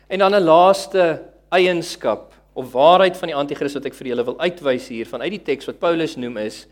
En 0.08 0.20
dan 0.20 0.36
'n 0.36 0.44
laaste 0.44 1.22
eienskap 1.50 2.34
of 2.54 2.72
waarheid 2.72 3.18
van 3.18 3.28
die 3.28 3.36
anti-kris 3.36 3.74
wat 3.74 3.86
ek 3.86 3.94
vir 3.94 4.08
julle 4.08 4.26
wil 4.26 4.40
uitwys 4.40 4.88
hier 4.88 5.06
vanuit 5.06 5.32
die 5.32 5.44
teks 5.44 5.66
wat 5.66 5.80
Paulus 5.80 6.16
noem 6.16 6.38
is 6.38 6.68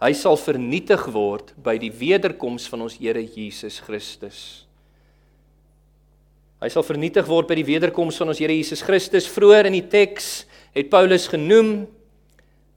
hy 0.00 0.12
sal 0.16 0.36
vernietig 0.36 1.06
word 1.12 1.52
by 1.60 1.76
die 1.78 1.92
wederkoms 1.92 2.68
van 2.68 2.82
ons 2.82 2.96
Here 2.96 3.20
Jesus 3.20 3.80
Christus. 3.84 4.69
Hy 6.60 6.68
sal 6.68 6.84
vernietig 6.84 7.24
word 7.24 7.48
by 7.48 7.56
die 7.56 7.64
wederkoms 7.64 8.18
van 8.20 8.28
ons 8.28 8.40
Here 8.42 8.52
Jesus 8.52 8.82
Christus. 8.84 9.28
Vroeër 9.32 9.70
in 9.70 9.78
die 9.78 9.86
teks 9.88 10.44
het 10.76 10.90
Paulus 10.92 11.24
genoem 11.32 11.86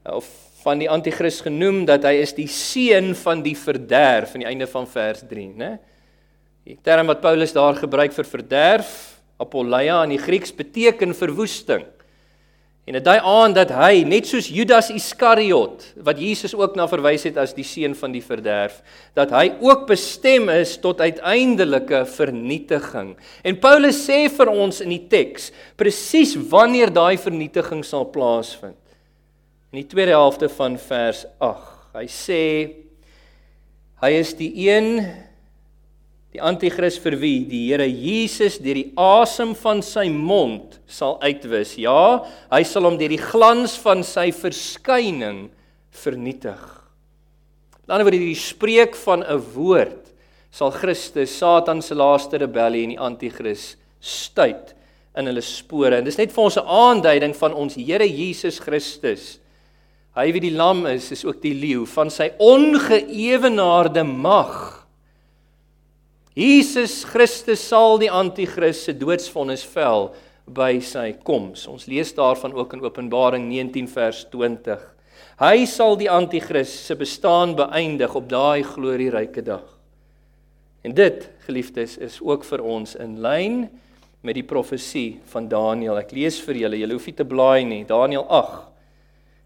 of 0.08 0.28
van 0.64 0.80
die 0.80 0.88
anti-kris 0.88 1.42
genoem 1.44 1.82
dat 1.84 2.06
hy 2.08 2.14
is 2.22 2.32
die 2.32 2.48
seun 2.48 3.12
van 3.20 3.42
die 3.44 3.52
verderf 3.58 4.32
aan 4.32 4.46
die 4.46 4.48
einde 4.48 4.68
van 4.70 4.88
vers 4.88 5.20
3, 5.28 5.44
né? 5.60 5.74
Die 6.64 6.78
term 6.80 7.10
wat 7.12 7.20
Paulus 7.20 7.52
daar 7.52 7.76
gebruik 7.76 8.16
vir 8.16 8.24
verderf 8.24 8.94
Apolleia 9.36 9.98
in 10.06 10.14
die 10.14 10.22
Grieks 10.22 10.54
beteken 10.56 11.12
verwoesting. 11.12 11.84
En 12.84 12.98
dit 12.98 13.04
dui 13.04 13.16
aan 13.16 13.54
dat 13.56 13.70
hy 13.72 14.02
net 14.04 14.26
soos 14.28 14.50
Judas 14.52 14.90
Iskariot 14.92 15.86
wat 16.04 16.18
Jesus 16.20 16.52
ook 16.52 16.74
na 16.76 16.84
verwys 16.88 17.24
het 17.24 17.38
as 17.40 17.54
die 17.56 17.64
seun 17.64 17.94
van 17.96 18.12
die 18.12 18.20
verderf, 18.20 18.82
dat 19.16 19.32
hy 19.32 19.54
ook 19.64 19.86
bestem 19.88 20.50
is 20.52 20.74
tot 20.82 21.00
uiteindelike 21.00 22.02
vernietiging. 22.12 23.14
En 23.40 23.60
Paulus 23.62 24.02
sê 24.04 24.26
vir 24.28 24.52
ons 24.52 24.82
in 24.84 24.92
die 24.92 25.06
teks 25.08 25.48
presies 25.80 26.36
wanneer 26.52 26.92
daai 26.92 27.16
vernietiging 27.16 27.80
sal 27.88 28.04
plaasvind. 28.12 28.76
In 29.72 29.80
die 29.80 29.88
tweede 29.88 30.12
helfte 30.12 30.52
van 30.52 30.76
vers 30.78 31.24
8. 31.40 31.70
Hy 31.96 32.04
sê 32.10 32.42
hy 34.04 34.10
is 34.20 34.34
die 34.36 34.50
een 34.68 34.98
die 36.34 36.42
anti-kris 36.42 36.96
vir 36.98 37.14
wie 37.20 37.44
die 37.46 37.68
Here 37.68 37.86
Jesus 37.86 38.56
deur 38.62 38.74
die 38.74 38.88
asem 38.98 39.52
van 39.54 39.82
sy 39.86 40.08
mond 40.10 40.80
sal 40.90 41.20
uitwis. 41.22 41.76
Ja, 41.78 42.24
hy 42.50 42.62
sal 42.66 42.88
hom 42.88 42.98
deur 42.98 43.14
die 43.14 43.22
glans 43.22 43.76
van 43.78 44.02
sy 44.06 44.32
verskyning 44.34 45.46
vernietig. 45.94 46.58
Aan 47.84 47.86
die 47.86 47.94
ander 47.94 48.08
word 48.08 48.18
hierdie 48.18 48.40
spreek 48.40 48.98
van 49.04 49.22
'n 49.22 49.38
woord 49.54 50.10
sal 50.50 50.74
Christus 50.74 51.38
Satan 51.38 51.82
se 51.82 51.94
laaste 51.94 52.38
rebellie 52.38 52.82
en 52.82 52.94
die 52.94 52.98
anti-kris 52.98 53.76
stuit 54.00 54.74
in 55.16 55.26
hulle 55.26 55.42
spore. 55.42 55.98
En 55.98 56.04
dis 56.04 56.18
net 56.18 56.32
vir 56.32 56.44
ons 56.44 56.56
'n 56.56 56.66
aanduiding 56.66 57.34
van 57.36 57.54
ons 57.54 57.74
Here 57.74 58.06
Jesus 58.06 58.58
Christus 58.58 59.38
Hy 60.14 60.28
wie 60.30 60.44
die 60.44 60.54
lam 60.54 60.84
is, 60.86 61.08
is 61.10 61.24
ook 61.26 61.40
die 61.42 61.56
leeu 61.58 61.82
van 61.90 62.10
sy 62.12 62.28
ongeëwenaarde 62.38 64.04
mag. 64.06 64.63
Jesus 66.34 67.04
Christus 67.06 67.62
sal 67.62 68.00
die 68.02 68.10
anti-kris 68.10 68.80
se 68.88 68.94
doodsvonnis 68.98 69.62
vel 69.70 70.08
by 70.50 70.80
sy 70.82 71.12
koms. 71.22 71.68
Ons 71.70 71.86
lees 71.86 72.10
daarvan 72.16 72.56
ook 72.58 72.74
in 72.74 72.82
Openbaring 72.82 73.46
19 73.46 73.86
vers 73.92 74.24
20. 74.32 74.82
Hy 75.38 75.62
sal 75.70 75.94
die 76.00 76.10
anti-kris 76.10 76.72
se 76.88 76.98
bestaan 76.98 77.54
beëindig 77.58 78.18
op 78.18 78.26
daai 78.30 78.66
glorieryke 78.66 79.46
dag. 79.46 79.62
En 80.84 80.92
dit, 80.92 81.22
geliefdes, 81.46 81.96
is 82.02 82.18
ook 82.20 82.42
vir 82.44 82.66
ons 82.66 82.98
in 82.98 83.16
lyn 83.22 83.62
met 84.26 84.34
die 84.34 84.44
profesie 84.44 85.20
van 85.30 85.46
Daniël. 85.48 86.02
Ek 86.02 86.12
lees 86.12 86.42
vir 86.42 86.64
julle, 86.64 86.82
julle 86.82 86.98
hoef 86.98 87.06
nie 87.08 87.16
te 87.16 87.28
blaai 87.30 87.62
nie. 87.62 87.82
Daniël 87.86 88.26
8 88.26 88.73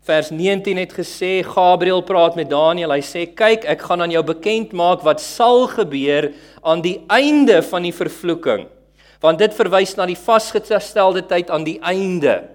vers 0.07 0.31
19 0.31 0.79
het 0.79 0.93
gesê 0.97 1.43
Gabriël 1.45 2.03
praat 2.07 2.37
met 2.39 2.49
Daniël. 2.51 2.93
Hy 2.93 3.03
sê: 3.05 3.27
"Kyk, 3.27 3.65
ek 3.65 3.83
gaan 3.83 4.03
aan 4.03 4.11
jou 4.11 4.23
bekend 4.23 4.73
maak 4.73 5.03
wat 5.03 5.21
sal 5.21 5.67
gebeur 5.67 6.33
aan 6.63 6.81
die 6.83 7.05
einde 7.09 7.63
van 7.63 7.83
die 7.83 7.93
vervloeking." 7.93 8.67
Want 9.21 9.39
dit 9.39 9.55
verwys 9.55 9.97
na 9.97 10.07
die 10.07 10.17
vasgestelde 10.17 11.27
tyd 11.27 11.51
aan 11.51 11.65
die 11.65 11.79
einde. 11.83 12.49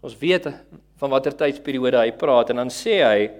So 0.00 0.06
ons 0.06 0.18
weet 0.18 0.48
van 0.98 1.10
watter 1.10 1.32
tydsperiode 1.32 1.98
hy 1.98 2.10
praat 2.10 2.50
en 2.50 2.56
dan 2.56 2.70
sê 2.70 3.02
hy 3.02 3.30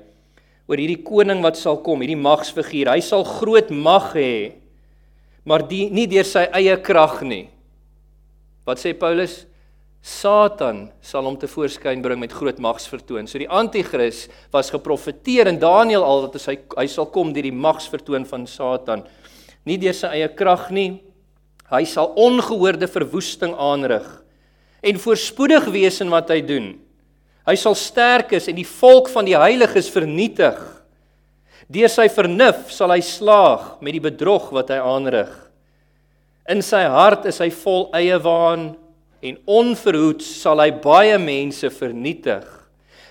oor 0.69 0.81
hierdie 0.81 1.03
koning 1.05 1.43
wat 1.45 1.59
sal 1.61 1.77
kom, 1.85 2.01
hierdie 2.01 2.17
magsfiguur. 2.17 2.95
Hy 2.95 3.03
sal 3.05 3.25
groot 3.25 3.71
mag 3.71 4.15
hê, 4.17 4.55
maar 5.45 5.67
die 5.69 5.91
nie 5.93 6.07
deur 6.09 6.25
sy 6.25 6.47
eie 6.57 6.77
krag 6.81 7.21
nie. 7.27 7.49
Wat 8.65 8.81
sê 8.81 8.95
Paulus? 8.97 9.45
Satan 10.05 10.91
sal 11.01 11.25
hom 11.25 11.39
te 11.41 11.49
voorskyn 11.49 12.03
bring 12.05 12.19
met 12.21 12.33
groot 12.37 12.59
magsvertoon. 12.61 13.25
So 13.25 13.41
die 13.41 13.49
anti-kris 13.49 14.27
was 14.53 14.69
geprofeteer 14.75 15.49
in 15.49 15.57
Daniël 15.63 16.05
al 16.05 16.27
dat 16.27 16.37
hy 16.45 16.59
hy 16.77 16.85
sal 16.93 17.09
kom 17.09 17.33
deur 17.33 17.47
die 17.47 17.55
magsvertoon 17.57 18.27
van 18.29 18.45
Satan. 18.45 19.07
Nie 19.65 19.79
deur 19.81 19.97
sy 19.97 20.11
eie 20.19 20.29
krag 20.37 20.69
nie. 20.77 21.01
Hy 21.73 21.81
sal 21.89 22.13
ongehoorde 22.21 22.91
verwoesting 22.93 23.57
aanrig 23.57 24.05
en 24.85 25.01
voorspoedig 25.01 25.71
wees 25.73 26.03
in 26.05 26.13
wat 26.13 26.29
hy 26.29 26.43
doen. 26.45 26.69
Hy 27.49 27.57
sal 27.57 27.73
sterk 27.73 28.37
is 28.37 28.51
en 28.53 28.61
die 28.61 28.69
volk 28.69 29.09
van 29.09 29.25
die 29.25 29.39
heiliges 29.41 29.89
vernietig. 29.89 30.61
Deur 31.73 31.89
sy 31.89 32.11
vernuf 32.13 32.69
sal 32.77 32.93
hy 32.93 33.01
slaag 33.01 33.79
met 33.81 33.97
die 33.97 34.05
bedrog 34.05 34.53
wat 34.53 34.69
hy 34.69 34.83
aanrig. 34.85 35.33
In 36.53 36.61
sy 36.61 36.85
hart 36.93 37.25
is 37.33 37.41
hy 37.41 37.49
vol 37.65 37.89
eie 37.97 38.21
waan 38.21 38.75
en 39.25 39.39
onverhoeds 39.49 40.27
sal 40.43 40.61
hy 40.63 40.71
baie 40.85 41.17
mense 41.21 41.71
vernietig 41.73 42.45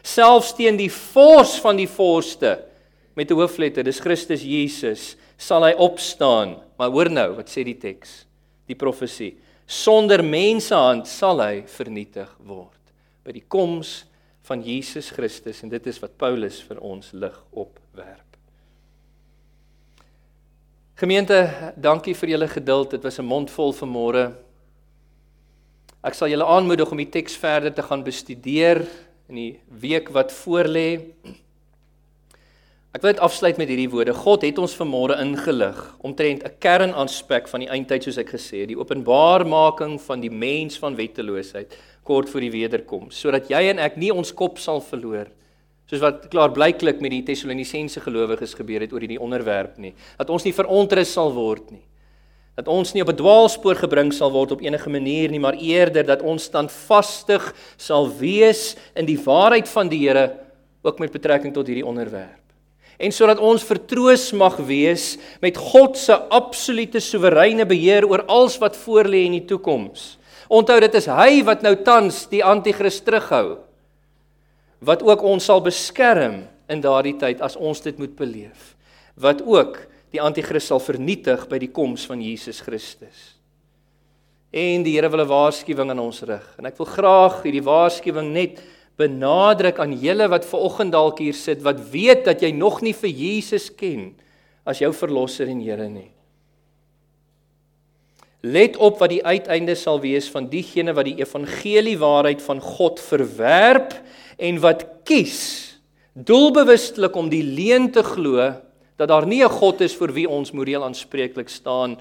selfs 0.04 0.52
teen 0.58 0.78
die 0.78 0.92
vors 0.92 1.56
van 1.64 1.80
die 1.80 1.90
vorste 1.90 2.58
met 3.18 3.32
'n 3.32 3.40
hoofletter 3.40 3.84
dis 3.84 4.02
Christus 4.04 4.44
Jesus 4.44 5.16
sal 5.38 5.64
hy 5.64 5.74
opstaan 5.74 6.58
maar 6.78 6.92
hoor 6.92 7.10
nou 7.10 7.30
wat 7.38 7.50
sê 7.50 7.64
die 7.64 7.80
teks 7.80 8.26
die 8.68 8.78
profesie 8.78 9.36
sonder 9.68 10.24
mensehand 10.24 11.08
sal 11.08 11.40
hy 11.42 11.64
vernietig 11.66 12.30
word 12.40 12.94
by 13.24 13.32
die 13.32 13.48
koms 13.48 14.04
van 14.44 14.62
Jesus 14.62 15.10
Christus 15.10 15.64
en 15.64 15.70
dit 15.70 15.88
is 15.88 16.02
wat 16.02 16.18
Paulus 16.18 16.62
vir 16.62 16.80
ons 16.80 17.14
lig 17.14 17.38
opwerp 17.52 18.34
Gemeente, 20.94 21.50
dankie 21.76 22.14
vir 22.14 22.30
julle 22.30 22.48
geduld. 22.48 22.92
Dit 22.92 23.04
was 23.04 23.18
'n 23.20 23.26
mondvol 23.26 23.74
vanmôre. 23.74 24.36
Ek 26.04 26.18
sal 26.18 26.28
julle 26.28 26.44
aanmoedig 26.44 26.90
om 26.92 27.00
die 27.00 27.08
teks 27.08 27.38
verder 27.40 27.72
te 27.72 27.84
gaan 27.86 28.02
bestudeer 28.04 28.82
in 29.32 29.38
die 29.40 29.52
week 29.80 30.10
wat 30.12 30.34
voorlê. 30.36 31.00
Ek 32.94 33.00
wil 33.00 33.14
dit 33.14 33.22
afsluit 33.24 33.58
met 33.58 33.72
hierdie 33.72 33.88
woorde. 33.88 34.12
God 34.12 34.44
het 34.44 34.60
ons 34.60 34.76
vanmôre 34.76 35.16
ingelig 35.24 35.80
omtrent 36.04 36.44
'n 36.44 36.60
kernaspek 36.60 37.48
van 37.48 37.64
die 37.64 37.70
eindtyd 37.72 38.04
soos 38.04 38.20
ek 38.20 38.36
gesê 38.36 38.60
het, 38.62 38.68
die 38.76 38.78
openbaarmaking 38.78 39.96
van 40.02 40.20
die 40.20 40.30
mens 40.30 40.78
van 40.78 40.96
wetteloosheid 40.96 41.72
kort 42.04 42.30
voor 42.30 42.42
die 42.42 42.52
wederkoms, 42.52 43.16
sodat 43.16 43.48
jy 43.48 43.70
en 43.72 43.80
ek 43.80 43.96
nie 43.96 44.12
ons 44.12 44.34
kop 44.34 44.60
sal 44.60 44.82
verloor 44.82 45.32
soos 45.88 46.02
wat 46.02 46.30
klaar 46.30 46.52
blyklik 46.52 47.02
met 47.02 47.12
die 47.12 47.24
Tessalonisense 47.24 48.02
gelowiges 48.02 48.54
gebeur 48.54 48.82
het 48.82 48.94
oor 48.94 49.00
hierdie 49.00 49.20
onderwerp 49.20 49.78
nie. 49.78 49.94
Dat 50.18 50.30
ons 50.30 50.44
nie 50.44 50.54
verontrus 50.54 51.14
sal 51.14 51.32
word 51.34 51.72
nie 51.72 51.84
dat 52.56 52.68
ons 52.70 52.94
nie 52.94 53.02
op 53.02 53.10
'n 53.10 53.18
dwaalspoor 53.18 53.76
gebring 53.76 54.14
sal 54.14 54.32
word 54.32 54.52
op 54.52 54.62
enige 54.62 54.90
manier 54.90 55.30
nie, 55.30 55.40
maar 55.40 55.58
eerder 55.58 56.06
dat 56.06 56.22
ons 56.22 56.44
standvastig 56.44 57.54
sal 57.78 58.10
wees 58.10 58.76
in 58.96 59.06
die 59.06 59.18
waarheid 59.18 59.68
van 59.68 59.90
die 59.90 60.08
Here 60.08 60.38
ook 60.84 61.00
met 61.00 61.12
betrekking 61.12 61.54
tot 61.54 61.68
hierdie 61.68 61.86
onderwerp. 61.86 62.44
En 63.00 63.12
sodat 63.12 63.40
ons 63.40 63.64
vertroos 63.64 64.32
mag 64.32 64.58
wees 64.58 65.18
met 65.42 65.58
God 65.58 65.98
se 65.98 66.14
absolute 66.14 67.00
soewereine 67.00 67.66
beheer 67.66 68.06
oor 68.06 68.24
alles 68.26 68.58
wat 68.58 68.78
voorlê 68.78 69.26
in 69.26 69.32
die 69.32 69.46
toekoms. 69.46 70.20
Onthou 70.48 70.80
dit 70.80 70.94
is 70.94 71.06
hy 71.06 71.44
wat 71.44 71.62
nou 71.62 71.76
tans 71.84 72.28
die 72.30 72.44
anti-kris 72.44 73.02
terughou 73.02 73.58
wat 74.84 75.04
ook 75.04 75.22
ons 75.24 75.46
sal 75.48 75.62
beskerm 75.64 76.42
in 76.68 76.82
daardie 76.84 77.16
tyd 77.16 77.42
as 77.42 77.56
ons 77.56 77.82
dit 77.82 77.98
moet 77.98 78.16
beleef. 78.20 78.76
Wat 79.16 79.40
ook 79.46 79.78
die 80.14 80.22
anti-kris 80.22 80.68
sal 80.70 80.82
vernietig 80.84 81.48
by 81.50 81.58
die 81.62 81.72
koms 81.74 82.06
van 82.10 82.22
Jesus 82.22 82.62
Christus. 82.62 83.34
En 84.54 84.84
die 84.86 84.94
Here 84.94 85.10
wil 85.10 85.26
'n 85.26 85.28
waarskuwing 85.28 85.90
aan 85.90 86.00
ons 86.00 86.22
rig. 86.22 86.46
En 86.60 86.66
ek 86.66 86.78
wil 86.78 86.86
graag 86.86 87.42
hierdie 87.42 87.66
waarskuwing 87.66 88.32
net 88.32 88.62
benadruk 88.98 89.80
aan 89.80 89.98
julle 89.98 90.28
wat 90.30 90.46
ver 90.46 90.60
oggend 90.60 90.92
dalk 90.92 91.18
hier 91.20 91.34
sit 91.34 91.64
wat 91.64 91.80
weet 91.90 92.26
dat 92.26 92.42
jy 92.42 92.52
nog 92.52 92.82
nie 92.82 92.94
vir 92.94 93.10
Jesus 93.10 93.70
ken 93.74 94.14
as 94.66 94.80
jou 94.80 94.94
verlosser 94.94 95.50
en 95.50 95.60
Here 95.60 95.90
nie. 95.90 96.12
Let 98.44 98.78
op 98.78 99.00
wat 99.00 99.10
die 99.10 99.24
uiteinde 99.24 99.76
sal 99.76 100.00
wees 100.04 100.30
van 100.30 100.50
diegene 100.50 100.94
wat 100.94 101.06
die 101.06 101.18
evangelie 101.18 101.98
waarheid 101.98 102.42
van 102.42 102.60
God 102.60 103.00
verwerp 103.00 103.96
en 104.38 104.60
wat 104.60 104.86
kies 105.06 105.80
doelbewustelik 106.14 107.16
om 107.16 107.30
die 107.30 107.44
leuen 107.44 107.90
te 107.92 108.04
glo 108.04 108.54
dat 108.98 109.08
daar 109.08 109.28
nie 109.28 109.44
'n 109.44 109.50
God 109.50 109.82
is 109.82 109.96
vir 109.96 110.14
wie 110.14 110.30
ons 110.30 110.52
moreel 110.52 110.84
aanspreeklik 110.84 111.50
staan 111.50 111.98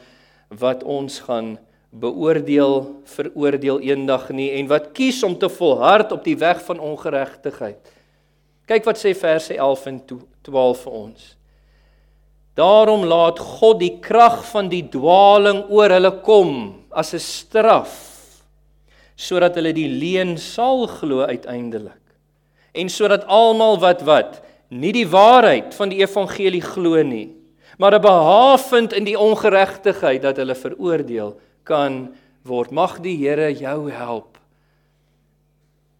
wat 0.49 0.83
ons 0.83 1.21
gaan 1.21 1.59
beoordeel, 1.91 3.03
veroordeel 3.05 3.81
eendag 3.81 4.31
nie 4.31 4.51
en 4.51 4.67
wat 4.67 4.93
kies 4.93 5.23
om 5.23 5.39
te 5.39 5.49
volhard 5.49 6.13
op 6.13 6.25
die 6.25 6.37
weg 6.37 6.65
van 6.65 6.81
ongeregtigheid. 6.81 7.93
Kyk 8.67 8.85
wat 8.85 8.99
sê 8.99 9.13
verse 9.15 9.57
11 9.57 9.87
en 9.87 10.01
12 10.43 10.83
vir 10.87 10.93
ons. 10.93 11.37
Daarom 12.55 13.05
laat 13.05 13.39
God 13.39 13.79
die 13.81 13.99
krag 14.01 14.43
van 14.51 14.69
die 14.69 14.85
dwaaling 14.89 15.65
oor 15.73 15.93
hulle 15.93 16.13
kom 16.25 16.53
as 16.91 17.15
'n 17.15 17.19
straf 17.19 18.13
sodat 19.17 19.55
hulle 19.55 19.73
die 19.73 19.89
leuen 19.89 20.39
sal 20.39 20.87
glo 20.87 21.23
uiteindelik. 21.29 22.01
En 22.75 22.89
sodat 22.89 23.25
almal 23.29 23.79
wat 23.79 24.03
wat 24.03 24.43
nie 24.73 24.93
die 24.97 25.07
waarheid 25.09 25.75
van 25.77 25.93
die 25.93 26.01
evangelie 26.01 26.63
glo 26.65 27.03
nie, 27.05 27.37
maar 27.79 27.95
'n 27.95 28.01
behaag 28.01 28.61
vind 28.69 28.93
in 28.93 29.05
die 29.05 29.19
ongeregtigheid 29.19 30.23
dat 30.23 30.37
hulle 30.37 30.55
veroordeel 30.55 31.41
kan 31.65 32.15
word. 32.45 32.71
Mag 32.71 33.01
die 33.01 33.17
Here 33.17 33.53
jou 33.53 33.91
help 33.91 34.39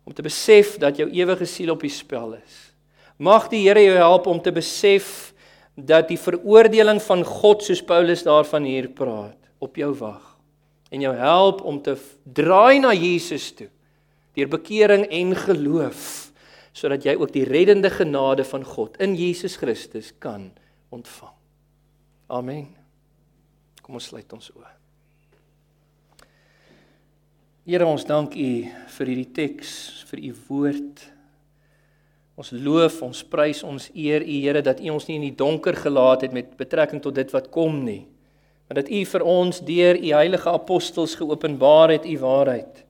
om 0.05 0.13
te 0.13 0.23
besef 0.23 0.79
dat 0.79 0.97
jou 0.97 1.09
ewige 1.11 1.47
siel 1.47 1.71
op 1.71 1.81
die 1.81 1.91
spel 1.91 2.35
is. 2.35 2.73
Mag 3.19 3.49
die 3.49 3.69
Here 3.69 3.83
jou 3.83 3.97
help 3.97 4.27
om 4.27 4.41
te 4.43 4.53
besef 4.53 5.33
dat 5.75 6.09
die 6.09 6.19
veroordeling 6.19 7.01
van 7.03 7.25
God 7.25 7.63
soos 7.63 7.83
Paulus 7.83 8.23
daarvan 8.23 8.65
hier 8.65 8.89
praat 8.89 9.39
op 9.59 9.77
jou 9.77 9.93
wag 9.95 10.33
en 10.93 11.01
jou 11.01 11.15
help 11.17 11.63
om 11.65 11.81
te 11.83 11.97
draai 12.25 12.79
na 12.83 12.93
Jesus 12.93 13.53
toe 13.57 13.71
deur 14.37 14.49
bekering 14.53 15.07
en 15.09 15.33
geloof 15.37 16.22
sodat 16.73 17.05
jy 17.05 17.15
ook 17.21 17.33
die 17.35 17.45
reddende 17.49 17.91
genade 17.93 18.45
van 18.49 18.65
God 18.65 18.97
in 19.03 19.17
Jesus 19.17 19.57
Christus 19.61 20.13
kan 20.19 20.51
ontvang. 20.93 21.35
Amen. 22.33 22.69
Kom 23.83 23.99
ons 23.99 24.09
sluit 24.09 24.33
ons 24.33 24.53
oë. 24.57 24.71
Here 27.63 27.87
ons 27.87 28.03
dank 28.03 28.35
U 28.35 28.53
vir 28.97 29.11
hierdie 29.13 29.33
teks, 29.37 29.73
vir 30.11 30.25
U 30.27 30.31
woord. 30.49 31.03
Ons 32.41 32.51
loof, 32.57 32.97
ons 33.07 33.21
prys, 33.31 33.61
ons 33.63 33.91
eer 33.95 34.25
U 34.25 34.39
Here 34.41 34.65
dat 34.65 34.81
U 34.83 34.95
ons 34.97 35.07
nie 35.07 35.21
in 35.21 35.29
die 35.29 35.37
donker 35.39 35.77
gelaat 35.79 36.25
het 36.27 36.35
met 36.35 36.57
betrekking 36.59 37.03
tot 37.05 37.15
dit 37.21 37.31
wat 37.35 37.53
kom 37.55 37.83
nie, 37.85 38.01
maar 38.67 38.81
dat 38.81 38.91
U 38.91 39.03
vir 39.13 39.27
ons 39.29 39.61
deur 39.63 40.01
U 40.01 40.09
heilige 40.17 40.51
apostels 40.51 41.15
geopenbaar 41.21 41.95
het 41.99 42.09
U 42.09 42.17
waarheid. 42.25 42.83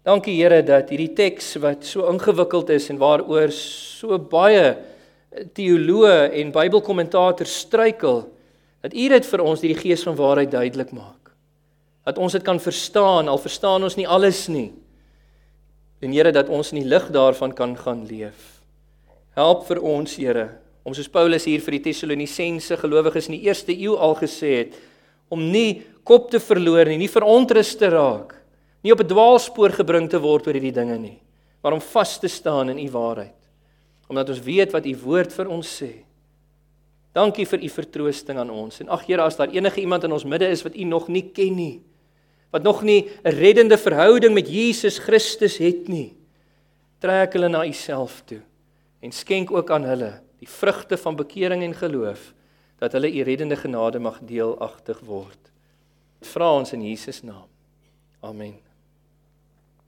Dankie 0.00 0.38
Here 0.38 0.62
dat 0.64 0.88
hierdie 0.88 1.12
teks 1.12 1.58
wat 1.60 1.84
so 1.84 2.06
ingewikkeld 2.08 2.70
is 2.72 2.86
en 2.88 2.96
waaroor 3.00 3.50
so 3.52 4.16
baie 4.16 4.72
teoloë 5.52 6.30
en 6.40 6.52
Bybelkommentators 6.54 7.58
struikel, 7.66 8.22
dat 8.80 8.96
U 8.96 9.08
dit 9.12 9.28
vir 9.28 9.42
ons 9.44 9.60
deur 9.60 9.74
die 9.74 9.82
Gees 9.82 10.06
van 10.08 10.16
waarheid 10.16 10.54
duidelik 10.54 10.94
maak. 10.96 11.34
Dat 12.08 12.16
ons 12.16 12.32
dit 12.32 12.42
kan 12.42 12.56
verstaan, 12.56 13.28
al 13.28 13.38
verstaan 13.38 13.84
ons 13.84 13.98
nie 14.00 14.08
alles 14.08 14.46
nie. 14.48 14.70
En 16.00 16.16
Here 16.16 16.32
dat 16.32 16.48
ons 16.48 16.72
in 16.72 16.80
die 16.80 16.88
lig 16.88 17.12
daarvan 17.12 17.52
kan 17.52 17.76
gaan 17.76 18.06
leef. 18.08 18.64
Help 19.36 19.68
vir 19.68 19.84
ons, 19.84 20.16
Here, 20.16 20.48
om 20.82 20.96
soos 20.96 21.12
Paulus 21.12 21.44
hier 21.44 21.60
vir 21.60 21.76
die 21.76 21.84
Tessalonisense 21.90 22.80
gelowiges 22.80 23.28
in 23.28 23.36
die 23.36 23.44
eerste 23.52 23.76
eeu 23.76 24.00
al 24.00 24.16
gesê 24.16 24.56
het, 24.62 24.80
om 25.28 25.44
nie 25.52 25.84
kop 26.08 26.32
te 26.32 26.40
verloor 26.40 26.88
nie, 26.88 27.02
nie 27.04 27.12
verontrus 27.12 27.76
te 27.76 27.92
raak, 27.92 28.39
nie 28.82 28.92
op 28.92 29.00
'n 29.00 29.06
dwaalspoor 29.06 29.70
gebring 29.70 30.08
te 30.08 30.18
word 30.18 30.46
oor 30.46 30.54
hierdie 30.54 30.72
dinge 30.72 30.98
nie, 30.98 31.18
maar 31.62 31.72
om 31.72 31.80
vas 31.80 32.18
te 32.18 32.28
staan 32.28 32.70
in 32.70 32.78
u 32.78 32.90
waarheid. 32.90 33.36
Omdat 34.08 34.28
ons 34.28 34.40
weet 34.40 34.72
wat 34.72 34.86
u 34.86 34.96
woord 34.96 35.32
vir 35.32 35.48
ons 35.48 35.82
sê. 35.82 36.04
Dankie 37.12 37.46
vir 37.46 37.62
u 37.62 37.68
vertroosting 37.68 38.38
aan 38.38 38.50
ons. 38.50 38.80
En 38.80 38.88
ag 38.88 39.06
Here, 39.06 39.22
as 39.22 39.36
daar 39.36 39.50
enige 39.50 39.80
iemand 39.80 40.04
in 40.04 40.12
ons 40.12 40.24
midde 40.24 40.48
is 40.48 40.62
wat 40.62 40.76
u 40.76 40.84
nog 40.84 41.08
nie 41.08 41.30
ken 41.34 41.54
nie, 41.54 41.82
wat 42.50 42.62
nog 42.62 42.82
nie 42.82 43.08
'n 43.24 43.30
reddende 43.30 43.78
verhouding 43.78 44.34
met 44.34 44.48
Jesus 44.48 44.98
Christus 44.98 45.58
het 45.58 45.88
nie, 45.88 46.16
trek 46.98 47.32
hulle 47.32 47.48
na 47.48 47.64
u 47.66 47.72
self 47.72 48.22
toe 48.26 48.42
en 49.00 49.12
skenk 49.12 49.50
ook 49.50 49.70
aan 49.70 49.84
hulle 49.84 50.20
die 50.38 50.48
vrugte 50.48 50.96
van 50.96 51.16
bekering 51.16 51.62
en 51.62 51.74
geloof 51.74 52.32
dat 52.78 52.92
hulle 52.92 53.12
u 53.12 53.22
reddende 53.22 53.56
genade 53.56 53.98
mag 53.98 54.20
deelagtig 54.24 55.00
word. 55.00 55.52
Vra 56.20 56.52
ons 56.52 56.72
in 56.72 56.82
Jesus 56.84 57.22
naam. 57.22 57.48
Amen. 58.20 58.69